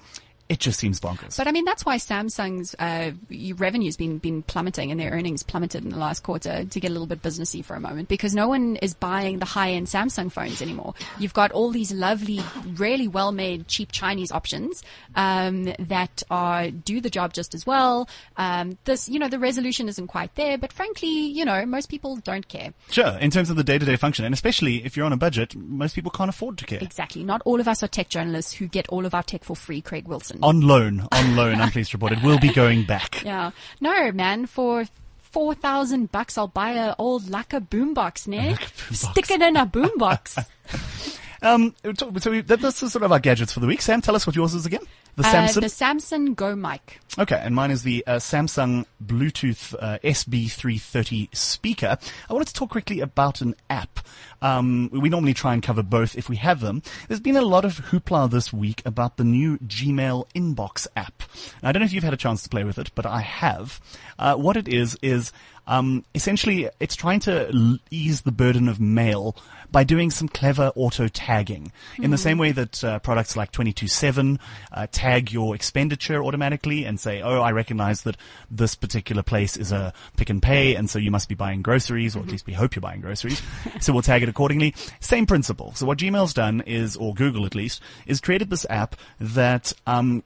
it 0.50 0.58
just 0.58 0.80
seems 0.80 0.98
bonkers. 0.98 1.36
But 1.36 1.46
I 1.46 1.52
mean, 1.52 1.64
that's 1.64 1.86
why 1.86 1.96
Samsung's 1.96 2.74
uh, 2.78 3.12
revenue's 3.56 3.96
been 3.96 4.18
been 4.18 4.42
plummeting 4.42 4.90
and 4.90 4.98
their 4.98 5.12
earnings 5.12 5.44
plummeted 5.44 5.84
in 5.84 5.90
the 5.90 5.96
last 5.96 6.24
quarter 6.24 6.64
to 6.64 6.80
get 6.80 6.90
a 6.90 6.92
little 6.92 7.06
bit 7.06 7.22
businessy 7.22 7.64
for 7.64 7.76
a 7.76 7.80
moment 7.80 8.08
because 8.08 8.34
no 8.34 8.48
one 8.48 8.74
is 8.76 8.92
buying 8.92 9.38
the 9.38 9.46
high 9.46 9.70
end 9.70 9.86
Samsung 9.86 10.30
phones 10.30 10.60
anymore. 10.60 10.94
You've 11.20 11.34
got 11.34 11.52
all 11.52 11.70
these 11.70 11.92
lovely, 11.92 12.40
really 12.74 13.06
well 13.06 13.30
made, 13.30 13.68
cheap 13.68 13.92
Chinese 13.92 14.32
options 14.32 14.82
um, 15.14 15.72
that 15.78 16.24
are 16.32 16.70
do 16.70 17.00
the 17.00 17.10
job 17.10 17.32
just 17.32 17.54
as 17.54 17.64
well. 17.64 18.08
Um, 18.36 18.76
this, 18.86 19.08
you 19.08 19.20
know, 19.20 19.28
the 19.28 19.38
resolution 19.38 19.88
isn't 19.88 20.08
quite 20.08 20.34
there, 20.34 20.58
but 20.58 20.72
frankly, 20.72 21.10
you 21.10 21.44
know, 21.44 21.64
most 21.64 21.88
people 21.88 22.16
don't 22.16 22.48
care. 22.48 22.74
Sure, 22.90 23.16
in 23.20 23.30
terms 23.30 23.50
of 23.50 23.56
the 23.56 23.62
day-to-day 23.64 23.94
function, 23.94 24.24
and 24.24 24.34
especially 24.34 24.84
if 24.84 24.96
you're 24.96 25.06
on 25.06 25.12
a 25.12 25.16
budget, 25.16 25.54
most 25.54 25.94
people 25.94 26.10
can't 26.10 26.28
afford 26.28 26.58
to 26.58 26.64
care. 26.64 26.80
Exactly. 26.82 27.22
Not 27.22 27.40
all 27.44 27.60
of 27.60 27.68
us 27.68 27.84
are 27.84 27.88
tech 27.88 28.08
journalists 28.08 28.52
who 28.54 28.66
get 28.66 28.88
all 28.88 29.06
of 29.06 29.14
our 29.14 29.22
tech 29.22 29.44
for 29.44 29.54
free. 29.54 29.80
Craig 29.80 30.08
Wilson. 30.08 30.39
On 30.42 30.60
loan, 30.60 31.06
on 31.12 31.36
loan, 31.36 31.60
I'm 31.60 31.70
pleased 31.70 31.90
to 31.92 31.96
report 31.96 32.12
it 32.12 32.22
will 32.22 32.38
be 32.38 32.52
going 32.52 32.84
back. 32.84 33.22
Yeah. 33.30 33.50
No, 33.80 34.10
man, 34.12 34.46
for 34.46 34.84
four 35.20 35.54
thousand 35.54 36.10
bucks 36.10 36.36
I'll 36.38 36.48
buy 36.48 36.72
a 36.72 36.94
old 36.98 37.30
lacquer 37.30 37.60
boombox, 37.60 38.26
ne? 38.26 38.56
Stick 38.90 39.30
it 39.30 39.42
in 39.42 39.56
a 39.56 39.66
boombox. 39.66 40.44
Um, 41.42 41.74
so 41.96 42.30
we, 42.30 42.40
that, 42.42 42.60
that's 42.60 42.80
the 42.80 42.90
sort 42.90 43.02
of 43.04 43.12
our 43.12 43.18
gadgets 43.20 43.52
for 43.52 43.60
the 43.60 43.66
week. 43.66 43.80
Sam, 43.82 44.00
tell 44.00 44.14
us 44.16 44.26
what 44.26 44.36
yours 44.36 44.54
is 44.54 44.66
again. 44.66 44.82
The 45.16 45.26
Uh, 45.26 45.30
Samson. 45.32 45.62
the 45.62 45.68
Samson 45.68 46.34
Go 46.34 46.54
mic. 46.54 47.00
Okay, 47.18 47.40
and 47.42 47.54
mine 47.54 47.70
is 47.72 47.82
the 47.82 48.04
uh, 48.06 48.16
Samsung 48.16 48.84
Bluetooth 49.04 49.74
uh, 49.80 49.98
SB330 50.04 51.34
speaker. 51.34 51.98
I 52.28 52.32
wanted 52.32 52.48
to 52.48 52.54
talk 52.54 52.70
quickly 52.70 53.00
about 53.00 53.40
an 53.40 53.54
app. 53.68 54.00
Um, 54.42 54.88
we 54.92 55.08
normally 55.08 55.34
try 55.34 55.52
and 55.52 55.62
cover 55.62 55.82
both 55.82 56.16
if 56.16 56.28
we 56.28 56.36
have 56.36 56.60
them. 56.60 56.82
There's 57.08 57.20
been 57.20 57.36
a 57.36 57.42
lot 57.42 57.64
of 57.64 57.78
hoopla 57.86 58.30
this 58.30 58.52
week 58.52 58.82
about 58.86 59.16
the 59.16 59.24
new 59.24 59.58
Gmail 59.58 60.28
inbox 60.34 60.86
app. 60.96 61.22
Now, 61.62 61.68
I 61.70 61.72
don't 61.72 61.80
know 61.80 61.86
if 61.86 61.92
you've 61.92 62.04
had 62.04 62.14
a 62.14 62.18
chance 62.18 62.42
to 62.44 62.48
play 62.48 62.64
with 62.64 62.78
it, 62.78 62.90
but 62.94 63.04
I 63.06 63.20
have. 63.20 63.80
Uh, 64.18 64.36
what 64.36 64.56
it 64.56 64.68
is 64.68 64.96
is 65.02 65.32
um, 65.66 66.04
essentially 66.14 66.68
it's 66.80 66.96
trying 66.96 67.20
to 67.20 67.48
l- 67.52 67.78
ease 67.90 68.22
the 68.22 68.32
burden 68.32 68.68
of 68.68 68.80
mail 68.80 69.36
by 69.70 69.84
doing 69.84 70.10
some 70.10 70.28
clever 70.28 70.72
auto 70.74 71.08
tagging 71.08 71.72
in 71.98 72.10
the 72.10 72.18
same 72.18 72.38
way 72.38 72.52
that 72.52 72.82
uh, 72.82 72.98
products 73.00 73.36
like 73.36 73.52
22seven 73.52 74.38
uh, 74.72 74.86
tag 74.90 75.32
your 75.32 75.54
expenditure 75.54 76.22
automatically 76.22 76.84
and 76.84 76.98
say, 76.98 77.22
oh, 77.22 77.40
I 77.40 77.52
recognize 77.52 78.02
that 78.02 78.16
this 78.50 78.74
particular 78.74 79.22
place 79.22 79.56
is 79.56 79.72
a 79.72 79.92
Pick 80.16 80.30
n 80.30 80.40
Pay, 80.40 80.74
and 80.74 80.88
so 80.88 80.98
you 80.98 81.10
must 81.10 81.28
be 81.28 81.34
buying 81.34 81.62
groceries, 81.62 82.16
or 82.16 82.20
at 82.20 82.28
least 82.28 82.46
we 82.46 82.52
hope 82.52 82.74
you're 82.74 82.80
buying 82.80 83.00
groceries. 83.00 83.42
so 83.80 83.92
we'll 83.92 84.02
tag 84.02 84.22
it 84.22 84.28
accordingly. 84.28 84.74
Same 85.00 85.26
principle. 85.26 85.72
So 85.74 85.86
what 85.86 85.98
Gmail's 85.98 86.34
done 86.34 86.62
is, 86.62 86.96
or 86.96 87.14
Google 87.14 87.46
at 87.46 87.54
least, 87.54 87.80
is 88.06 88.20
created 88.20 88.50
this 88.50 88.66
app 88.68 88.96
that 89.18 89.72
um, 89.86 90.22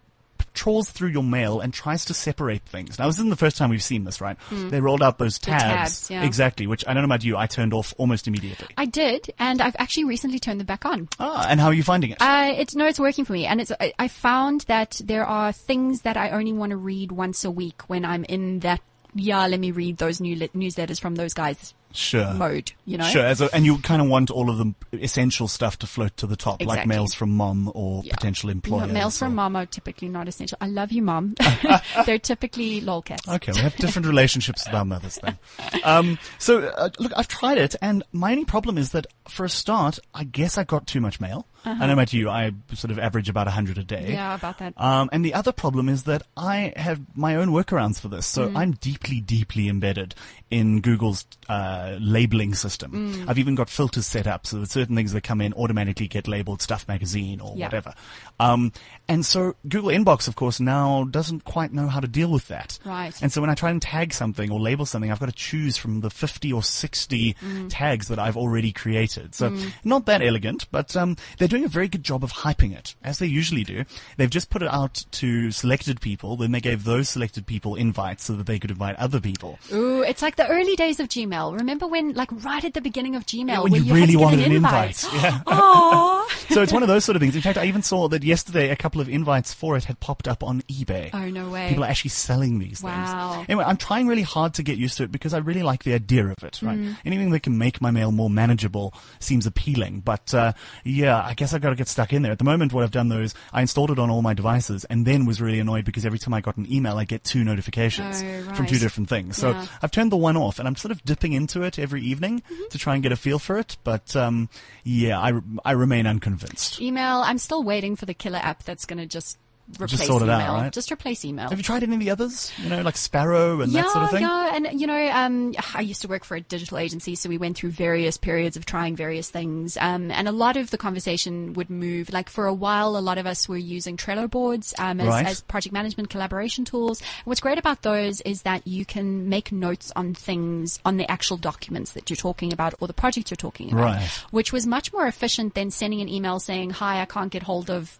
trawls 0.54 0.88
through 0.88 1.10
your 1.10 1.22
mail 1.22 1.60
and 1.60 1.74
tries 1.74 2.04
to 2.06 2.14
separate 2.14 2.62
things. 2.62 2.98
Now, 2.98 3.06
this 3.06 3.16
isn't 3.16 3.28
the 3.30 3.36
first 3.36 3.56
time 3.56 3.70
we've 3.70 3.82
seen 3.82 4.04
this, 4.04 4.20
right? 4.20 4.36
They 4.50 4.80
rolled 4.80 5.02
out 5.02 5.18
those 5.18 5.38
tabs. 5.38 5.62
tabs, 5.62 6.10
yeah. 6.10 6.24
Exactly, 6.24 6.66
which 6.66 6.84
I 6.86 6.94
don't 6.94 7.02
know 7.02 7.06
about 7.06 7.24
you, 7.24 7.36
I 7.36 7.46
turned 7.46 7.74
off 7.74 7.92
almost 7.98 8.26
immediately. 8.28 8.68
I 8.78 8.86
did, 8.86 9.30
and 9.38 9.60
I've 9.60 9.76
actually 9.78 10.04
recently 10.04 10.38
turned 10.38 10.60
them 10.60 10.66
back 10.66 10.84
on. 10.86 11.08
Ah, 11.18 11.46
and 11.48 11.60
how 11.60 11.66
are 11.66 11.74
you 11.74 11.82
finding 11.82 12.10
it? 12.10 12.18
Uh, 12.20 12.54
it's 12.56 12.74
no, 12.74 12.86
it's 12.86 13.00
working 13.00 13.24
for 13.24 13.32
me, 13.32 13.46
and 13.46 13.60
it's. 13.60 13.72
I, 13.78 13.92
I 13.98 14.08
found 14.08 14.62
that 14.62 15.00
there 15.04 15.26
are 15.26 15.52
things 15.52 16.02
that 16.02 16.16
I 16.16 16.30
only 16.30 16.52
want 16.52 16.70
to 16.70 16.76
read 16.76 17.12
once 17.12 17.44
a 17.44 17.50
week 17.50 17.82
when 17.88 18.04
I'm 18.04 18.24
in 18.24 18.60
that. 18.60 18.80
Yeah, 19.16 19.46
let 19.46 19.60
me 19.60 19.70
read 19.70 19.98
those 19.98 20.20
new 20.20 20.34
lit- 20.34 20.54
newsletters 20.54 21.00
from 21.00 21.14
those 21.14 21.34
guys 21.34 21.72
sure. 21.94 22.34
mode. 22.34 22.72
You 22.86 22.98
know, 22.98 23.04
Sure, 23.08 23.24
a, 23.24 23.48
and 23.54 23.64
you 23.64 23.78
kind 23.78 24.02
of 24.02 24.08
want 24.08 24.30
all 24.30 24.50
of 24.50 24.58
the 24.58 24.74
essential 24.92 25.48
stuff 25.48 25.78
to 25.78 25.86
float 25.86 26.16
to 26.18 26.26
the 26.26 26.36
top, 26.36 26.64
like 26.64 26.86
mails 26.86 27.14
from 27.14 27.30
mom 27.36 27.70
or 27.74 28.02
Yeah. 28.04 28.14
potential 28.14 28.48
No, 28.48 28.52
employers. 28.52 28.92
mails 28.92 29.18
from 29.18 29.34
mom 29.34 29.56
are 29.56 29.66
typically 29.66 30.08
not 30.08 30.28
essential. 30.28 30.58
I 30.60 30.66
love 30.66 30.92
you, 30.92 31.02
mom. 31.02 31.34
They're 32.06 32.18
typically 32.18 32.80
lolcats. 32.80 33.28
Okay, 33.28 33.52
we 33.52 33.60
have 33.60 33.76
different 33.76 34.06
relationships 34.06 34.64
with 34.66 34.74
our 34.74 34.84
mothers 34.84 35.18
then. 35.22 35.38
Um, 35.84 36.18
so, 36.38 36.60
uh, 36.68 36.88
look, 36.98 37.12
I've 37.16 37.28
tried 37.28 37.58
it, 37.58 37.74
and 37.82 38.02
my 38.12 38.32
only 38.32 38.44
problem 38.46 38.78
is 38.78 38.90
that 38.92 39.06
for 39.28 39.44
a 39.44 39.48
start, 39.50 39.98
I 40.14 40.24
guess 40.24 40.56
I 40.56 40.64
got 40.64 40.86
too 40.86 41.00
much 41.00 41.20
mail. 41.20 41.46
I 41.64 41.86
know 41.86 41.92
about 41.94 42.12
you, 42.12 42.28
I 42.28 42.52
sort 42.74 42.90
of 42.90 42.98
average 42.98 43.28
about 43.28 43.46
100 43.46 43.78
a 43.78 43.84
day. 43.84 43.96
Uh-huh. 43.98 44.12
Yeah, 44.12 44.34
about 44.34 44.58
that. 44.58 44.74
Um, 44.76 45.08
and 45.12 45.24
the 45.24 45.34
other 45.34 45.52
problem 45.52 45.88
is 45.88 46.04
that 46.04 46.22
I 46.36 46.72
have 46.76 47.00
my 47.16 47.36
own 47.36 47.48
workarounds 47.48 47.98
for 48.00 48.08
this. 48.08 48.26
Mm. 48.30 48.34
So 48.34 48.52
I'm 48.54 48.72
deeply, 48.72 49.20
deeply 49.20 49.68
embedded 49.68 50.14
in 50.50 50.80
Google's 50.80 51.26
uh, 51.48 51.96
labeling 52.00 52.54
system. 52.54 52.92
Mm. 52.92 53.28
I've 53.28 53.38
even 53.38 53.54
got 53.54 53.68
filters 53.70 54.06
set 54.06 54.26
up 54.26 54.46
so 54.46 54.60
that 54.60 54.70
certain 54.70 54.94
things 54.94 55.12
that 55.12 55.22
come 55.22 55.40
in 55.40 55.52
automatically 55.54 56.06
get 56.06 56.28
labeled 56.28 56.62
Stuff 56.62 56.86
Magazine 56.86 57.40
or 57.40 57.54
Yeah. 57.56 57.66
whatever. 57.66 57.94
Um, 58.38 58.72
and 59.08 59.24
so 59.26 59.54
Google 59.68 59.90
Inbox, 59.90 60.28
of 60.28 60.36
course, 60.36 60.60
now 60.60 61.04
doesn't 61.04 61.44
quite 61.44 61.72
know 61.72 61.88
how 61.88 62.00
to 62.00 62.08
deal 62.08 62.30
with 62.30 62.48
that. 62.48 62.78
Right. 62.84 63.14
And 63.22 63.32
so 63.32 63.40
when 63.40 63.50
I 63.50 63.54
try 63.54 63.70
and 63.70 63.80
tag 63.82 64.12
something 64.12 64.50
or 64.50 64.60
label 64.60 64.86
something, 64.86 65.10
I've 65.10 65.20
got 65.20 65.26
to 65.26 65.32
choose 65.32 65.76
from 65.76 66.00
the 66.00 66.10
50 66.10 66.52
or 66.52 66.62
60 66.62 67.34
Mm. 67.42 67.66
tags 67.70 68.08
that 68.08 68.18
I've 68.18 68.36
already 68.36 68.72
created. 68.72 69.34
So 69.34 69.56
not 69.82 70.06
that 70.06 70.22
elegant, 70.22 70.66
but 70.70 70.96
um, 70.96 71.16
they're 71.38 71.48
doing 71.54 71.64
a 71.64 71.68
very 71.68 71.86
good 71.86 72.02
job 72.02 72.24
of 72.24 72.32
hyping 72.32 72.76
it, 72.76 72.96
as 73.04 73.20
they 73.20 73.26
usually 73.26 73.62
do. 73.62 73.84
They've 74.16 74.28
just 74.28 74.50
put 74.50 74.60
it 74.60 74.68
out 74.68 75.04
to 75.12 75.52
selected 75.52 76.00
people, 76.00 76.36
then 76.36 76.50
they 76.50 76.60
gave 76.60 76.82
those 76.82 77.08
selected 77.08 77.46
people 77.46 77.76
invites 77.76 78.24
so 78.24 78.32
that 78.34 78.46
they 78.46 78.58
could 78.58 78.72
invite 78.72 78.96
other 78.96 79.20
people. 79.20 79.60
Ooh, 79.72 80.02
it's 80.02 80.20
like 80.20 80.34
the 80.34 80.48
early 80.48 80.74
days 80.74 80.98
of 80.98 81.06
Gmail. 81.08 81.56
Remember 81.56 81.86
when, 81.86 82.12
like, 82.14 82.30
right 82.44 82.64
at 82.64 82.74
the 82.74 82.80
beginning 82.80 83.14
of 83.14 83.24
Gmail, 83.24 83.62
when 83.62 83.70
where 83.72 83.80
you 83.80 83.86
you, 83.86 83.94
really 83.94 84.16
wanted 84.16 84.40
an 84.40 84.46
an 84.46 84.52
invite. 84.52 85.04
Yeah. 85.14 85.40
Aww. 85.46 86.28
so 86.52 86.62
it's 86.62 86.72
one 86.72 86.82
of 86.82 86.88
those 86.88 87.04
sort 87.04 87.14
of 87.14 87.20
things. 87.22 87.36
In 87.36 87.42
fact, 87.42 87.56
I 87.56 87.66
even 87.66 87.82
saw 87.82 88.08
that 88.08 88.24
yesterday 88.24 88.70
a 88.70 88.76
couple 88.76 89.00
of 89.00 89.08
invites 89.08 89.54
for 89.54 89.76
it 89.76 89.84
had 89.84 90.00
popped 90.00 90.26
up 90.26 90.42
on 90.42 90.62
eBay. 90.62 91.10
Oh, 91.14 91.30
no 91.30 91.50
way. 91.50 91.68
People 91.68 91.84
are 91.84 91.88
actually 91.88 92.10
selling 92.10 92.58
these 92.58 92.82
Wow. 92.82 93.34
things. 93.34 93.46
Anyway, 93.48 93.64
I'm 93.64 93.76
trying 93.76 94.08
really 94.08 94.22
hard 94.22 94.54
to 94.54 94.62
get 94.64 94.76
used 94.76 94.96
to 94.96 95.04
it 95.04 95.12
because 95.12 95.32
I 95.34 95.38
really 95.38 95.62
like 95.62 95.84
the 95.84 95.94
idea 95.94 96.26
of 96.26 96.42
it, 96.42 96.60
right? 96.62 96.78
Mm. 96.78 96.96
Anything 97.04 97.30
that 97.30 97.40
can 97.44 97.56
make 97.58 97.80
my 97.80 97.92
mail 97.92 98.10
more 98.10 98.28
manageable 98.28 98.92
seems 99.20 99.46
appealing. 99.46 100.00
But, 100.00 100.34
uh, 100.34 100.52
yeah, 100.82 101.22
I 101.22 101.34
guess 101.34 101.43
I've 101.52 101.60
got 101.60 101.70
to 101.70 101.76
get 101.76 101.88
stuck 101.88 102.12
in 102.12 102.22
there. 102.22 102.32
At 102.32 102.38
the 102.38 102.44
moment, 102.44 102.72
what 102.72 102.84
I've 102.84 102.90
done 102.90 103.08
though 103.08 103.20
is 103.20 103.34
I 103.52 103.60
installed 103.60 103.90
it 103.90 103.98
on 103.98 104.08
all 104.10 104.22
my 104.22 104.32
devices 104.34 104.84
and 104.86 105.04
then 105.04 105.26
was 105.26 105.40
really 105.40 105.58
annoyed 105.60 105.84
because 105.84 106.06
every 106.06 106.18
time 106.18 106.32
I 106.32 106.40
got 106.40 106.56
an 106.56 106.70
email, 106.72 106.96
I 106.96 107.04
get 107.04 107.24
two 107.24 107.44
notifications 107.44 108.22
Oh, 108.22 108.54
from 108.54 108.66
two 108.66 108.78
different 108.78 109.08
things. 109.08 109.36
So 109.36 109.50
Yeah. 109.50 109.56
Mm-hmm. 109.56 109.76
I've 109.82 109.90
turned 109.90 110.12
the 110.12 110.16
one 110.16 110.36
off 110.36 110.58
and 110.58 110.68
I'm 110.68 110.76
sort 110.76 110.92
of 110.92 111.04
dipping 111.04 111.32
into 111.32 111.62
it 111.62 111.78
every 111.78 112.02
evening 112.02 112.42
to 112.70 112.78
try 112.78 112.94
and 112.94 113.02
get 113.02 113.12
a 113.12 113.16
feel 113.16 113.38
for 113.38 113.58
it. 113.58 113.76
But, 113.84 114.14
um, 114.16 114.48
yeah, 114.84 115.18
I, 115.20 115.32
I 115.64 115.72
remain 115.72 116.06
unconvinced. 116.06 116.80
Email, 116.80 117.18
I'm 117.24 117.38
still 117.38 117.62
waiting 117.62 117.96
for 117.96 118.06
the 118.06 118.14
killer 118.14 118.38
app 118.40 118.62
that's 118.62 118.84
going 118.86 118.98
to 118.98 119.06
just 119.06 119.38
replace 119.80 120.06
sort 120.06 120.22
it 120.22 120.26
email. 120.26 120.36
out, 120.40 120.60
right? 120.62 120.72
Just 120.72 120.92
replace 120.92 121.24
email. 121.24 121.48
Have 121.48 121.58
you 121.58 121.64
tried 121.64 121.82
any 121.82 121.94
of 121.94 122.00
the 122.00 122.10
others? 122.10 122.52
You 122.58 122.68
know, 122.68 122.82
like 122.82 122.96
Sparrow 122.96 123.60
and 123.60 123.72
yeah, 123.72 123.82
that 123.82 123.90
sort 123.92 124.04
of 124.04 124.10
thing? 124.10 124.22
yeah, 124.22 124.54
and 124.54 124.80
you 124.80 124.86
know, 124.86 125.10
um, 125.10 125.54
I 125.74 125.80
used 125.80 126.02
to 126.02 126.08
work 126.08 126.24
for 126.24 126.36
a 126.36 126.40
digital 126.40 126.78
agency, 126.78 127.14
so 127.14 127.28
we 127.28 127.38
went 127.38 127.56
through 127.56 127.70
various 127.70 128.16
periods 128.18 128.56
of 128.56 128.66
trying 128.66 128.94
various 128.96 129.30
things, 129.30 129.76
um, 129.80 130.10
and 130.10 130.28
a 130.28 130.32
lot 130.32 130.56
of 130.56 130.70
the 130.70 130.78
conversation 130.78 131.54
would 131.54 131.70
move. 131.70 132.12
Like 132.12 132.28
for 132.28 132.46
a 132.46 132.54
while, 132.54 132.96
a 132.96 133.00
lot 133.00 133.18
of 133.18 133.26
us 133.26 133.48
were 133.48 133.56
using 133.56 133.96
Trello 133.96 134.30
boards 134.30 134.74
um, 134.78 135.00
as, 135.00 135.08
Right. 135.08 135.26
as 135.26 135.40
project 135.40 135.72
management 135.72 136.10
collaboration 136.10 136.64
tools. 136.64 137.02
What's 137.24 137.40
great 137.40 137.58
about 137.58 137.82
those 137.82 138.20
is 138.22 138.42
that 138.42 138.66
you 138.66 138.84
can 138.84 139.28
make 139.28 139.50
notes 139.52 139.92
on 139.96 140.14
things 140.14 140.78
on 140.84 140.96
the 140.98 141.10
actual 141.10 141.36
documents 141.36 141.92
that 141.92 142.10
you're 142.10 142.16
talking 142.16 142.52
about 142.52 142.74
or 142.80 142.86
the 142.86 142.92
project 142.94 143.30
you're 143.30 143.36
talking 143.36 143.72
about, 143.72 143.82
Right. 143.84 144.08
which 144.30 144.52
was 144.52 144.66
much 144.66 144.92
more 144.92 145.06
efficient 145.06 145.54
than 145.54 145.70
sending 145.70 146.00
an 146.00 146.08
email 146.08 146.38
saying, 146.38 146.70
"Hi, 146.70 147.00
I 147.00 147.06
can't 147.06 147.30
get 147.30 147.42
hold 147.44 147.70
of." 147.70 147.98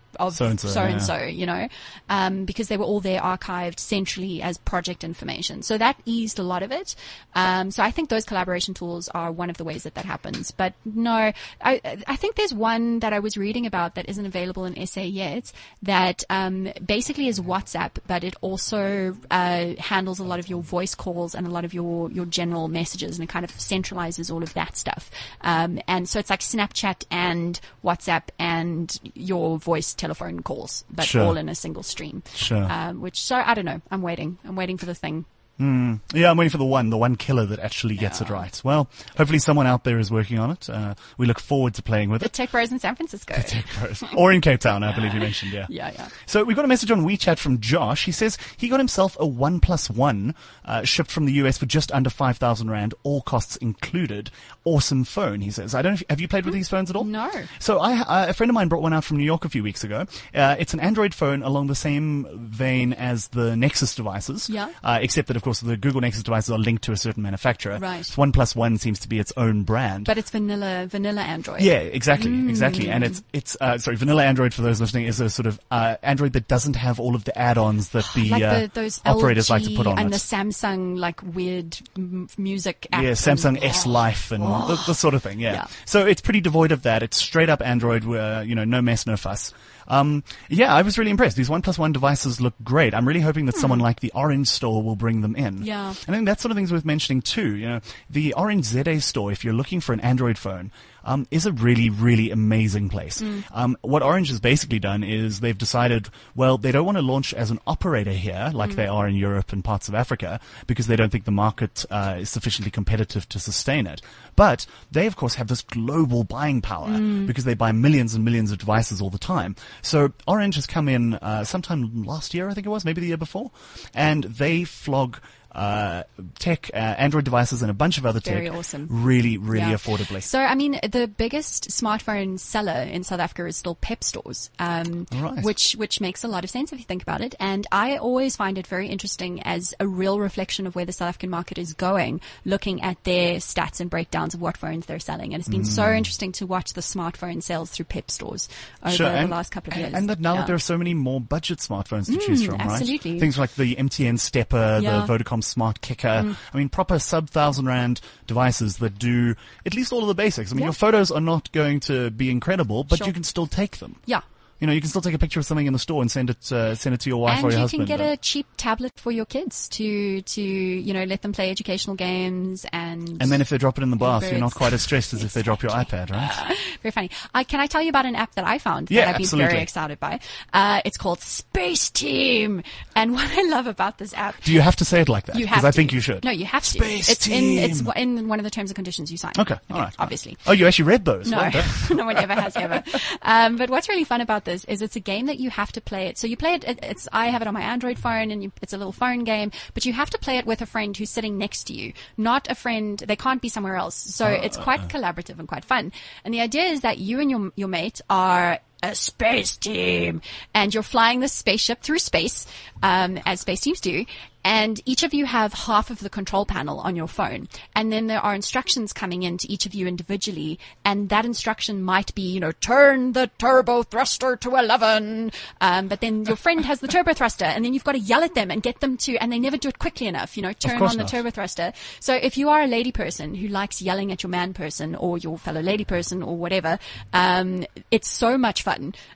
Of 0.64 0.70
so 0.70 0.82
and 0.82 1.02
so, 1.02 1.16
you 1.22 1.46
know, 1.46 1.68
um, 2.08 2.44
because 2.44 2.68
they 2.68 2.76
were 2.76 2.84
all 2.84 3.00
there 3.00 3.20
archived 3.20 3.78
centrally 3.78 4.42
as 4.42 4.58
project 4.58 5.04
information. 5.04 5.62
So 5.62 5.78
that 5.78 5.96
eased 6.04 6.38
a 6.38 6.42
lot 6.42 6.62
of 6.62 6.72
it. 6.72 6.94
Um, 7.34 7.70
so 7.70 7.82
I 7.82 7.90
think 7.90 8.08
those 8.08 8.24
collaboration 8.24 8.74
tools 8.74 9.08
are 9.08 9.32
one 9.32 9.50
of 9.50 9.56
the 9.56 9.64
ways 9.64 9.84
that 9.84 9.94
that 9.94 10.04
happens. 10.04 10.50
But 10.50 10.74
no, 10.84 11.32
I, 11.60 11.80
I 12.06 12.16
think 12.16 12.36
there's 12.36 12.54
one 12.54 13.00
that 13.00 13.12
I 13.12 13.18
was 13.18 13.36
reading 13.36 13.66
about 13.66 13.94
that 13.94 14.08
isn't 14.08 14.26
available 14.26 14.64
in 14.64 14.86
SA 14.86 15.02
yet 15.02 15.52
that 15.82 16.24
um, 16.30 16.68
basically 16.84 17.28
is 17.28 17.40
WhatsApp, 17.40 17.92
but 18.06 18.24
it 18.24 18.34
also 18.40 19.16
uh, 19.30 19.74
handles 19.78 20.18
a 20.18 20.24
lot 20.24 20.38
of 20.38 20.48
your 20.48 20.62
voice 20.62 20.94
calls 20.94 21.34
and 21.34 21.46
a 21.46 21.50
lot 21.50 21.64
of 21.64 21.74
your, 21.74 22.10
your 22.10 22.26
general 22.26 22.68
messages 22.68 23.18
and 23.18 23.28
it 23.28 23.32
kind 23.32 23.44
of 23.44 23.52
centralizes 23.52 24.32
all 24.32 24.42
of 24.42 24.54
that 24.54 24.76
stuff. 24.76 25.10
Um, 25.40 25.80
and 25.86 26.08
so 26.08 26.18
it's 26.18 26.30
like 26.30 26.40
Snapchat 26.40 27.04
and 27.10 27.60
WhatsApp 27.84 28.28
and 28.38 28.98
your 29.14 29.58
voice 29.58 29.94
telephone 30.04 30.40
calls, 30.40 30.84
but 30.90 31.06
Sure. 31.06 31.22
all 31.22 31.36
in 31.38 31.48
a 31.48 31.54
single 31.54 31.82
stream. 31.82 32.22
Sure. 32.34 32.66
Um, 32.70 33.00
which, 33.00 33.18
so 33.22 33.36
I 33.36 33.54
don't 33.54 33.64
know. 33.64 33.80
I'm 33.90 34.02
waiting. 34.02 34.36
I'm 34.44 34.54
waiting 34.56 34.76
for 34.78 34.84
the 34.86 34.94
thing. 34.94 35.24
Yeah, 35.58 36.30
I'm 36.30 36.36
waiting 36.36 36.50
for 36.50 36.58
the 36.58 36.64
one, 36.64 36.90
the 36.90 36.96
one 36.98 37.16
killer 37.16 37.46
that 37.46 37.58
actually 37.60 37.96
gets 37.96 38.20
it 38.20 38.28
right. 38.28 38.60
Well, 38.64 38.88
hopefully 39.16 39.38
someone 39.38 39.66
out 39.66 39.84
there 39.84 39.98
is 39.98 40.10
working 40.10 40.38
on 40.38 40.50
it. 40.50 40.68
Uh, 40.68 40.94
we 41.16 41.26
look 41.26 41.38
forward 41.40 41.74
to 41.74 41.82
playing 41.82 42.10
with 42.10 42.20
The 42.20 42.26
it. 42.26 42.32
Tech 42.32 42.50
Bros 42.50 42.72
in 42.72 42.78
San 42.78 42.94
Francisco. 42.96 43.34
Tech 43.34 43.64
Bros, 43.78 44.02
or 44.16 44.32
in 44.32 44.40
Cape 44.40 44.60
Town, 44.60 44.82
I 44.82 44.94
believe 44.94 45.14
you 45.14 45.20
mentioned, 45.28 45.52
yeah. 45.52 45.66
Yeah, 45.68 45.92
yeah. 45.94 46.08
So 46.26 46.44
we 46.44 46.54
got 46.54 46.64
a 46.64 46.68
message 46.68 46.90
on 46.90 47.04
WeChat 47.04 47.38
from 47.38 47.60
Josh. 47.60 48.04
He 48.04 48.12
says 48.12 48.36
he 48.56 48.68
got 48.68 48.80
himself 48.80 49.16
a 49.20 49.26
One 49.26 49.60
Plus 49.60 49.88
One 49.88 50.34
uh, 50.64 50.82
shipped 50.82 51.10
from 51.10 51.26
the 51.26 51.32
US 51.34 51.58
for 51.58 51.66
just 51.66 51.92
under 51.92 52.10
five 52.10 52.36
thousand 52.38 52.70
rand, 52.70 52.94
all 53.02 53.22
costs 53.22 53.56
included. 53.56 54.30
Awesome 54.64 55.04
phone, 55.04 55.40
he 55.40 55.50
says. 55.50 55.74
I 55.74 55.82
don't 55.82 55.92
know. 55.92 55.94
If, 56.00 56.04
have 56.10 56.20
you 56.20 56.28
played 56.28 56.44
with 56.46 56.54
these 56.54 56.68
phones 56.68 56.90
at 56.90 56.96
all? 56.96 57.04
No. 57.04 57.30
So 57.58 57.78
I, 57.78 58.00
uh, 58.00 58.26
a 58.30 58.32
friend 58.32 58.50
of 58.50 58.54
mine 58.54 58.68
brought 58.68 58.82
one 58.82 58.92
out 58.92 59.04
from 59.04 59.18
New 59.18 59.24
York 59.24 59.44
a 59.44 59.48
few 59.48 59.62
weeks 59.62 59.84
ago. 59.84 60.06
Uh, 60.34 60.56
it's 60.58 60.74
an 60.74 60.80
Android 60.80 61.14
phone 61.14 61.42
along 61.42 61.66
the 61.68 61.74
same 61.74 62.26
vein 62.48 62.92
as 62.92 63.28
the 63.28 63.54
Nexus 63.56 63.94
devices. 63.94 64.48
Yeah. 64.48 64.70
Uh, 64.82 64.98
except 65.02 65.28
that 65.28 65.36
of 65.36 65.43
course 65.44 65.60
the 65.60 65.76
Google 65.76 66.00
Nexus 66.00 66.22
devices 66.22 66.50
are 66.50 66.58
linked 66.58 66.82
to 66.84 66.92
a 66.92 66.96
certain 66.96 67.22
manufacturer. 67.22 67.78
Right. 67.78 68.06
One 68.16 68.32
Plus 68.32 68.56
One 68.56 68.78
seems 68.78 68.98
to 69.00 69.08
be 69.08 69.18
its 69.18 69.32
own 69.36 69.62
brand. 69.62 70.06
But 70.06 70.18
it's 70.18 70.30
vanilla, 70.30 70.86
vanilla 70.88 71.20
Android. 71.22 71.60
Yeah, 71.60 71.78
exactly, 71.78 72.32
exactly. 72.48 72.90
And 72.90 73.04
Mm. 73.04 73.06
it's 73.08 73.22
it's 73.32 73.56
uh, 73.60 73.78
sorry, 73.78 73.96
vanilla 73.96 74.24
Android 74.24 74.52
for 74.54 74.62
those 74.62 74.80
listening 74.80 75.04
is 75.06 75.20
a 75.20 75.30
sort 75.30 75.46
of 75.46 75.60
uh, 75.70 75.96
Android 76.02 76.32
that 76.32 76.48
doesn't 76.48 76.76
have 76.76 76.98
all 76.98 77.14
of 77.14 77.24
the 77.24 77.36
add-ons 77.38 77.90
that 77.90 78.06
the 78.14 78.30
like 78.30 78.42
uh, 78.42 78.60
the, 78.60 78.70
those 78.74 79.00
operators 79.06 79.46
LG 79.46 79.50
like 79.50 79.62
to 79.64 79.76
put 79.76 79.86
on 79.86 79.98
and 79.98 80.08
it. 80.08 80.12
the 80.12 80.16
Samsung 80.18 80.98
like 80.98 81.22
weird 81.22 81.78
m- 81.96 82.28
music 82.38 82.86
yeah, 82.92 83.10
Samsung 83.12 83.56
and- 83.56 83.64
S 83.64 83.86
Life 83.86 84.32
and 84.32 84.42
the, 84.42 84.82
the 84.86 84.94
sort 84.94 85.14
of 85.14 85.22
thing. 85.22 85.38
Yeah. 85.40 85.52
Yeah. 85.52 85.66
So 85.84 86.06
it's 86.06 86.20
pretty 86.20 86.40
devoid 86.40 86.72
of 86.72 86.82
that. 86.82 87.02
It's 87.02 87.16
straight 87.16 87.48
up 87.50 87.60
Android, 87.62 88.04
where 88.04 88.42
you 88.42 88.54
know, 88.54 88.64
no 88.64 88.80
mess, 88.82 89.06
no 89.06 89.16
fuss. 89.16 89.52
Um, 89.88 90.24
yeah, 90.48 90.74
I 90.74 90.82
was 90.82 90.98
really 90.98 91.10
impressed. 91.10 91.36
These 91.36 91.50
One 91.50 91.62
Plus 91.62 91.78
One 91.78 91.92
devices 91.92 92.40
look 92.40 92.54
great. 92.62 92.94
I'm 92.94 93.06
really 93.06 93.20
hoping 93.20 93.46
that 93.46 93.56
someone 93.56 93.78
like 93.78 94.00
the 94.00 94.12
Orange 94.14 94.48
Store 94.48 94.82
will 94.82 94.96
bring 94.96 95.20
them 95.20 95.36
in. 95.36 95.58
Hmm. 95.58 95.64
Yeah. 95.64 95.88
And 96.06 96.14
I 96.14 96.18
think 96.18 96.26
that 96.26 96.40
sort 96.40 96.50
of 96.50 96.56
thing's 96.56 96.72
worth 96.72 96.84
mentioning 96.84 97.22
too. 97.22 97.56
You 97.56 97.68
know, 97.68 97.80
the 98.08 98.32
Orange 98.34 98.64
ZA 98.66 99.00
Store, 99.00 99.32
if 99.32 99.44
you're 99.44 99.54
looking 99.54 99.80
for 99.80 99.92
an 99.92 100.00
Android 100.00 100.38
phone, 100.38 100.70
um, 101.04 101.26
is 101.30 101.46
a 101.46 101.52
really, 101.52 101.90
really 101.90 102.30
amazing 102.30 102.88
place. 102.88 103.22
Um, 103.52 103.76
what 103.82 104.02
Orange 104.02 104.28
has 104.28 104.40
basically 104.40 104.78
done 104.78 105.04
is 105.04 105.40
they've 105.40 105.56
decided, 105.56 106.08
well, 106.34 106.58
they 106.58 106.72
don't 106.72 106.84
want 106.84 106.98
to 106.98 107.02
launch 107.02 107.32
as 107.34 107.50
an 107.50 107.60
operator 107.66 108.12
here, 108.12 108.50
like 108.52 108.72
they 108.72 108.86
are 108.86 109.06
in 109.06 109.14
Europe 109.14 109.52
and 109.52 109.62
parts 109.62 109.88
of 109.88 109.94
Africa, 109.94 110.40
because 110.66 110.86
they 110.86 110.96
don't 110.96 111.10
think 111.10 111.24
the 111.24 111.30
market 111.30 111.84
uh, 111.90 112.16
is 112.18 112.30
sufficiently 112.30 112.70
competitive 112.70 113.28
to 113.28 113.38
sustain 113.38 113.86
it. 113.86 114.00
But 114.36 114.66
they, 114.90 115.06
of 115.06 115.16
course, 115.16 115.34
have 115.34 115.48
this 115.48 115.62
global 115.62 116.24
buying 116.24 116.60
power 116.60 116.98
because 117.26 117.44
they 117.44 117.54
buy 117.54 117.72
millions 117.72 118.14
and 118.14 118.24
millions 118.24 118.50
of 118.50 118.58
devices 118.58 119.00
all 119.00 119.10
the 119.10 119.18
time. 119.18 119.54
So 119.82 120.12
Orange 120.26 120.56
has 120.56 120.66
come 120.66 120.88
in 120.88 121.14
uh, 121.14 121.44
sometime 121.44 122.02
last 122.04 122.34
year, 122.34 122.48
I 122.48 122.54
think 122.54 122.66
it 122.66 122.70
was, 122.70 122.84
maybe 122.84 123.00
the 123.00 123.08
year 123.08 123.16
before, 123.16 123.50
and 123.94 124.24
they 124.24 124.64
flog. 124.64 125.18
Uh, 125.54 126.02
tech, 126.38 126.70
uh, 126.74 126.76
Android 126.76 127.24
devices, 127.24 127.62
and 127.62 127.70
a 127.70 127.74
bunch 127.74 127.96
of 127.98 128.04
other 128.06 128.18
Very 128.20 128.48
tech, 128.48 128.56
awesome. 128.58 128.88
really, 128.90 129.38
really 129.38 129.70
Yeah. 129.70 129.74
affordably. 129.76 130.22
So, 130.22 130.40
I 130.40 130.54
mean, 130.54 130.80
the 130.82 131.06
biggest 131.06 131.68
smartphone 131.68 132.40
seller 132.40 132.82
in 132.82 133.04
South 133.04 133.20
Africa 133.20 133.46
is 133.46 133.56
still 133.56 133.76
Pep 133.76 134.02
stores, 134.02 134.50
um, 134.58 135.06
Right. 135.14 135.44
which 135.44 135.74
which 135.76 136.00
makes 136.00 136.24
a 136.24 136.28
lot 136.28 136.42
of 136.44 136.50
sense 136.50 136.72
if 136.72 136.78
you 136.78 136.84
think 136.84 137.02
about 137.02 137.20
it. 137.20 137.34
And 137.38 137.66
I 137.70 137.96
always 137.96 138.34
find 138.36 138.58
it 138.58 138.66
very 138.66 138.88
interesting 138.88 139.42
as 139.42 139.74
a 139.78 139.86
real 139.86 140.18
reflection 140.18 140.66
of 140.66 140.74
where 140.74 140.84
the 140.84 140.92
South 140.92 141.08
African 141.08 141.30
market 141.30 141.56
is 141.58 141.72
going, 141.74 142.20
looking 142.44 142.82
at 142.82 143.02
their 143.04 143.36
stats 143.36 143.80
and 143.80 143.88
breakdowns 143.88 144.34
of 144.34 144.40
what 144.40 144.56
phones 144.56 144.86
they're 144.86 144.98
selling. 144.98 145.34
And 145.34 145.40
it's 145.40 145.48
been 145.48 145.64
so 145.64 145.92
interesting 145.92 146.32
to 146.32 146.46
watch 146.46 146.72
the 146.72 146.80
smartphone 146.80 147.42
sales 147.42 147.70
through 147.70 147.84
Pep 147.86 148.10
stores 148.10 148.48
over 148.82 148.96
the 148.96 149.08
and, 149.08 149.30
last 149.30 149.52
couple 149.52 149.72
of 149.72 149.78
years. 149.78 149.92
And 149.94 150.08
that 150.08 150.18
now 150.20 150.34
Yeah. 150.34 150.40
that 150.40 150.46
there 150.48 150.56
are 150.56 150.58
so 150.58 150.76
many 150.76 150.94
more 150.94 151.20
budget 151.20 151.58
smartphones 151.60 152.06
to 152.06 152.16
choose 152.16 152.42
Mm, 152.42 152.46
from, 152.46 152.60
absolutely. 152.60 153.12
right? 153.12 153.20
Things 153.20 153.38
like 153.38 153.54
the 153.54 153.76
MTN 153.78 154.16
Steppa, 154.16 154.82
Yeah. 154.82 154.90
Mm. 155.02 155.06
the 155.06 155.12
Vodacom 155.18 155.43
Smart 155.44 155.80
Kicka. 155.80 156.24
Mm. 156.24 156.36
I 156.52 156.56
mean, 156.56 156.68
proper 156.68 156.98
sub 156.98 157.30
thousand 157.30 157.66
rand 157.66 158.00
devices 158.26 158.78
that 158.78 158.98
do 158.98 159.34
at 159.64 159.74
least 159.74 159.92
all 159.92 160.00
of 160.02 160.08
the 160.08 160.14
basics. 160.14 160.50
I 160.50 160.54
mean, 160.54 160.60
Yeah. 160.62 160.66
your 160.66 160.72
photos 160.74 161.10
are 161.10 161.20
not 161.20 161.52
going 161.52 161.80
to 161.80 162.10
be 162.10 162.30
incredible, 162.30 162.82
but 162.84 162.98
Sure. 162.98 163.06
you 163.06 163.12
can 163.12 163.24
still 163.24 163.46
take 163.46 163.78
them. 163.78 163.96
yeah. 164.06 164.20
You 164.64 164.66
know, 164.66 164.72
you 164.72 164.80
can 164.80 164.88
still 164.88 165.02
take 165.02 165.12
a 165.12 165.18
picture 165.18 165.38
of 165.38 165.44
something 165.44 165.66
in 165.66 165.74
the 165.74 165.78
store 165.78 166.00
and 166.00 166.10
send 166.10 166.30
it, 166.30 166.50
uh, 166.50 166.74
send 166.74 166.94
it 166.94 167.00
to 167.02 167.10
your 167.10 167.20
wife 167.20 167.36
and 167.36 167.44
or 167.44 167.50
your 167.50 167.58
you 167.58 167.60
husband. 167.64 167.86
can 167.86 167.98
get 167.98 168.00
a 168.12 168.16
cheap 168.16 168.46
tablet 168.56 168.94
for 168.96 169.12
your 169.12 169.26
kids 169.26 169.68
to 169.68 170.22
to 170.22 170.40
you 170.40 170.94
know 170.94 171.04
let 171.04 171.20
them 171.20 171.34
play 171.34 171.50
educational 171.50 171.94
games 171.96 172.64
and 172.72 173.10
and 173.20 173.30
then 173.30 173.42
if 173.42 173.50
they 173.50 173.58
drop 173.58 173.76
it 173.76 173.82
in 173.82 173.90
the 173.90 173.96
bath, 173.98 174.30
you're 174.30 174.40
not 174.40 174.54
quite 174.54 174.72
as 174.72 174.80
stressed 174.80 175.12
as 175.12 175.22
if 175.22 175.34
they 175.34 175.42
drop 175.42 175.62
your 175.62 175.70
iPad, 175.72 176.10
right? 176.10 176.56
very 176.82 176.92
funny. 176.92 177.10
I, 177.34 177.44
can 177.44 177.60
I 177.60 177.66
tell 177.66 177.82
you 177.82 177.90
about 177.90 178.06
an 178.06 178.16
app 178.16 178.36
that 178.36 178.46
I 178.46 178.56
found 178.56 178.90
Yeah, 178.90 179.02
that 179.02 179.08
I've 179.08 179.16
been 179.18 179.24
absolutely. 179.24 179.50
very 179.50 179.62
excited 179.62 180.00
by? 180.00 180.18
Uh, 180.54 180.80
it's 180.86 180.96
called 180.96 181.20
Space 181.20 181.90
Team, 181.90 182.62
and 182.96 183.12
what 183.18 183.28
I 183.36 183.42
love 183.42 183.66
about 183.66 183.98
this 183.98 184.14
app. 184.14 184.40
Do 184.44 184.52
you 184.54 184.62
have 184.62 184.76
to 184.76 184.86
say 184.86 185.02
it 185.02 185.10
like 185.10 185.26
that? 185.26 185.36
You 185.36 185.46
have 185.46 185.56
Because 185.58 185.66
I 185.66 185.72
think 185.72 185.92
you 185.92 186.00
should. 186.00 186.24
No, 186.24 186.30
you 186.30 186.46
have 186.46 186.62
to. 186.62 186.70
Space 186.70 187.10
it's 187.10 187.28
in 187.28 187.58
it's 187.58 187.82
in 187.96 188.28
one 188.28 188.40
of 188.40 188.44
the 188.44 188.50
terms 188.50 188.70
and 188.70 188.76
conditions 188.76 189.12
you 189.12 189.18
sign. 189.18 189.32
Okay, 189.38 189.58
all 189.70 189.80
right. 189.80 189.94
Obviously. 189.98 190.38
Oh, 190.46 190.52
you 190.52 190.66
actually 190.66 190.86
read 190.86 191.04
those? 191.04 191.30
No, 191.30 191.50
no 191.90 192.06
one 192.06 192.16
ever 192.16 192.32
has 192.32 192.56
ever. 192.56 192.82
Um, 193.20 193.56
but 193.56 193.68
what's 193.68 193.90
really 193.90 194.04
fun 194.04 194.22
about 194.22 194.46
this 194.46 194.53
is 194.68 194.80
it's 194.82 194.94
a 194.94 195.00
game 195.00 195.26
that 195.26 195.40
you 195.40 195.50
have 195.50 195.72
to 195.72 195.80
play 195.80 196.06
it. 196.06 196.18
So 196.18 196.26
you 196.28 196.36
play 196.36 196.54
it. 196.54 196.64
it- 196.64 196.78
It's 196.82 197.08
I 197.12 197.26
have 197.28 197.42
it 197.42 197.48
on 197.48 197.54
my 197.54 197.62
Android 197.62 197.98
phone, 197.98 198.30
and 198.30 198.42
you, 198.44 198.52
it's 198.62 198.72
a 198.72 198.78
little 198.78 198.92
phone 198.92 199.24
game. 199.24 199.50
But 199.74 199.84
you 199.86 199.92
have 199.94 200.10
to 200.10 200.18
play 200.18 200.38
it 200.38 200.46
with 200.46 200.62
a 200.62 200.66
friend 200.66 200.96
who's 200.96 201.10
sitting 201.10 201.38
next 201.38 201.64
to 201.64 201.72
you, 201.72 201.92
not 202.16 202.48
a 202.50 202.54
friend. 202.54 202.98
They 202.98 203.16
can't 203.16 203.42
be 203.42 203.48
somewhere 203.48 203.76
else. 203.76 203.96
So 203.96 204.26
it's 204.28 204.56
quite 204.56 204.80
ah. 204.84 204.86
collaborative 204.88 205.38
and 205.40 205.48
quite 205.48 205.64
fun. 205.64 205.90
And 206.24 206.32
the 206.32 206.40
idea 206.40 206.64
is 206.64 206.82
that 206.82 206.98
you 206.98 207.18
and 207.20 207.30
your 207.30 207.50
your 207.56 207.68
mate 207.68 208.00
are 208.08 208.60
a 208.84 208.94
space 208.94 209.56
team, 209.56 210.20
and 210.52 210.74
you're 210.74 210.82
flying 210.82 211.20
this 211.20 211.32
spaceship 211.32 211.80
through 211.80 211.98
space, 211.98 212.46
um, 212.82 213.18
as 213.24 213.40
space 213.40 213.62
teams 213.62 213.80
do. 213.80 214.04
And 214.44 214.78
each 214.84 215.02
of 215.02 215.14
you 215.14 215.24
have 215.24 215.54
half 215.54 215.90
of 215.90 216.00
the 216.00 216.10
control 216.10 216.44
panel 216.44 216.78
on 216.78 216.94
your 216.94 217.08
phone. 217.08 217.48
And 217.74 217.90
then 217.90 218.08
there 218.08 218.20
are 218.20 218.34
instructions 218.34 218.92
coming 218.92 219.22
in 219.22 219.38
to 219.38 219.50
each 219.50 219.64
of 219.64 219.74
you 219.74 219.86
individually. 219.86 220.58
And 220.84 221.08
that 221.08 221.24
instruction 221.24 221.82
might 221.82 222.14
be, 222.14 222.22
you 222.22 222.40
know, 222.40 222.52
turn 222.52 223.12
the 223.12 223.30
turbo 223.38 223.84
thruster 223.84 224.36
to 224.36 224.56
11. 224.56 225.32
Um, 225.62 225.88
but 225.88 226.02
then 226.02 226.24
your 226.24 226.36
friend 226.36 226.62
has 226.66 226.80
the 226.80 226.88
turbo 226.88 227.14
thruster 227.14 227.46
and 227.46 227.64
then 227.64 227.72
you've 227.72 227.84
got 227.84 227.92
to 227.92 227.98
yell 227.98 228.22
at 228.22 228.34
them 228.34 228.50
and 228.50 228.62
get 228.62 228.80
them 228.80 228.98
to, 228.98 229.16
and 229.16 229.32
they 229.32 229.38
never 229.38 229.56
do 229.56 229.68
it 229.68 229.78
quickly 229.78 230.06
enough, 230.06 230.36
you 230.36 230.42
know, 230.42 230.52
turn 230.52 230.82
on 230.82 230.90
the 230.90 231.04
not. 231.04 231.08
turbo 231.08 231.30
thruster. 231.30 231.72
So 232.00 232.14
if 232.14 232.36
you 232.36 232.50
are 232.50 232.60
a 232.60 232.66
lady 232.66 232.92
person 232.92 233.34
who 233.34 233.48
likes 233.48 233.80
yelling 233.80 234.12
at 234.12 234.22
your 234.22 234.30
man 234.30 234.52
person 234.52 234.94
or 234.94 235.16
your 235.16 235.38
fellow 235.38 235.62
lady 235.62 235.86
person 235.86 236.22
or 236.22 236.36
whatever, 236.36 236.78
um, 237.14 237.64
it's 237.90 238.08
so 238.08 238.36
much 238.36 238.62
fun. 238.62 238.73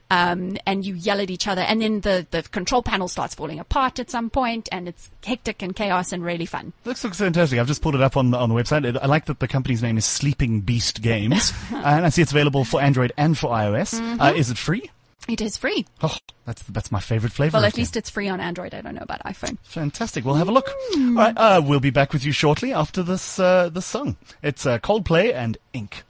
Um, 0.09 0.57
and 0.65 0.85
you 0.85 0.95
yell 0.95 1.21
at 1.21 1.29
each 1.29 1.47
other 1.47 1.61
and 1.61 1.81
then 1.81 2.01
the, 2.01 2.25
the 2.31 2.43
control 2.43 2.81
panel 2.81 3.07
starts 3.07 3.35
falling 3.35 3.59
apart 3.59 3.99
at 3.99 4.09
some 4.09 4.29
point 4.29 4.67
and 4.71 4.87
it's 4.87 5.09
hectic 5.25 5.61
and 5.61 5.75
chaos 5.75 6.11
and 6.11 6.23
really 6.23 6.45
fun. 6.45 6.73
Looks 6.85 7.03
looks 7.03 7.17
fantastic. 7.19 7.59
I've 7.59 7.67
just 7.67 7.81
pulled 7.81 7.95
it 7.95 8.01
up 8.01 8.17
on 8.17 8.31
the, 8.31 8.37
on 8.37 8.49
the 8.49 8.55
website. 8.55 8.97
I 9.01 9.05
like 9.05 9.25
that 9.25 9.39
the 9.39 9.47
company's 9.47 9.81
name 9.81 9.97
is 9.97 10.05
Sleeping 10.05 10.61
Beast 10.61 11.01
Games, 11.01 11.53
and 11.71 12.05
I 12.05 12.09
see 12.09 12.21
it's 12.21 12.31
available 12.31 12.63
for 12.63 12.81
Android 12.81 13.11
and 13.17 13.37
for 13.37 13.49
iOS. 13.49 13.99
Mm-hmm. 13.99 14.21
Uh, 14.21 14.33
is 14.33 14.49
it 14.49 14.57
free? 14.57 14.89
It 15.27 15.41
is 15.41 15.57
free. 15.57 15.85
Oh, 16.01 16.15
that's 16.45 16.63
that's 16.63 16.91
my 16.91 16.99
favorite 16.99 17.31
flavor. 17.31 17.57
Well, 17.57 17.65
at 17.65 17.77
least 17.77 17.95
it's 17.95 18.09
free 18.09 18.29
on 18.29 18.39
Android. 18.39 18.73
I 18.73 18.81
don't 18.81 18.95
know 18.95 19.03
about 19.03 19.23
iPhone. 19.23 19.57
fantastic. 19.63 20.25
We'll 20.25 20.35
have 20.35 20.49
a 20.49 20.51
look. 20.51 20.69
All 20.95 21.13
right, 21.13 21.37
uh, 21.37 21.61
we'll 21.63 21.79
be 21.79 21.91
back 21.91 22.13
with 22.13 22.25
you 22.25 22.31
shortly 22.31 22.73
after 22.73 23.03
this 23.03 23.39
uh, 23.39 23.69
this 23.69 23.85
song. 23.85 24.17
It's 24.41 24.65
uh, 24.65 24.79
Coldplay 24.79 25.33
and 25.33 25.57
Ink. 25.73 26.03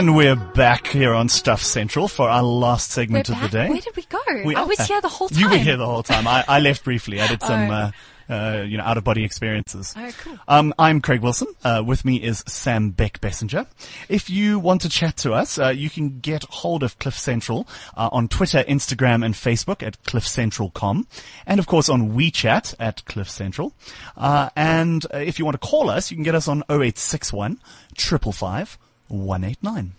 And 0.00 0.16
we're 0.16 0.34
back 0.34 0.86
here 0.86 1.12
on 1.12 1.28
Stuff 1.28 1.62
Central 1.62 2.08
for 2.08 2.26
our 2.26 2.42
last 2.42 2.90
segment 2.90 3.28
We're 3.28 3.34
of 3.34 3.42
the 3.42 3.48
day. 3.50 3.68
Where 3.68 3.82
did 3.82 3.94
we 3.94 4.02
go? 4.04 4.18
We 4.46 4.54
I 4.54 4.62
was 4.62 4.78
back. 4.78 4.88
here 4.88 5.00
the 5.02 5.08
whole 5.08 5.28
time. 5.28 5.38
You 5.38 5.50
were 5.50 5.58
here 5.58 5.76
the 5.76 5.84
whole 5.84 6.02
time. 6.02 6.26
I, 6.26 6.42
I 6.48 6.58
left 6.60 6.84
briefly. 6.84 7.20
I 7.20 7.26
did 7.26 7.42
some, 7.42 7.70
Oh. 7.70 7.74
uh, 7.74 7.90
uh, 8.30 8.62
you 8.62 8.78
know, 8.78 8.84
out 8.84 8.96
of 8.96 9.04
body 9.04 9.24
experiences. 9.24 9.92
Oh, 9.94 10.10
cool. 10.22 10.38
Um, 10.48 10.72
I'm 10.78 11.02
Craig 11.02 11.20
Wilson. 11.20 11.48
Uh, 11.62 11.82
with 11.86 12.06
me 12.06 12.16
is 12.16 12.42
Sam 12.46 12.94
Beckbessinger. 12.94 13.66
If 14.08 14.30
you 14.30 14.58
want 14.58 14.80
to 14.80 14.88
chat 14.88 15.18
to 15.18 15.34
us, 15.34 15.58
uh, 15.58 15.68
you 15.68 15.90
can 15.90 16.20
get 16.20 16.44
hold 16.44 16.82
of 16.82 16.98
Cliff 16.98 17.18
Central 17.18 17.68
uh, 17.94 18.08
on 18.10 18.26
Twitter, 18.28 18.64
Instagram, 18.66 19.22
and 19.22 19.34
Facebook 19.34 19.86
at 19.86 20.02
cliffcentral.com, 20.04 21.08
and 21.46 21.60
of 21.60 21.66
course 21.66 21.90
on 21.90 22.12
WeChat 22.12 22.74
at 22.80 23.04
Cliff 23.04 23.28
Central. 23.28 23.74
Uh, 24.16 24.48
and 24.56 25.04
uh, 25.12 25.18
if 25.18 25.38
you 25.38 25.44
want 25.44 25.60
to 25.60 25.68
call 25.68 25.90
us, 25.90 26.10
you 26.10 26.16
can 26.16 26.24
get 26.24 26.34
us 26.34 26.48
on 26.48 26.60
0861 26.70 27.56
555 27.98 28.78
189. 29.10 29.92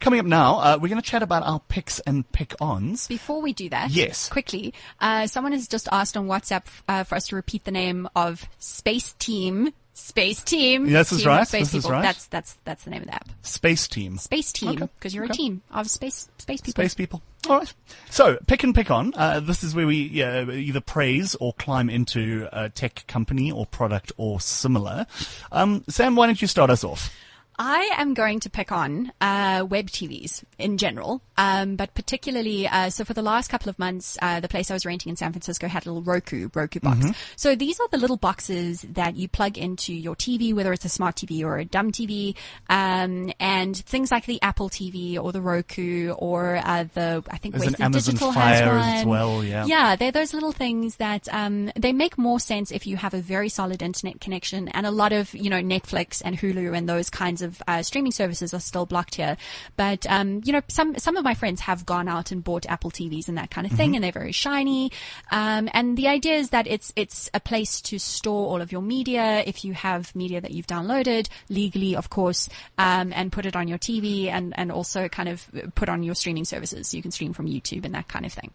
Coming 0.00 0.20
up 0.20 0.26
now, 0.26 0.58
uh, 0.60 0.78
we're 0.80 0.88
going 0.88 1.00
to 1.02 1.08
chat 1.10 1.24
about 1.24 1.42
our 1.42 1.58
picks 1.68 1.98
and 2.00 2.30
pick-ons. 2.30 3.08
Before 3.08 3.42
we 3.42 3.52
do 3.52 3.68
that, 3.70 3.90
Yes. 3.90 4.28
quickly, 4.28 4.72
uh, 5.00 5.26
someone 5.26 5.52
has 5.52 5.66
just 5.66 5.88
asked 5.90 6.16
on 6.16 6.26
WhatsApp 6.28 6.64
uh, 6.86 7.02
for 7.02 7.16
us 7.16 7.26
to 7.28 7.36
repeat 7.36 7.64
the 7.64 7.72
name 7.72 8.08
of 8.14 8.48
Space 8.60 9.14
Team. 9.18 9.72
Space 9.94 10.40
Team. 10.44 10.86
Yes, 10.86 11.10
that's 11.10 11.22
Team 11.22 11.30
of 11.32 11.36
right. 11.38 11.48
Space 11.48 11.70
This 11.72 11.84
is 11.84 11.90
right. 11.90 12.02
That's 12.02 12.26
that's 12.26 12.56
that's 12.64 12.84
the 12.84 12.90
name 12.90 13.00
of 13.02 13.08
the 13.08 13.14
app. 13.16 13.28
Space 13.42 13.88
Team. 13.88 14.16
Space 14.18 14.52
Team, 14.52 14.68
Okay. 14.68 14.88
because 14.96 15.12
you're 15.12 15.24
Okay. 15.24 15.32
a 15.32 15.36
team 15.36 15.62
of 15.72 15.90
space 15.90 16.28
space 16.38 16.60
people. 16.60 16.80
Space 16.80 16.94
people. 16.94 17.20
All 17.48 17.58
right. 17.58 17.74
So, 18.08 18.38
pick 18.46 18.62
and 18.62 18.72
pick 18.72 18.92
on. 18.92 19.12
Uh, 19.16 19.40
this 19.40 19.64
is 19.64 19.74
where 19.74 19.88
we 19.88 20.22
uh, 20.22 20.48
either 20.52 20.80
praise 20.80 21.34
or 21.40 21.52
climb 21.54 21.90
into 21.90 22.48
a 22.52 22.68
tech 22.68 23.04
company 23.08 23.50
or 23.50 23.66
product 23.66 24.12
or 24.16 24.40
similar. 24.40 25.06
Um, 25.50 25.82
Sam, 25.88 26.14
why 26.14 26.26
don't 26.26 26.40
you 26.40 26.46
start 26.46 26.70
us 26.70 26.84
off? 26.84 27.12
I 27.58 27.90
am 27.96 28.14
going 28.14 28.38
to 28.40 28.50
pick 28.50 28.70
on 28.70 29.10
uh, 29.20 29.66
web 29.68 29.86
TVs 29.86 30.44
in 30.58 30.78
general, 30.78 31.22
um, 31.36 31.74
but 31.74 31.92
particularly, 31.92 32.68
uh, 32.68 32.90
so 32.90 33.04
for 33.04 33.14
the 33.14 33.22
last 33.22 33.48
couple 33.48 33.68
of 33.68 33.78
months, 33.80 34.16
uh, 34.22 34.38
the 34.38 34.48
place 34.48 34.70
I 34.70 34.74
was 34.74 34.86
renting 34.86 35.10
in 35.10 35.16
San 35.16 35.32
Francisco 35.32 35.66
had 35.66 35.84
a 35.84 35.90
little 35.90 36.02
Roku 36.02 36.48
Roku 36.54 36.78
box. 36.78 37.00
Mm-hmm. 37.00 37.10
So 37.34 37.56
these 37.56 37.80
are 37.80 37.88
the 37.88 37.98
little 37.98 38.16
boxes 38.16 38.82
that 38.82 39.16
you 39.16 39.26
plug 39.28 39.58
into 39.58 39.92
your 39.92 40.14
TV, 40.14 40.54
whether 40.54 40.72
it's 40.72 40.84
a 40.84 40.88
smart 40.88 41.16
TV 41.16 41.42
or 41.42 41.58
a 41.58 41.64
dumb 41.64 41.90
TV, 41.90 42.36
um, 42.70 43.32
and 43.40 43.76
things 43.76 44.12
like 44.12 44.26
the 44.26 44.40
Apple 44.40 44.70
TV 44.70 45.18
or 45.18 45.32
the 45.32 45.40
Roku 45.40 46.12
or 46.12 46.60
uh, 46.64 46.84
the 46.94 47.24
I 47.28 47.38
think 47.38 47.54
There's 47.54 47.66
Western 47.66 47.84
Amazon 47.86 48.12
Digital 48.12 48.32
Fire 48.32 48.78
has 48.78 49.00
as 49.00 49.06
well, 49.06 49.42
yeah. 49.42 49.66
Yeah, 49.66 49.96
they're 49.96 50.12
those 50.12 50.32
little 50.32 50.52
things 50.52 50.96
that 50.96 51.26
um, 51.32 51.72
they 51.74 51.92
make 51.92 52.16
more 52.16 52.38
sense 52.38 52.70
if 52.70 52.86
you 52.86 52.96
have 52.96 53.14
a 53.14 53.20
very 53.20 53.48
solid 53.48 53.82
internet 53.82 54.20
connection 54.20 54.68
and 54.68 54.86
a 54.86 54.92
lot 54.92 55.12
of 55.12 55.34
you 55.34 55.50
know 55.50 55.60
Netflix 55.60 56.22
and 56.24 56.38
Hulu 56.38 56.76
and 56.76 56.88
those 56.88 57.10
kinds 57.10 57.42
of 57.42 57.47
uh, 57.66 57.82
streaming 57.82 58.12
services 58.12 58.54
are 58.54 58.60
still 58.60 58.86
blocked 58.86 59.16
here. 59.16 59.36
But 59.76 60.06
um, 60.08 60.40
you 60.44 60.52
know, 60.52 60.62
some 60.68 60.96
some 60.98 61.16
of 61.16 61.24
my 61.24 61.34
friends 61.34 61.60
have 61.62 61.86
gone 61.86 62.08
out 62.08 62.30
and 62.30 62.42
bought 62.42 62.66
Apple 62.66 62.90
TVs 62.90 63.28
and 63.28 63.38
that 63.38 63.50
kind 63.50 63.66
of 63.66 63.72
thing, 63.72 63.94
and 63.94 64.04
they're 64.04 64.12
very 64.12 64.32
shiny. 64.32 64.92
Um, 65.30 65.68
and 65.72 65.96
the 65.96 66.08
idea 66.08 66.34
is 66.34 66.50
that 66.50 66.66
it's 66.66 66.92
it's 66.96 67.30
a 67.34 67.40
place 67.40 67.80
to 67.82 67.98
store 67.98 68.48
all 68.48 68.60
of 68.60 68.72
your 68.72 68.82
media 68.82 69.42
if 69.46 69.64
you 69.64 69.72
have 69.74 70.14
media 70.14 70.40
that 70.40 70.50
you've 70.50 70.66
downloaded 70.66 71.28
legally, 71.48 71.96
of 71.96 72.10
course, 72.10 72.48
um, 72.78 73.12
and 73.14 73.32
put 73.32 73.46
it 73.46 73.56
on 73.56 73.68
your 73.68 73.78
TV 73.78 74.26
and 74.26 74.52
and 74.58 74.72
also 74.72 75.08
kind 75.08 75.28
of 75.28 75.50
put 75.74 75.88
on 75.88 76.02
your 76.02 76.14
streaming 76.14 76.44
services. 76.44 76.94
You 76.94 77.02
can 77.02 77.10
stream 77.10 77.32
from 77.32 77.46
YouTube 77.46 77.84
and 77.84 77.94
that 77.94 78.08
kind 78.08 78.26
of 78.26 78.32
thing. 78.32 78.50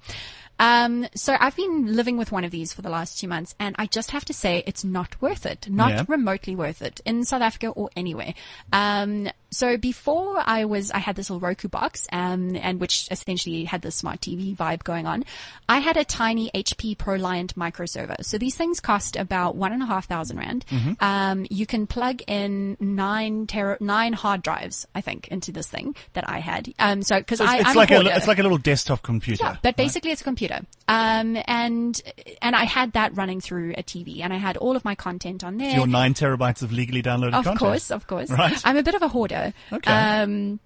Um, 0.63 1.07
so 1.13 1.35
I've 1.37 1.57
been 1.57 1.93
living 1.93 2.15
with 2.15 2.31
one 2.31 2.45
of 2.45 2.51
these 2.51 2.71
for 2.71 2.81
the 2.81 2.89
last 2.89 3.19
two 3.19 3.27
months, 3.27 3.53
and 3.59 3.75
I 3.77 3.85
just 3.85 4.11
have 4.11 4.23
to 4.25 4.33
say 4.33 4.63
it's 4.65 4.85
not 4.85 5.21
worth 5.21 5.45
it. 5.45 5.67
Not 5.69 5.91
Yeah. 5.91 6.05
remotely 6.07 6.55
worth 6.55 6.81
it 6.81 7.01
in 7.03 7.25
South 7.25 7.41
Africa 7.41 7.67
or 7.67 7.89
anywhere. 7.97 8.33
Um, 8.71 9.27
so 9.53 9.77
before 9.77 10.41
I 10.43 10.65
was, 10.65 10.91
I 10.91 10.99
had 10.99 11.15
this 11.15 11.29
little 11.29 11.39
Roku 11.39 11.67
box, 11.67 12.07
um, 12.11 12.55
and 12.55 12.79
which 12.79 13.07
essentially 13.11 13.65
had 13.65 13.81
the 13.81 13.91
smart 13.91 14.21
TV 14.21 14.55
vibe 14.55 14.83
going 14.83 15.05
on. 15.05 15.25
I 15.69 15.79
had 15.79 15.97
a 15.97 16.05
tiny 16.05 16.51
HP 16.53 16.97
ProLiant 16.97 17.55
micro 17.55 17.85
server. 17.85 18.15
So 18.21 18.37
these 18.37 18.55
things 18.55 18.79
cost 18.79 19.15
about 19.15 19.55
one 19.55 19.71
and 19.71 19.81
a 19.81 19.85
half 19.85 20.07
thousand 20.07 20.37
rand. 20.37 20.65
Mm-hmm. 20.69 21.03
Um, 21.03 21.45
you 21.49 21.65
can 21.65 21.87
plug 21.87 22.21
in 22.27 22.77
nine 22.79 23.47
tera, 23.47 23.77
nine 23.79 24.13
hard 24.13 24.41
drives, 24.41 24.87
I 24.95 25.01
think, 25.01 25.27
into 25.29 25.51
this 25.51 25.67
thing 25.67 25.95
that 26.13 26.29
I 26.29 26.39
had. 26.39 26.73
Um, 26.79 27.03
so 27.03 27.17
because 27.19 27.39
So 27.39 27.45
it's, 27.45 27.53
I, 27.53 27.57
it's 27.59 27.69
I'm 27.69 27.75
like 27.75 27.91
a, 27.91 27.97
a, 27.97 28.15
it's 28.15 28.27
like 28.27 28.39
a 28.39 28.43
little 28.43 28.57
desktop 28.57 29.01
computer. 29.01 29.43
Yeah, 29.43 29.57
but 29.61 29.75
basically 29.75 30.11
it's 30.11 30.21
a 30.21 30.25
computer. 30.25 30.61
Um, 30.87 31.37
and, 31.45 32.01
and 32.41 32.55
I 32.55 32.65
had 32.65 32.93
that 32.93 33.15
running 33.15 33.41
through 33.41 33.73
a 33.77 33.83
TV 33.83 34.21
and 34.21 34.33
I 34.33 34.37
had 34.37 34.57
all 34.57 34.75
of 34.75 34.85
my 34.85 34.95
content 34.95 35.43
on 35.43 35.57
there. 35.57 35.75
Your 35.75 35.87
nine 35.87 36.13
terabytes 36.13 36.61
of 36.61 36.71
legally 36.71 37.01
downloaded 37.01 37.33
of 37.33 37.45
content. 37.45 37.59
course, 37.59 37.91
of 37.91 38.07
course. 38.07 38.29
Right. 38.29 38.59
I'm 38.63 38.77
a 38.77 38.83
bit 38.83 38.95
of 38.95 39.01
a 39.01 39.07
hoarder. 39.07 39.42
Okay. 39.71 39.91
Um, 39.91 40.59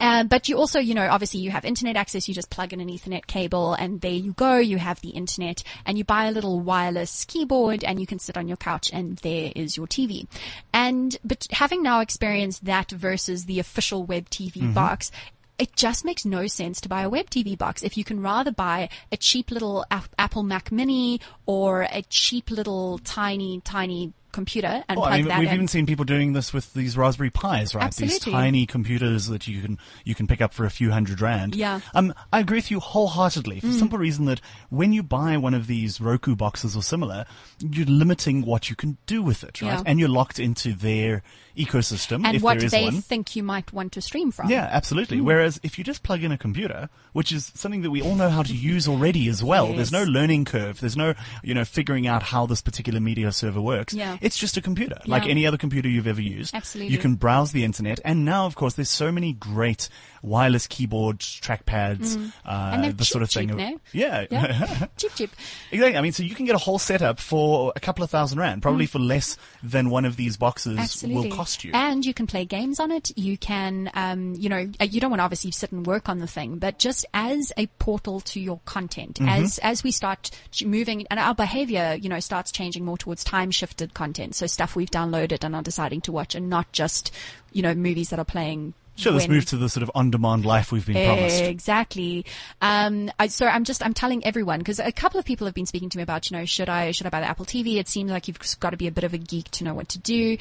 uh, 0.00 0.24
but 0.24 0.48
you 0.48 0.58
also, 0.58 0.80
you 0.80 0.94
know, 0.94 1.06
obviously 1.08 1.38
you 1.38 1.50
have 1.52 1.64
internet 1.64 1.96
access. 1.96 2.26
You 2.26 2.34
just 2.34 2.50
plug 2.50 2.72
in 2.72 2.80
an 2.80 2.88
Ethernet 2.88 3.26
cable, 3.26 3.74
and 3.74 4.00
there 4.00 4.10
you 4.10 4.32
go. 4.32 4.56
You 4.56 4.78
have 4.78 5.00
the 5.00 5.10
internet, 5.10 5.62
and 5.86 5.96
you 5.96 6.02
buy 6.02 6.24
a 6.26 6.32
little 6.32 6.58
wireless 6.58 7.24
keyboard, 7.24 7.84
and 7.84 8.00
you 8.00 8.06
can 8.06 8.18
sit 8.18 8.36
on 8.36 8.48
your 8.48 8.56
couch, 8.56 8.90
and 8.92 9.18
there 9.18 9.52
is 9.54 9.76
your 9.76 9.86
TV. 9.86 10.26
And 10.72 11.16
but 11.22 11.46
having 11.52 11.82
now 11.84 12.00
experienced 12.00 12.64
that 12.64 12.90
versus 12.90 13.44
the 13.44 13.60
official 13.60 14.02
web 14.04 14.28
TV 14.28 14.52
Mm-hmm. 14.54 14.72
box. 14.74 15.12
it 15.58 15.76
just 15.76 16.04
makes 16.04 16.24
no 16.24 16.48
sense 16.48 16.80
to 16.80 16.88
buy 16.88 17.02
a 17.02 17.08
web 17.10 17.30
TV 17.30 17.56
box 17.56 17.84
if 17.84 17.96
you 17.96 18.02
can 18.02 18.20
rather 18.20 18.50
buy 18.50 18.88
a 19.12 19.16
cheap 19.16 19.50
little 19.52 19.84
Apple 20.18 20.42
Mac 20.42 20.72
Mini 20.72 21.20
or 21.46 21.82
a 21.82 22.02
cheap 22.08 22.50
little 22.50 22.98
tiny, 22.98 23.60
tiny 23.60 24.12
computer 24.32 24.82
and 24.88 24.98
Oh, 24.98 25.02
plug 25.02 25.12
I 25.12 25.16
mean, 25.18 25.28
that 25.28 25.38
we've 25.40 25.48
in. 25.48 25.54
even 25.54 25.68
seen 25.68 25.86
people 25.86 26.04
doing 26.04 26.32
this 26.32 26.52
with 26.52 26.72
these 26.74 26.96
Raspberry 26.96 27.30
Pis, 27.30 27.74
right? 27.74 27.94
These 27.94 28.18
tiny 28.18 28.66
computers 28.66 29.26
that 29.28 29.46
you 29.46 29.62
can 29.62 29.78
you 30.04 30.14
can 30.14 30.26
pick 30.26 30.40
up 30.40 30.52
for 30.54 30.64
a 30.64 30.70
few 30.70 30.90
hundred 30.90 31.20
rand. 31.20 31.54
Yeah. 31.54 31.80
Um, 31.94 32.12
I 32.32 32.40
agree 32.40 32.58
with 32.58 32.70
you 32.70 32.80
wholeheartedly 32.80 33.60
for 33.60 33.66
the 33.66 33.72
Mm. 33.72 33.78
simple 33.78 33.98
reason 33.98 34.24
that 34.26 34.40
when 34.70 34.92
you 34.92 35.02
buy 35.02 35.36
one 35.36 35.54
of 35.54 35.66
these 35.66 36.00
Roku 36.00 36.34
boxes 36.34 36.74
or 36.76 36.82
similar, 36.82 37.24
you're 37.60 37.86
limiting 37.86 38.42
what 38.42 38.70
you 38.70 38.76
can 38.76 38.96
do 39.06 39.22
with 39.22 39.44
it, 39.44 39.60
right? 39.62 39.72
Yeah. 39.74 39.82
And 39.86 40.00
you're 40.00 40.08
locked 40.08 40.38
into 40.38 40.72
their 40.72 41.22
ecosystem 41.56 42.24
and 42.24 42.36
if 42.36 42.42
what 42.42 42.58
there 42.58 42.66
is 42.66 42.72
they 42.72 42.84
one. 42.84 43.00
think 43.00 43.36
you 43.36 43.42
might 43.42 43.72
want 43.72 43.92
to 43.92 44.00
stream 44.00 44.30
from. 44.30 44.48
Yeah, 44.50 44.68
absolutely. 44.70 45.18
Mm. 45.18 45.24
Whereas 45.24 45.60
if 45.62 45.78
you 45.78 45.84
just 45.84 46.02
plug 46.02 46.22
in 46.24 46.32
a 46.32 46.38
computer, 46.38 46.88
which 47.12 47.32
is 47.32 47.52
something 47.54 47.82
that 47.82 47.90
we 47.90 48.00
all 48.02 48.14
know 48.14 48.28
how 48.30 48.42
to 48.42 48.54
use 48.54 48.88
already 48.88 49.28
as 49.28 49.42
well, 49.44 49.68
Yes. 49.68 49.76
there's 49.76 49.92
no 49.92 50.04
learning 50.04 50.44
curve. 50.44 50.80
There's 50.80 50.96
no, 50.96 51.14
you 51.42 51.54
know, 51.54 51.64
figuring 51.64 52.06
out 52.06 52.22
how 52.22 52.46
this 52.46 52.60
particular 52.62 53.00
media 53.00 53.32
server 53.32 53.60
works. 53.60 53.92
Yeah. 53.94 54.16
It's 54.20 54.36
just 54.38 54.56
a 54.56 54.60
computer, 54.62 54.98
like 55.06 55.26
any 55.26 55.46
other 55.46 55.56
computer 55.58 55.88
you've 55.88 56.06
ever 56.06 56.22
used. 56.22 56.54
Absolutely. 56.54 56.92
You 56.92 56.98
can 56.98 57.14
browse 57.16 57.52
the 57.52 57.64
internet, 57.64 58.00
and 58.04 58.24
now, 58.24 58.46
of 58.46 58.54
course, 58.54 58.74
there's 58.74 58.90
so 58.90 59.12
many 59.12 59.32
great 59.32 59.88
wireless 60.22 60.66
keyboards, 60.68 61.40
trackpads, 61.42 62.16
Mm. 62.16 62.32
uh, 62.44 62.92
the 62.92 63.04
sort 63.04 63.22
of 63.22 63.30
thing. 63.30 63.48
cheap, 63.48 63.52
of- 63.52 63.58
no? 63.58 63.80
Yeah. 63.92 64.26
Yeah. 64.30 64.86
cheap, 64.96 65.14
cheap. 65.16 65.30
Exactly. 65.70 65.96
I 65.98 66.00
mean, 66.00 66.12
so 66.12 66.22
you 66.22 66.34
can 66.34 66.46
get 66.46 66.54
a 66.54 66.58
whole 66.58 66.78
setup 66.78 67.18
for 67.18 67.72
a 67.74 67.80
couple 67.80 68.04
of 68.04 68.10
thousand 68.10 68.38
rand, 68.38 68.62
probably 68.62 68.86
for 68.86 68.98
less 69.00 69.36
than 69.62 69.90
one 69.90 70.04
of 70.04 70.16
these 70.16 70.36
boxes 70.36 70.78
Mm. 70.78 70.82
Absolutely. 70.82 71.28
will 71.28 71.36
cost 71.36 71.41
you. 71.64 71.70
And 71.74 72.04
you 72.04 72.14
can 72.14 72.26
play 72.26 72.44
games 72.44 72.80
on 72.80 72.90
it. 72.90 73.16
You 73.16 73.36
can, 73.36 73.90
um, 73.94 74.34
you 74.34 74.48
know, 74.48 74.70
uh, 74.80 74.84
you 74.84 75.00
don't 75.00 75.10
want 75.10 75.20
to 75.20 75.24
obviously 75.24 75.50
sit 75.50 75.72
and 75.72 75.86
work 75.86 76.08
on 76.08 76.18
the 76.18 76.26
thing, 76.26 76.58
but 76.58 76.78
just 76.78 77.04
as 77.14 77.52
a 77.56 77.66
portal 77.78 78.20
to 78.20 78.40
your 78.40 78.60
content, 78.64 79.18
Mhm. 79.20 79.28
as 79.28 79.58
as 79.58 79.82
we 79.84 79.90
start 79.90 80.30
moving, 80.64 81.06
and 81.10 81.18
our 81.20 81.34
behavior, 81.34 81.96
you 82.00 82.08
know, 82.08 82.20
starts 82.20 82.52
changing 82.52 82.84
more 82.84 82.98
towards 82.98 83.24
time 83.24 83.50
shifted 83.50 83.94
content. 83.94 84.34
So 84.34 84.46
stuff 84.46 84.76
we've 84.76 84.90
downloaded 84.90 85.44
and 85.44 85.54
are 85.56 85.62
deciding 85.62 86.00
to 86.02 86.12
watch, 86.12 86.34
and 86.34 86.48
not 86.48 86.70
just, 86.72 87.10
you 87.52 87.62
know, 87.62 87.74
movies 87.74 88.10
that 88.10 88.18
are 88.18 88.24
playing. 88.24 88.74
Sure, 88.94 89.10
let's 89.10 89.26
when- 89.26 89.36
move 89.36 89.46
to 89.46 89.56
the 89.56 89.70
sort 89.70 89.82
of 89.82 89.90
on-demand 89.94 90.44
life 90.44 90.70
we've 90.70 90.84
been 90.86 91.06
promised. 91.06 91.40
Exactly. 91.40 92.26
Um, 92.60 93.10
I, 93.18 93.28
so 93.28 93.46
I'm 93.46 93.64
just 93.64 93.82
I'm 93.82 93.94
telling 93.94 94.22
everyone 94.24 94.58
because 94.58 94.78
a 94.78 94.92
couple 94.92 95.18
of 95.18 95.24
people 95.24 95.46
have 95.46 95.54
been 95.54 95.64
speaking 95.64 95.88
to 95.88 95.96
me 95.96 96.02
about 96.02 96.30
you 96.30 96.36
know 96.36 96.44
should 96.44 96.68
I 96.68 96.90
should 96.90 97.06
I 97.06 97.10
buy 97.10 97.20
the 97.20 97.26
Apple 97.26 97.46
TV? 97.46 97.78
It 97.78 97.88
seems 97.88 98.10
like 98.10 98.28
you've 98.28 98.38
got 98.60 98.70
to 98.70 98.76
be 98.76 98.86
a 98.86 98.92
bit 98.92 99.04
of 99.04 99.14
a 99.14 99.18
geek 99.18 99.50
to 99.52 99.64
know 99.64 99.72
what 99.72 99.88
to 99.90 99.98
do. 99.98 100.36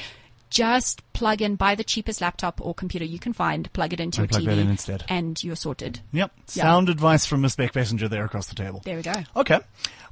Just 0.51 1.01
plug 1.13 1.41
in, 1.41 1.55
buy 1.55 1.75
the 1.75 1.83
cheapest 1.83 2.19
laptop 2.21 2.59
or 2.61 2.73
computer 2.75 3.05
you 3.05 3.17
can 3.19 3.31
find, 3.33 3.71
plug 3.73 3.93
it 3.93 3.99
into 3.99 4.21
And 4.21 4.29
your 4.31 4.39
plug 4.41 4.43
TV, 4.43 4.55
that 4.55 4.61
in 4.61 4.69
instead. 4.69 5.03
and 5.09 5.41
you're 5.43 5.55
sorted. 5.55 6.01
Yep. 6.11 6.31
Yeah. 6.53 6.63
Sound 6.63 6.89
advice 6.89 7.25
from 7.25 7.41
Miss 7.41 7.55
Beckbessinger 7.55 8.09
there 8.09 8.25
across 8.25 8.47
the 8.47 8.55
table. 8.55 8.81
There 8.83 8.97
we 8.97 9.01
go. 9.01 9.13
Okay. 9.37 9.59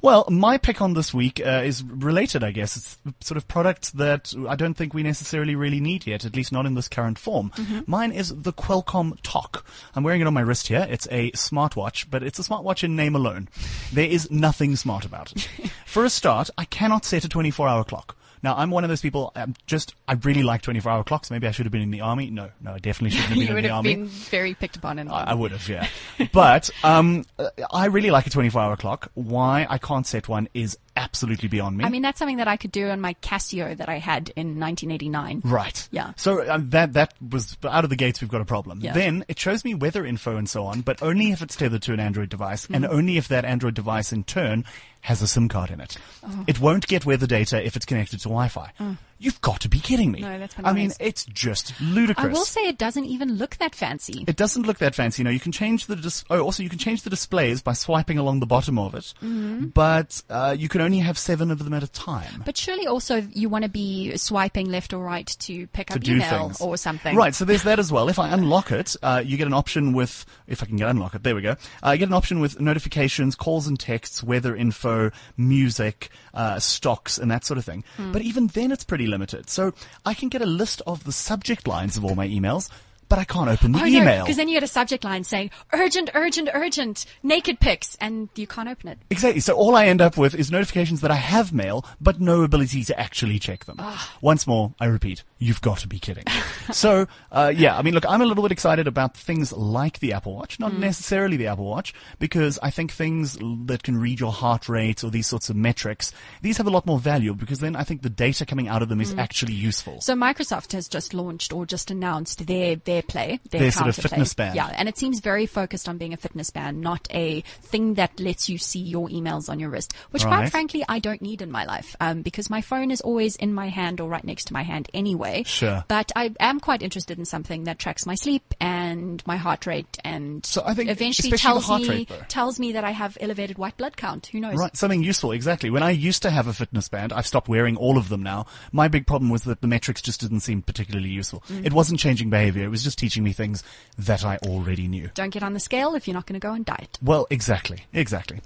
Well, 0.02 0.24
my 0.30 0.56
pick 0.56 0.80
on 0.80 0.94
this 0.94 1.12
week 1.12 1.42
uh, 1.44 1.60
is 1.62 1.82
related, 1.84 2.42
I 2.42 2.52
guess. 2.52 2.74
It's 2.74 2.98
sort 3.20 3.36
of 3.36 3.46
products 3.48 3.90
that 3.90 4.32
I 4.48 4.56
don't 4.56 4.72
think 4.72 4.94
we 4.94 5.02
necessarily 5.02 5.54
really 5.54 5.78
need 5.80 6.06
yet, 6.06 6.24
at 6.24 6.34
least 6.34 6.52
not 6.52 6.64
in 6.64 6.74
this 6.74 6.88
current 6.88 7.18
form. 7.18 7.50
Mhm. 7.56 7.86
Mine 7.86 8.10
is 8.10 8.34
the 8.34 8.52
Qualcomm 8.54 9.20
Toq. 9.20 9.62
I'm 9.94 10.02
wearing 10.02 10.22
it 10.22 10.26
on 10.26 10.32
my 10.32 10.40
wrist 10.40 10.68
here. 10.68 10.86
It's 10.88 11.06
a 11.10 11.30
smartwatch, 11.32 12.06
but 12.10 12.22
it's 12.22 12.38
a 12.38 12.42
smartwatch 12.42 12.82
in 12.82 12.96
name 12.96 13.14
alone. 13.14 13.50
There 13.92 14.08
is 14.08 14.30
nothing 14.30 14.74
smart 14.76 15.04
about 15.04 15.32
it. 15.32 15.42
For 15.84 16.02
a 16.06 16.08
start, 16.10 16.48
I 16.56 16.64
cannot 16.64 17.04
set 17.04 17.26
a 17.26 17.28
24 17.28 17.68
hour 17.68 17.84
clock. 17.84 18.16
Now, 18.42 18.56
I'm 18.56 18.70
one 18.70 18.84
of 18.84 18.88
those 18.88 19.02
people, 19.02 19.32
I'm 19.34 19.54
just, 19.66 19.94
I 20.08 20.14
really 20.14 20.42
like 20.42 20.62
24 20.62 20.90
hour 20.90 21.04
clocks. 21.04 21.30
Maybe 21.30 21.46
I 21.46 21.50
should 21.50 21.66
have 21.66 21.72
been 21.72 21.82
in 21.82 21.90
the 21.90 22.00
army. 22.00 22.30
No, 22.30 22.50
no, 22.60 22.72
I 22.72 22.78
definitely 22.78 23.10
shouldn't 23.10 23.38
have 23.38 23.48
been 23.48 23.56
in 23.58 23.64
the 23.64 23.70
army. 23.70 23.90
you 23.90 23.98
would 23.98 24.06
have 24.06 24.12
been 24.12 24.28
very 24.30 24.54
picked 24.54 24.76
upon 24.76 24.98
in 24.98 25.10
I, 25.10 25.30
I 25.30 25.34
would 25.34 25.52
have, 25.52 25.68
yeah. 25.68 25.86
but 26.32 26.70
um, 26.82 27.24
uh, 27.38 27.50
I 27.70 27.86
really 27.86 28.10
like 28.10 28.26
a 28.26 28.30
24 28.30 28.60
hour 28.60 28.76
clock. 28.76 29.10
Why 29.14 29.66
I 29.68 29.78
can't 29.78 30.06
set 30.06 30.28
one 30.28 30.48
is 30.54 30.78
absolutely 31.00 31.48
beyond 31.48 31.76
me. 31.78 31.84
I 31.84 31.88
mean, 31.88 32.02
that's 32.02 32.18
something 32.18 32.36
that 32.36 32.46
I 32.48 32.56
could 32.56 32.70
do 32.72 32.88
on 32.90 33.00
my 33.00 33.14
Casio 33.22 33.76
that 33.76 33.88
I 33.88 33.98
had 33.98 34.28
in 34.36 34.60
1989. 34.60 35.40
Right. 35.44 35.88
Yeah. 35.90 36.12
So 36.16 36.42
uh, 36.42 36.58
that 36.64 36.92
that 36.92 37.14
was 37.26 37.56
out 37.64 37.84
of 37.84 37.90
the 37.90 37.96
gates. 37.96 38.20
We've 38.20 38.30
got 38.30 38.40
a 38.40 38.44
problem. 38.44 38.80
Yeah. 38.80 38.92
Then 38.92 39.24
it 39.28 39.38
shows 39.38 39.64
me 39.64 39.74
weather 39.74 40.04
info 40.04 40.36
and 40.36 40.48
so 40.48 40.66
on, 40.66 40.82
but 40.82 41.02
only 41.02 41.32
if 41.32 41.42
it's 41.42 41.56
tethered 41.56 41.82
to 41.82 41.92
an 41.92 42.00
Android 42.00 42.28
device, 42.28 42.66
and 42.70 42.84
Mhm. 42.84 42.90
only 42.90 43.16
if 43.16 43.28
that 43.28 43.44
Android 43.44 43.74
device 43.74 44.12
in 44.12 44.24
turn 44.24 44.64
has 45.02 45.22
a 45.22 45.26
SIM 45.26 45.48
card 45.48 45.70
in 45.70 45.80
it. 45.80 45.96
Oh. 46.22 46.44
It 46.46 46.60
won't 46.60 46.86
get 46.86 47.06
weather 47.06 47.26
data 47.26 47.64
if 47.64 47.74
it's 47.76 47.86
connected 47.86 48.18
to 48.20 48.28
Wi-Fi. 48.28 48.70
Oh. 48.78 48.96
You've 49.22 49.40
got 49.42 49.60
to 49.60 49.68
be 49.68 49.78
kidding 49.80 50.10
me. 50.10 50.20
No, 50.20 50.38
that's 50.38 50.54
I 50.64 50.72
mean, 50.72 50.92
it's 50.98 51.26
just 51.26 51.78
ludicrous. 51.78 52.24
I 52.26 52.28
will 52.32 52.46
say 52.46 52.62
it 52.66 52.78
doesn't 52.78 53.04
even 53.04 53.34
look 53.36 53.56
that 53.58 53.74
fancy. 53.74 54.24
It 54.26 54.36
doesn't 54.36 54.66
look 54.66 54.78
that 54.78 54.94
fancy. 54.94 55.22
You 55.22 55.28
you 55.28 55.38
can 55.38 55.52
change 55.52 55.86
the 55.86 55.94
dis- 55.96 56.24
oh, 56.30 56.40
also 56.40 56.62
you 56.62 56.70
can 56.70 56.78
change 56.78 57.02
the 57.02 57.10
displays 57.10 57.60
by 57.60 57.74
swiping 57.74 58.16
along 58.16 58.40
the 58.40 58.46
bottom 58.46 58.78
of 58.78 58.94
it, 58.94 59.12
Mhm. 59.22 59.74
but 59.74 60.22
uh, 60.30 60.56
you 60.58 60.68
can 60.70 60.80
only 60.80 61.00
have 61.00 61.18
seven 61.18 61.50
of 61.50 61.62
them 61.62 61.74
at 61.74 61.82
a 61.82 61.86
time. 61.86 62.42
But 62.46 62.56
surely 62.56 62.86
also 62.86 63.16
you 63.34 63.50
want 63.50 63.64
to 63.64 63.70
be 63.70 64.16
swiping 64.16 64.70
left 64.70 64.94
or 64.94 65.04
right 65.04 65.26
to 65.40 65.66
pick 65.68 65.88
to 65.88 65.94
up 65.96 66.00
do 66.00 66.14
email 66.16 66.44
things 66.48 66.60
or 66.62 66.76
something. 66.78 67.14
Right, 67.14 67.34
so 67.34 67.44
there's 67.44 67.64
that 67.64 67.78
as 67.78 67.92
well. 67.92 68.08
If 68.08 68.18
I 68.18 68.30
unlock 68.30 68.72
it, 68.72 68.96
uh, 69.02 69.22
you 69.24 69.36
get 69.36 69.46
an 69.46 69.52
option 69.52 69.92
with, 69.92 70.24
if 70.46 70.62
I 70.62 70.66
can 70.66 70.76
get 70.76 70.88
unlock 70.88 71.14
it, 71.14 71.22
there 71.24 71.34
we 71.34 71.42
go. 71.42 71.56
Uh, 71.84 71.90
you 71.90 71.98
get 71.98 72.08
an 72.08 72.14
option 72.14 72.40
with 72.40 72.58
notifications, 72.58 73.34
calls 73.34 73.66
and 73.66 73.78
texts, 73.78 74.22
weather 74.22 74.56
info, 74.56 75.10
music, 75.36 76.08
uh, 76.32 76.58
stocks, 76.58 77.18
and 77.18 77.30
that 77.30 77.44
sort 77.44 77.58
of 77.58 77.64
thing. 77.64 77.84
Hmm. 77.96 78.12
But 78.12 78.22
even 78.22 78.46
then, 78.48 78.72
it's 78.72 78.84
pretty 78.84 79.06
limited. 79.10 79.50
So 79.50 79.72
I 80.06 80.14
can 80.14 80.28
get 80.28 80.40
a 80.40 80.46
list 80.46 80.80
of 80.86 81.04
the 81.04 81.12
subject 81.12 81.66
lines 81.66 81.96
of 81.96 82.04
all 82.04 82.14
my 82.14 82.28
emails, 82.28 82.70
but 83.10 83.18
I 83.18 83.24
can't 83.24 83.50
open 83.50 83.72
the 83.72 83.80
oh, 83.82 83.86
email. 83.86 84.24
because 84.24 84.38
then 84.38 84.48
you 84.48 84.54
get 84.56 84.62
a 84.62 84.66
subject 84.68 85.04
line 85.04 85.24
saying 85.24 85.50
urgent, 85.74 86.08
urgent, 86.14 86.48
urgent, 86.54 87.04
naked 87.22 87.60
pics, 87.60 87.96
and 88.00 88.30
you 88.36 88.46
can't 88.46 88.68
open 88.68 88.88
it. 88.88 88.98
Exactly. 89.10 89.40
So 89.40 89.54
all 89.54 89.76
I 89.76 89.86
end 89.86 90.00
up 90.00 90.16
with 90.16 90.34
is 90.34 90.50
notifications 90.50 91.02
that 91.02 91.10
I 91.10 91.16
have 91.16 91.52
mail, 91.52 91.84
but 92.00 92.20
no 92.20 92.42
ability 92.42 92.84
to 92.84 92.98
actually 92.98 93.38
check 93.38 93.66
them. 93.66 93.76
Ah. 93.80 94.16
Once 94.22 94.46
more, 94.46 94.72
I 94.80 94.86
repeat, 94.86 95.24
you've 95.38 95.60
got 95.60 95.78
to 95.80 95.88
be 95.88 95.98
kidding. 95.98 96.24
so, 96.72 97.06
uh, 97.32 97.52
yeah, 97.54 97.76
I 97.76 97.82
mean, 97.82 97.94
look, 97.94 98.06
I'm 98.08 98.22
a 98.22 98.26
little 98.26 98.42
bit 98.44 98.52
excited 98.52 98.86
about 98.86 99.16
things 99.16 99.52
like 99.52 99.98
the 99.98 100.12
Apple 100.12 100.36
Watch, 100.36 100.58
not 100.60 100.70
Mm. 100.72 100.78
necessarily 100.78 101.36
the 101.36 101.48
Apple 101.48 101.64
Watch, 101.66 101.92
because 102.20 102.58
I 102.62 102.70
think 102.70 102.92
things 102.92 103.36
that 103.66 103.82
can 103.82 103.98
read 103.98 104.20
your 104.20 104.32
heart 104.32 104.68
rate 104.68 105.02
or 105.02 105.10
these 105.10 105.26
sorts 105.26 105.50
of 105.50 105.56
metrics, 105.56 106.12
these 106.42 106.56
have 106.58 106.66
a 106.68 106.70
lot 106.70 106.86
more 106.86 107.00
value 107.00 107.34
because 107.34 107.58
then 107.58 107.74
I 107.74 107.82
think 107.82 108.02
the 108.02 108.08
data 108.10 108.46
coming 108.46 108.68
out 108.68 108.82
of 108.82 108.88
them 108.88 109.00
is 109.00 109.12
Mm. 109.14 109.18
actually 109.18 109.54
useful. 109.54 110.00
So 110.00 110.14
Microsoft 110.14 110.72
has 110.72 110.86
just 110.86 111.12
launched 111.12 111.52
or 111.52 111.66
just 111.66 111.90
announced 111.90 112.46
their 112.46 112.76
their 112.76 112.99
play, 113.02 113.40
their, 113.50 113.60
Their 113.60 113.70
sort 113.70 113.88
of 113.88 113.96
fitness 113.96 114.34
band. 114.34 114.54
Yeah, 114.56 114.66
and 114.66 114.88
it 114.88 114.98
seems 114.98 115.20
very 115.20 115.46
focused 115.46 115.88
on 115.88 115.98
being 115.98 116.12
a 116.12 116.16
fitness 116.16 116.50
band, 116.50 116.80
not 116.80 117.06
a 117.10 117.42
thing 117.62 117.94
that 117.94 118.18
lets 118.20 118.48
you 118.48 118.58
see 118.58 118.80
your 118.80 119.08
emails 119.08 119.48
on 119.48 119.58
your 119.60 119.70
wrist. 119.70 119.92
Which, 120.10 120.24
Right. 120.24 120.38
quite 120.38 120.50
frankly, 120.50 120.84
I 120.88 120.98
don't 120.98 121.22
need 121.22 121.42
in 121.42 121.50
my 121.50 121.64
life 121.64 121.96
um, 122.00 122.22
because 122.22 122.50
my 122.50 122.60
phone 122.60 122.90
is 122.90 123.00
always 123.00 123.36
in 123.36 123.52
my 123.54 123.68
hand 123.68 124.00
or 124.00 124.08
right 124.08 124.24
next 124.24 124.46
to 124.46 124.52
my 124.52 124.62
hand 124.62 124.88
anyway. 124.94 125.44
Sure. 125.44 125.84
But 125.88 126.12
I 126.16 126.32
am 126.40 126.60
quite 126.60 126.82
interested 126.82 127.18
in 127.18 127.24
something 127.24 127.64
that 127.64 127.78
tracks 127.78 128.06
my 128.06 128.14
sleep 128.14 128.54
and 128.60 129.22
my 129.26 129.36
heart 129.36 129.66
rate, 129.66 129.98
and 130.04 130.44
So 130.44 130.62
I 130.64 130.74
think 130.74 130.90
eventually 130.90 131.30
tells 131.36 131.68
me 131.68 131.88
rate, 131.88 132.10
tells 132.28 132.58
me 132.58 132.72
that 132.72 132.84
I 132.84 132.90
have 132.90 133.16
elevated 133.20 133.58
white 133.58 133.76
blood 133.76 133.96
count. 133.96 134.26
Who 134.26 134.40
knows? 134.40 134.56
Right, 134.56 134.76
something 134.76 135.02
useful, 135.02 135.32
exactly. 135.32 135.70
When 135.70 135.82
I 135.82 135.90
used 135.90 136.22
to 136.22 136.30
have 136.30 136.46
a 136.46 136.52
fitness 136.52 136.88
band, 136.88 137.12
I've 137.12 137.26
stopped 137.26 137.48
wearing 137.48 137.76
all 137.76 137.96
of 137.98 138.08
them 138.08 138.22
now. 138.22 138.46
My 138.72 138.88
big 138.88 139.06
problem 139.06 139.30
was 139.30 139.44
that 139.44 139.60
the 139.60 139.66
metrics 139.66 140.02
just 140.02 140.20
didn't 140.20 140.40
seem 140.40 140.62
particularly 140.62 141.10
useful. 141.10 141.42
Mm. 141.48 141.66
It 141.66 141.72
wasn't 141.72 142.00
changing 142.00 142.30
behavior, 142.30 142.64
it 142.64 142.68
was 142.70 142.82
just 142.82 142.89
teaching 142.94 143.24
me 143.24 143.32
things 143.32 143.62
that 143.98 144.24
I 144.24 144.36
already 144.38 144.88
knew. 144.88 145.10
Don't 145.14 145.30
get 145.30 145.42
on 145.42 145.54
the 145.54 145.60
scale 145.60 145.94
if 145.94 146.06
you're 146.06 146.14
not 146.14 146.26
going 146.26 146.40
to 146.40 146.44
go 146.44 146.52
on 146.52 146.62
diet. 146.64 146.98
Well, 147.02 147.26
exactly, 147.30 147.84
exactly. 147.92 148.40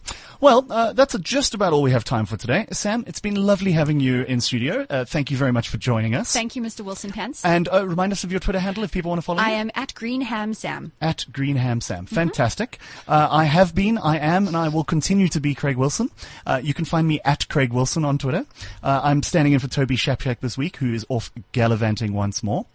Well, 0.45 0.67
uh, 0.69 0.93
that's 0.93 1.19
just 1.21 1.55
about 1.55 1.73
all 1.73 1.81
we 1.81 1.93
have 1.93 2.05
time 2.05 2.27
for 2.27 2.37
today. 2.37 2.67
Sam, 2.71 3.03
it's 3.07 3.19
been 3.19 3.35
lovely 3.35 3.73
having 3.73 3.99
you 3.99 4.25
in 4.25 4.43
studio. 4.43 4.85
Uh, 4.91 5.07
thank 5.07 5.31
you 5.31 5.39
very 5.39 5.53
much 5.53 5.71
for 5.71 5.79
joining 5.79 6.15
us. 6.15 6.35
Thank 6.35 6.55
you, 6.55 6.61
Mr. 6.61 6.83
Wilson 6.83 7.13
Pants. 7.13 7.43
and 7.47 7.67
uh, 7.73 7.89
remind 7.89 8.13
us 8.13 8.25
of 8.25 8.31
your 8.31 8.41
Twitter 8.41 8.59
handle 8.59 8.85
if 8.85 8.93
people 8.93 9.09
want 9.09 9.23
to 9.23 9.25
follow 9.25 9.39
me. 9.39 9.45
I 9.47 9.53
you. 9.53 9.57
am 9.57 9.71
at 9.75 9.95
Greenham 9.95 10.55
Sam. 10.55 10.93
At 11.01 11.25
Greenham 11.33 11.83
Sam. 11.83 12.05
Mm-hmm. 12.05 12.15
Fantastic. 12.15 12.79
Uh, 13.09 13.27
I 13.31 13.45
have 13.45 13.75
been, 13.75 13.97
I 13.97 14.19
am, 14.19 14.47
and 14.47 14.55
I 14.55 14.69
will 14.69 14.85
continue 14.85 15.29
to 15.29 15.41
be 15.41 15.55
Craig 15.55 15.79
Wilson. 15.79 16.11
Uh, 16.47 16.61
you 16.63 16.75
can 16.75 16.85
find 16.85 17.09
me 17.09 17.21
at 17.25 17.49
Craig 17.49 17.73
Wilson 17.73 18.05
on 18.05 18.19
Twitter. 18.19 18.45
Uh, 18.83 19.01
I'm 19.03 19.23
standing 19.23 19.55
in 19.55 19.61
for 19.61 19.69
Toby 19.69 19.97
Shapshak 19.97 20.41
this 20.41 20.59
week, 20.59 20.77
who 20.77 20.93
is 20.93 21.07
off 21.09 21.33
gallivanting 21.53 22.13
once 22.13 22.43
more. 22.43 22.67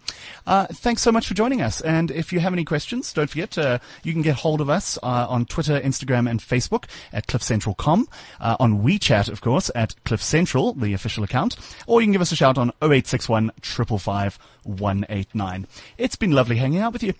Uh, 0.44 0.66
thanks 0.66 1.02
so 1.02 1.12
much 1.12 1.28
for 1.28 1.34
joining 1.34 1.62
us. 1.62 1.80
And 1.80 2.10
if 2.10 2.32
you 2.32 2.40
have 2.40 2.52
any 2.52 2.64
questions, 2.64 3.12
don't 3.12 3.30
forget, 3.30 3.56
uh, 3.56 3.78
you 4.02 4.12
can 4.12 4.22
get 4.22 4.34
hold 4.34 4.60
of 4.60 4.68
us 4.68 4.98
uh, 5.04 5.26
on 5.28 5.46
Twitter, 5.46 5.80
Instagram, 5.80 6.28
and 6.28 6.40
Facebook 6.40 6.86
at 7.12 7.28
CliffCentral.com. 7.60 8.08
Uh, 8.40 8.56
on 8.58 8.82
WeChat, 8.82 9.28
of 9.28 9.40
course, 9.40 9.70
at 9.74 9.94
Cliff 10.04 10.22
Central, 10.22 10.72
the 10.74 10.92
official 10.92 11.24
account. 11.24 11.56
Or 11.86 12.00
you 12.00 12.06
can 12.06 12.12
give 12.12 12.20
us 12.20 12.32
a 12.32 12.36
shout 12.36 12.58
on 12.58 12.70
0861 12.82 13.52
555 13.62 14.38
189. 14.64 15.66
It's 15.98 16.16
been 16.16 16.32
lovely 16.32 16.56
hanging 16.56 16.80
out 16.80 16.92
with 16.92 17.02
you. 17.02 17.14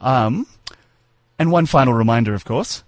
Um, 0.00 0.46
and 1.38 1.52
one 1.52 1.66
final 1.66 1.94
reminder, 1.94 2.34
of 2.34 2.44
course, 2.44 2.82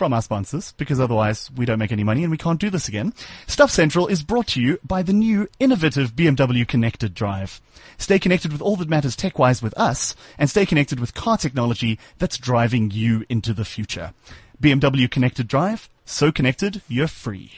from 0.00 0.12
our 0.12 0.22
sponsors, 0.22 0.72
because 0.72 1.00
otherwise 1.00 1.50
we 1.56 1.64
don't 1.66 1.78
make 1.78 1.92
any 1.92 2.04
money 2.04 2.22
and 2.22 2.30
we 2.30 2.38
can't 2.38 2.60
do 2.60 2.70
this 2.70 2.88
again. 2.88 3.12
Stuff 3.46 3.70
Central 3.70 4.06
is 4.06 4.22
brought 4.22 4.48
to 4.48 4.60
you 4.60 4.78
by 4.82 5.02
the 5.02 5.12
new 5.12 5.48
innovative 5.58 6.12
BMW 6.12 6.66
Connected 6.66 7.14
Drive. 7.14 7.60
Stay 7.98 8.18
connected 8.18 8.50
with 8.50 8.62
all 8.62 8.76
that 8.76 8.88
matters 8.88 9.14
tech-wise 9.14 9.62
with 9.62 9.78
us, 9.78 10.16
and 10.38 10.48
stay 10.48 10.64
connected 10.64 10.98
with 10.98 11.12
car 11.12 11.36
technology 11.36 11.98
that's 12.16 12.38
driving 12.38 12.90
you 12.90 13.26
into 13.28 13.52
the 13.52 13.64
future. 13.64 14.14
BMW 14.60 15.10
Connected 15.10 15.48
Drive, 15.48 15.88
so 16.04 16.30
connected, 16.30 16.82
you're 16.86 17.08
free. 17.08 17.52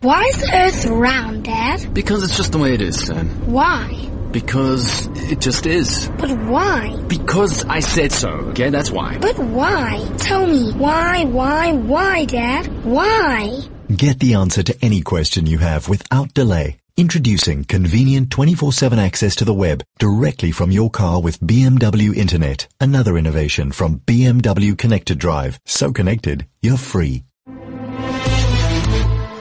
Why 0.00 0.22
is 0.24 0.40
the 0.40 0.54
Earth 0.54 0.86
round, 0.86 1.44
Dad? 1.44 1.92
Because 1.92 2.22
it's 2.22 2.36
just 2.36 2.52
the 2.52 2.58
way 2.58 2.72
it 2.72 2.80
is, 2.80 3.06
son. 3.06 3.26
Why? 3.44 4.08
Because 4.32 5.06
it 5.30 5.40
just 5.40 5.66
is. 5.66 6.10
But 6.18 6.30
why? 6.30 6.96
Because 7.08 7.64
I 7.66 7.80
said 7.80 8.10
so, 8.10 8.30
okay? 8.50 8.70
That's 8.70 8.90
why. 8.90 9.18
But 9.18 9.38
why? 9.38 10.08
Tell 10.16 10.46
me. 10.46 10.72
Why, 10.72 11.24
why, 11.24 11.72
why, 11.72 12.24
Dad? 12.24 12.84
Why? 12.84 13.60
Get 13.94 14.18
the 14.20 14.34
answer 14.34 14.62
to 14.62 14.76
any 14.82 15.02
question 15.02 15.46
you 15.46 15.58
have 15.58 15.88
without 15.90 16.32
delay. 16.32 16.78
Introducing 16.98 17.64
convenient 17.64 18.30
24-7 18.30 18.96
access 19.04 19.36
to 19.36 19.44
the 19.44 19.52
web 19.52 19.82
directly 19.98 20.50
from 20.50 20.70
your 20.70 20.88
car 20.88 21.20
with 21.20 21.38
BMW 21.40 22.16
Internet. 22.16 22.68
Another 22.80 23.18
innovation 23.18 23.70
from 23.70 24.00
BMW 24.06 24.76
Connected 24.78 25.18
Drive. 25.18 25.60
So 25.66 25.92
connected, 25.92 26.46
you're 26.62 26.78
free. 26.78 27.25